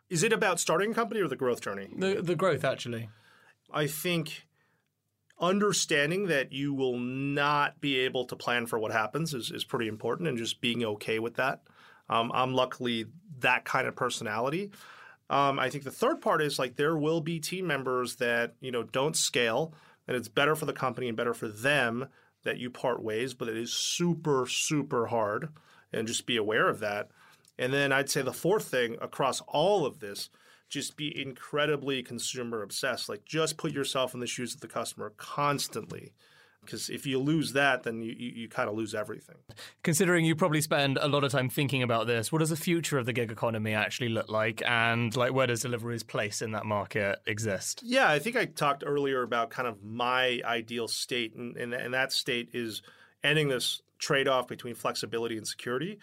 Is 0.10 0.22
it 0.24 0.34
about 0.34 0.60
starting 0.60 0.92
a 0.92 0.94
company 0.94 1.22
or 1.22 1.28
the 1.28 1.36
growth 1.36 1.62
journey? 1.62 1.90
The 1.98 2.22
the 2.22 2.36
growth 2.36 2.64
actually. 2.64 3.10
I 3.72 3.88
think 3.88 4.46
understanding 5.40 6.28
that 6.28 6.52
you 6.52 6.74
will 6.74 6.98
not 6.98 7.82
be 7.82 8.00
able 8.00 8.26
to 8.26 8.36
plan 8.36 8.66
for 8.66 8.80
what 8.80 8.92
happens 8.92 9.34
is, 9.34 9.52
is 9.52 9.64
pretty 9.64 9.88
important 9.88 10.30
and 10.30 10.38
just 10.38 10.62
being 10.62 10.84
okay 10.84 11.20
with 11.20 11.36
that. 11.36 11.62
Um, 12.10 12.32
I'm 12.34 12.54
luckily 12.54 13.06
that 13.40 13.66
kind 13.66 13.88
of 13.88 13.96
personality. 13.96 14.72
Um, 15.30 15.60
I 15.60 15.70
think 15.70 15.84
the 15.84 15.92
third 15.92 16.22
part 16.22 16.42
is 16.42 16.60
like 16.60 16.76
there 16.76 16.96
will 16.96 17.20
be 17.20 17.40
team 17.40 17.66
members 17.66 18.18
that 18.18 18.56
you 18.60 18.72
know 18.72 18.84
don't 18.84 19.16
scale, 19.16 19.74
and 20.08 20.16
it's 20.16 20.28
better 20.28 20.56
for 20.56 20.66
the 20.66 20.74
company 20.74 21.08
and 21.08 21.18
better 21.18 21.34
for 21.34 21.48
them 21.48 22.10
that 22.46 22.58
you 22.58 22.70
part 22.70 23.04
ways, 23.04 23.34
but 23.34 23.50
it 23.50 23.58
is 23.58 23.74
super, 23.74 24.48
super 24.48 25.08
hard. 25.08 25.50
And 25.92 26.08
just 26.08 26.26
be 26.26 26.38
aware 26.38 26.68
of 26.68 26.80
that. 26.80 27.10
And 27.58 27.74
then 27.74 27.92
I'd 27.92 28.10
say 28.10 28.22
the 28.22 28.34
fourth 28.34 28.66
thing 28.66 28.98
across 29.02 29.42
all 29.42 29.86
of 29.86 30.00
this, 30.00 30.30
just 30.70 30.98
be 30.98 31.22
incredibly 31.22 32.02
consumer 32.04 32.62
obsessed. 32.64 33.08
Like 33.08 33.24
just 33.26 33.58
put 33.58 33.72
yourself 33.72 34.14
in 34.14 34.20
the 34.20 34.28
shoes 34.28 34.54
of 34.54 34.62
the 34.62 34.68
customer 34.68 35.14
constantly 35.18 36.14
because 36.66 36.90
if 36.90 37.06
you 37.06 37.20
lose 37.20 37.54
that, 37.54 37.84
then 37.84 38.02
you, 38.02 38.14
you, 38.18 38.32
you 38.32 38.50
kind 38.50 38.70
of 38.70 38.76
lose 38.76 38.94
everything. 38.94 39.36
Considering 39.84 40.26
you 40.26 40.36
probably 40.36 40.62
spend 40.62 40.98
a 41.02 41.08
lot 41.08 41.24
of 41.24 41.32
time 41.32 41.50
thinking 41.50 41.84
about 41.84 42.08
this, 42.08 42.32
what 42.32 42.40
does 42.40 42.50
the 42.50 42.56
future 42.56 42.98
of 42.98 43.06
the 43.06 43.14
gig 43.14 43.32
economy 43.32 43.74
actually 43.74 44.10
look 44.10 44.30
like, 44.30 44.62
and 44.66 45.16
like 45.16 45.34
where 45.34 45.48
does 45.48 45.62
Deliveroo's 45.62 46.04
place 46.04 46.42
in 46.42 46.52
that 46.52 46.66
market 46.66 47.20
exist? 47.26 47.82
Yeah, 47.84 48.10
I 48.10 48.20
think 48.20 48.36
I 48.36 48.46
talked 48.46 48.84
earlier 48.86 49.22
about 49.24 49.50
kind 49.50 49.68
of 49.68 49.84
my 49.84 50.42
ideal 50.44 50.88
state, 50.88 51.36
and, 51.36 51.56
and, 51.58 51.74
and 51.74 51.94
that 51.94 52.12
state 52.12 52.50
is 52.54 52.82
ending 53.24 53.48
this 53.50 53.82
trade 53.98 54.28
off 54.28 54.48
between 54.48 54.76
flexibility 54.76 55.38
and 55.38 55.48
security. 55.48 56.00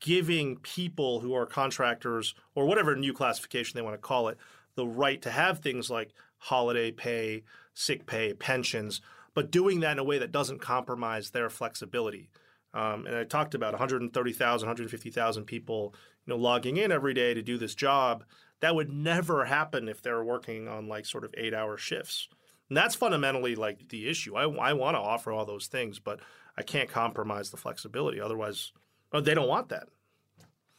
Giving 0.00 0.56
people 0.56 1.20
who 1.20 1.32
are 1.34 1.46
contractors 1.46 2.34
or 2.56 2.66
whatever 2.66 2.96
new 2.96 3.12
classification 3.12 3.76
they 3.76 3.82
want 3.82 3.94
to 3.94 3.98
call 3.98 4.28
it 4.28 4.36
the 4.74 4.86
right 4.86 5.22
to 5.22 5.30
have 5.30 5.60
things 5.60 5.90
like 5.90 6.10
holiday 6.38 6.90
pay, 6.90 7.44
sick 7.74 8.04
pay, 8.06 8.34
pensions, 8.34 9.00
but 9.34 9.50
doing 9.50 9.80
that 9.80 9.92
in 9.92 9.98
a 9.98 10.04
way 10.04 10.18
that 10.18 10.32
doesn't 10.32 10.60
compromise 10.60 11.30
their 11.30 11.50
flexibility. 11.50 12.30
Um, 12.74 13.06
and 13.06 13.16
I 13.16 13.24
talked 13.24 13.54
about 13.54 13.72
130,000, 13.72 14.66
150,000 14.66 15.44
people, 15.44 15.94
you 16.26 16.32
know, 16.32 16.40
logging 16.40 16.76
in 16.76 16.92
every 16.92 17.14
day 17.14 17.34
to 17.34 17.42
do 17.42 17.58
this 17.58 17.74
job. 17.74 18.24
That 18.60 18.74
would 18.74 18.90
never 18.90 19.44
happen 19.44 19.88
if 19.88 20.02
they're 20.02 20.24
working 20.24 20.68
on 20.68 20.88
like 20.88 21.04
sort 21.04 21.24
of 21.24 21.34
eight-hour 21.36 21.76
shifts. 21.76 22.28
And 22.68 22.76
that's 22.76 22.94
fundamentally 22.94 23.54
like 23.54 23.88
the 23.88 24.08
issue. 24.08 24.36
I, 24.36 24.44
I 24.44 24.72
want 24.72 24.94
to 24.94 25.00
offer 25.00 25.32
all 25.32 25.44
those 25.44 25.66
things, 25.66 25.98
but 25.98 26.20
I 26.56 26.62
can't 26.62 26.88
compromise 26.88 27.50
the 27.50 27.56
flexibility. 27.56 28.20
Otherwise, 28.20 28.72
oh, 29.12 29.20
they 29.20 29.34
don't 29.34 29.48
want 29.48 29.68
that. 29.70 29.88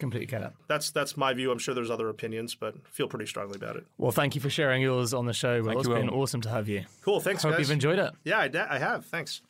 Completely 0.03 0.25
get 0.25 0.41
it. 0.41 0.51
That's 0.67 0.91
that's 0.91 1.15
my 1.15 1.33
view. 1.33 1.49
I'm 1.49 1.57
sure 1.57 1.73
there's 1.73 1.89
other 1.89 2.09
opinions, 2.09 2.55
but 2.55 2.75
feel 2.89 3.07
pretty 3.07 3.25
strongly 3.25 3.55
about 3.55 3.77
it. 3.77 3.85
Well, 3.97 4.11
thank 4.11 4.35
you 4.35 4.41
for 4.41 4.49
sharing 4.49 4.81
yours 4.81 5.13
on 5.13 5.27
the 5.27 5.31
show. 5.31 5.63
Well, 5.63 5.79
it's 5.79 5.87
been 5.87 6.09
awesome 6.09 6.41
to 6.41 6.49
have 6.49 6.67
you. 6.67 6.83
Cool. 7.05 7.21
Thanks. 7.21 7.41
Hope 7.41 7.53
guys. 7.53 7.61
you've 7.61 7.71
enjoyed 7.71 7.99
it. 7.99 8.11
Yeah, 8.25 8.39
I, 8.39 8.75
I 8.75 8.79
have. 8.79 9.05
Thanks. 9.05 9.41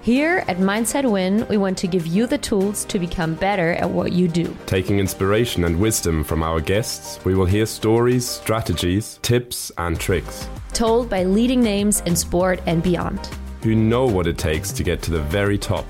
Here 0.00 0.42
at 0.48 0.56
Mindset 0.56 1.08
Win, 1.08 1.46
we 1.46 1.58
want 1.58 1.78
to 1.78 1.86
give 1.86 2.08
you 2.08 2.26
the 2.26 2.38
tools 2.38 2.84
to 2.86 2.98
become 2.98 3.36
better 3.36 3.74
at 3.74 3.88
what 3.88 4.10
you 4.10 4.26
do. 4.26 4.52
Taking 4.66 4.98
inspiration 4.98 5.62
and 5.62 5.78
wisdom 5.78 6.24
from 6.24 6.42
our 6.42 6.58
guests, 6.58 7.24
we 7.24 7.36
will 7.36 7.46
hear 7.46 7.64
stories, 7.64 8.26
strategies, 8.28 9.20
tips, 9.22 9.70
and 9.78 10.00
tricks. 10.00 10.48
Told 10.72 11.08
by 11.08 11.22
leading 11.22 11.60
names 11.60 12.00
in 12.00 12.16
sport 12.16 12.60
and 12.66 12.82
beyond. 12.82 13.30
Who 13.62 13.76
know 13.76 14.06
what 14.06 14.26
it 14.26 14.38
takes 14.38 14.72
to 14.72 14.82
get 14.82 15.02
to 15.02 15.12
the 15.12 15.22
very 15.22 15.56
top 15.56 15.86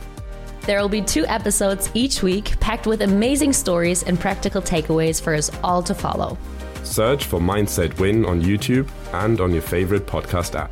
there 0.69 0.83
will 0.83 0.89
be 0.91 1.01
two 1.01 1.27
episodes 1.29 1.91
each 1.95 2.23
week 2.23 2.61
packed 2.61 2.87
with 2.87 3.01
amazing 3.01 3.55
stories 3.55 4.03
and 4.03 4.21
practical 4.21 4.61
takeaways 4.61 5.19
for 5.19 5.35
us 5.35 5.51
all 5.65 5.83
to 5.83 5.95
follow. 5.95 6.37
Search 6.85 7.25
for 7.25 7.41
Mindset 7.41 7.99
Win 7.99 8.27
on 8.27 8.43
YouTube 8.43 8.87
and 9.15 9.41
on 9.41 9.51
your 9.51 9.63
favorite 9.63 10.07
podcast 10.07 10.55
app. 10.55 10.71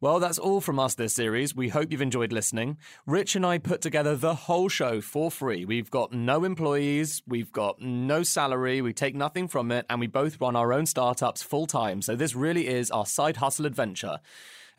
Well, 0.00 0.18
that's 0.18 0.38
all 0.38 0.60
from 0.60 0.80
us 0.80 0.94
this 0.94 1.14
series. 1.14 1.54
We 1.54 1.68
hope 1.68 1.92
you've 1.92 2.00
enjoyed 2.00 2.32
listening. 2.32 2.78
Rich 3.06 3.36
and 3.36 3.46
I 3.46 3.58
put 3.58 3.80
together 3.80 4.16
the 4.16 4.34
whole 4.34 4.68
show 4.68 5.00
for 5.00 5.30
free. 5.30 5.64
We've 5.64 5.90
got 5.90 6.12
no 6.12 6.42
employees, 6.42 7.22
we've 7.28 7.52
got 7.52 7.80
no 7.80 8.24
salary, 8.24 8.80
we 8.82 8.92
take 8.92 9.14
nothing 9.14 9.46
from 9.46 9.70
it, 9.70 9.86
and 9.88 10.00
we 10.00 10.08
both 10.08 10.40
run 10.40 10.56
our 10.56 10.72
own 10.72 10.86
startups 10.86 11.42
full 11.42 11.66
time. 11.66 12.02
So 12.02 12.16
this 12.16 12.34
really 12.34 12.66
is 12.66 12.90
our 12.90 13.06
side 13.06 13.36
hustle 13.36 13.66
adventure. 13.66 14.18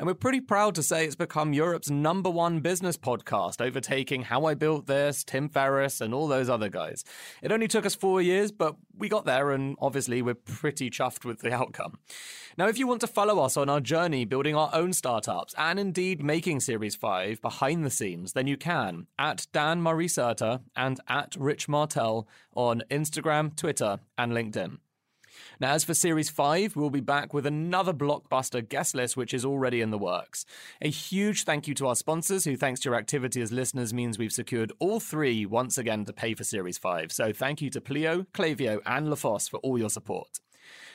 And 0.01 0.07
we're 0.07 0.15
pretty 0.15 0.41
proud 0.41 0.73
to 0.73 0.81
say 0.81 1.05
it's 1.05 1.13
become 1.13 1.53
Europe's 1.53 1.91
number 1.91 2.31
one 2.31 2.61
business 2.61 2.97
podcast, 2.97 3.61
overtaking 3.61 4.23
How 4.23 4.45
I 4.45 4.55
Built 4.55 4.87
This, 4.87 5.23
Tim 5.23 5.47
Ferriss, 5.47 6.01
and 6.01 6.11
all 6.11 6.27
those 6.27 6.49
other 6.49 6.69
guys. 6.69 7.03
It 7.43 7.51
only 7.51 7.67
took 7.67 7.85
us 7.85 7.93
four 7.93 8.19
years, 8.19 8.51
but 8.51 8.77
we 8.97 9.09
got 9.09 9.25
there, 9.25 9.51
and 9.51 9.75
obviously 9.79 10.23
we're 10.23 10.33
pretty 10.33 10.89
chuffed 10.89 11.23
with 11.23 11.41
the 11.41 11.53
outcome. 11.53 11.99
Now, 12.57 12.67
if 12.67 12.79
you 12.79 12.87
want 12.87 13.01
to 13.01 13.07
follow 13.07 13.43
us 13.43 13.55
on 13.55 13.69
our 13.69 13.79
journey 13.79 14.25
building 14.25 14.55
our 14.55 14.71
own 14.73 14.91
startups 14.93 15.53
and 15.55 15.79
indeed 15.79 16.23
making 16.23 16.61
Series 16.61 16.95
5 16.95 17.39
behind 17.39 17.85
the 17.85 17.91
scenes, 17.91 18.33
then 18.33 18.47
you 18.47 18.57
can 18.57 19.05
at 19.19 19.45
Dan 19.53 19.83
Murray 19.83 20.07
Serter 20.07 20.61
and 20.75 20.99
at 21.09 21.35
Rich 21.37 21.69
Martell 21.69 22.27
on 22.55 22.81
Instagram, 22.89 23.55
Twitter, 23.55 23.99
and 24.17 24.31
LinkedIn. 24.31 24.79
Now, 25.61 25.73
as 25.73 25.83
for 25.83 25.93
Series 25.93 26.27
5, 26.27 26.75
we'll 26.75 26.89
be 26.89 27.01
back 27.01 27.35
with 27.35 27.45
another 27.45 27.93
blockbuster 27.93 28.67
guest 28.67 28.95
list, 28.95 29.15
which 29.15 29.31
is 29.31 29.45
already 29.45 29.79
in 29.79 29.91
the 29.91 29.97
works. 29.99 30.43
A 30.81 30.89
huge 30.89 31.43
thank 31.43 31.67
you 31.67 31.75
to 31.75 31.85
our 31.85 31.95
sponsors, 31.95 32.45
who, 32.45 32.57
thanks 32.57 32.79
to 32.79 32.89
your 32.89 32.97
activity 32.97 33.43
as 33.43 33.51
listeners, 33.51 33.93
means 33.93 34.17
we've 34.17 34.33
secured 34.33 34.71
all 34.79 34.99
three 34.99 35.45
once 35.45 35.77
again 35.77 36.03
to 36.05 36.13
pay 36.13 36.33
for 36.33 36.43
Series 36.43 36.79
5. 36.79 37.11
So 37.11 37.31
thank 37.31 37.61
you 37.61 37.69
to 37.69 37.79
Pleo, 37.79 38.25
Clavio, 38.33 38.79
and 38.87 39.07
LaFosse 39.07 39.51
for 39.51 39.57
all 39.57 39.77
your 39.77 39.91
support. 39.91 40.39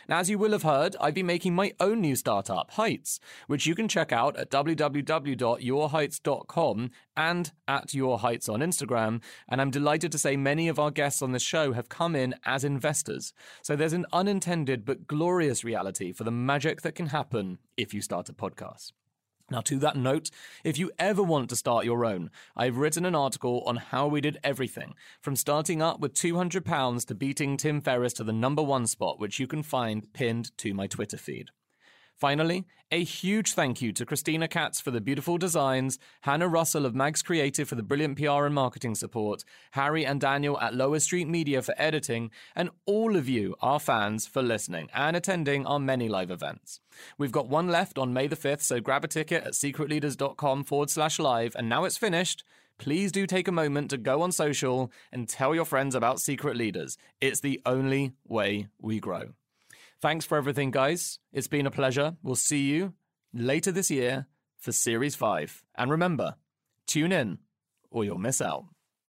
As 0.09 0.31
you 0.31 0.39
will 0.39 0.53
have 0.53 0.63
heard, 0.63 0.95
I've 1.01 1.15
been 1.15 1.27
making 1.27 1.57
my 1.57 1.73
own 1.81 2.01
new 2.01 2.15
startup, 2.15 2.71
Heights, 2.73 3.19
which 3.49 3.67
you 3.67 3.75
can 3.75 3.89
check 3.89 4.13
out 4.13 4.37
at 4.37 4.51
www.yourheights.com 4.51 6.91
and 7.17 7.53
at 7.67 7.93
Your 7.93 8.21
Heights 8.21 8.49
on 8.49 8.61
Instagram. 8.61 9.21
And 9.49 9.61
I'm 9.61 9.73
delighted 9.73 10.13
to 10.13 10.19
say 10.19 10.37
many 10.37 10.69
of 10.69 10.79
our 10.79 10.93
guests 10.93 11.23
on 11.23 11.33
the 11.33 11.41
show 11.41 11.73
have 11.73 11.89
come 11.89 12.15
in 12.15 12.37
as 12.45 12.63
investors. 12.63 13.33
So 13.63 13.75
there's 13.75 13.95
an 13.95 14.07
unintended 14.13 14.85
but 14.85 15.09
glorious 15.09 15.65
reality 15.65 16.13
for 16.13 16.23
the 16.23 16.31
magic 16.31 16.83
that 16.83 16.95
can 16.95 17.07
happen 17.07 17.59
if 17.77 17.93
you 17.93 18.01
start 18.01 18.29
a 18.29 18.33
podcast. 18.33 18.93
Now, 19.49 19.61
to 19.61 19.79
that 19.79 19.97
note, 19.97 20.31
if 20.65 20.77
you 20.77 20.91
ever 20.99 21.23
want 21.23 21.51
to 21.51 21.57
start 21.57 21.85
your 21.85 22.05
own, 22.05 22.31
I've 22.57 22.79
written 22.79 23.05
an 23.05 23.15
article 23.15 23.63
on 23.65 23.77
how 23.77 24.09
we 24.09 24.21
did 24.21 24.39
everything, 24.43 24.95
from 25.21 25.37
starting 25.37 25.81
up 25.81 26.01
with 26.01 26.15
£200 26.15 27.07
to 27.07 27.15
beating 27.15 27.57
Tim 27.57 27.81
Ferriss 27.81 28.13
to 28.15 28.25
the 28.25 28.33
number 28.33 28.63
one 28.63 28.89
spot, 28.89 29.21
which 29.21 29.39
you 29.39 29.47
can 29.47 29.63
find 29.63 30.13
pinned 30.13 30.57
to 30.59 30.75
my 30.75 30.89
Twitter 30.89 31.17
feed. 31.17 31.51
Finally, 32.17 32.65
a 32.91 33.05
huge 33.05 33.53
thank 33.53 33.83
you 33.83 33.93
to 33.93 34.07
Christina 34.07 34.49
Katz 34.49 34.81
for 34.81 34.91
the 34.91 35.03
beautiful 35.03 35.37
designs, 35.37 35.99
Hannah 36.23 36.49
Russell 36.49 36.87
of 36.87 36.95
Mags 36.95 37.21
Creative 37.21 37.69
for 37.69 37.75
the 37.75 37.83
brilliant 37.83 38.17
PR 38.17 38.47
and 38.47 38.55
marketing 38.55 38.95
support, 38.95 39.45
Harry 39.73 40.07
and 40.07 40.19
Daniel 40.19 40.59
at 40.61 40.75
Lower 40.75 40.99
Street 40.99 41.29
Media 41.29 41.61
for 41.61 41.75
editing, 41.77 42.31
and 42.55 42.71
all 42.87 43.17
of 43.17 43.29
you, 43.29 43.55
our 43.61 43.79
fans, 43.79 44.27
for 44.27 44.41
listening 44.41 44.89
and 44.95 45.15
attending 45.15 45.67
our 45.67 45.79
many 45.79 46.09
live 46.09 46.31
events. 46.31 46.81
We've 47.19 47.33
got 47.33 47.49
one 47.49 47.69
left 47.69 47.99
on 47.99 48.15
May 48.15 48.29
the 48.29 48.37
5th, 48.37 48.63
so 48.63 48.81
grab 48.81 49.05
a 49.05 49.09
ticket 49.09 49.45
at 49.45 49.53
secretleaders.com 49.53 50.65
forward 50.65 50.89
slash 50.89 51.19
live, 51.19 51.55
and 51.55 51.69
now 51.69 51.85
it's 51.85 51.99
finished. 51.99 52.45
Please 52.79 53.13
do 53.13 53.27
take 53.27 53.49
a 53.49 53.53
moment 53.53 53.91
to 53.91 53.99
go 53.99 54.23
on 54.23 54.33
social 54.33 54.91
and 55.13 55.29
tell 55.29 55.55
your 55.55 55.65
friends 55.67 55.95
about 55.95 56.21
Secret 56.21 56.57
Leaders. 56.57 56.97
It's 57.21 57.41
the 57.41 57.61
only 57.67 58.13
way 58.27 58.69
we 58.81 59.01
grow. 59.01 59.35
Thanks 60.07 60.25
for 60.25 60.39
everything, 60.39 60.71
guys. 60.71 61.19
It's 61.33 61.49
been 61.49 61.67
a 61.67 61.71
pleasure. 61.73 62.15
We'll 62.23 62.37
see 62.37 62.61
you 62.61 62.95
later 63.35 63.73
this 63.73 63.91
year 63.91 64.29
for 64.57 64.71
Series 64.71 65.17
5. 65.17 65.65
And 65.77 65.91
remember, 65.91 66.37
tune 66.87 67.11
in 67.11 67.39
or 67.91 68.05
you'll 68.05 68.17
miss 68.17 68.41
out. 68.41 68.67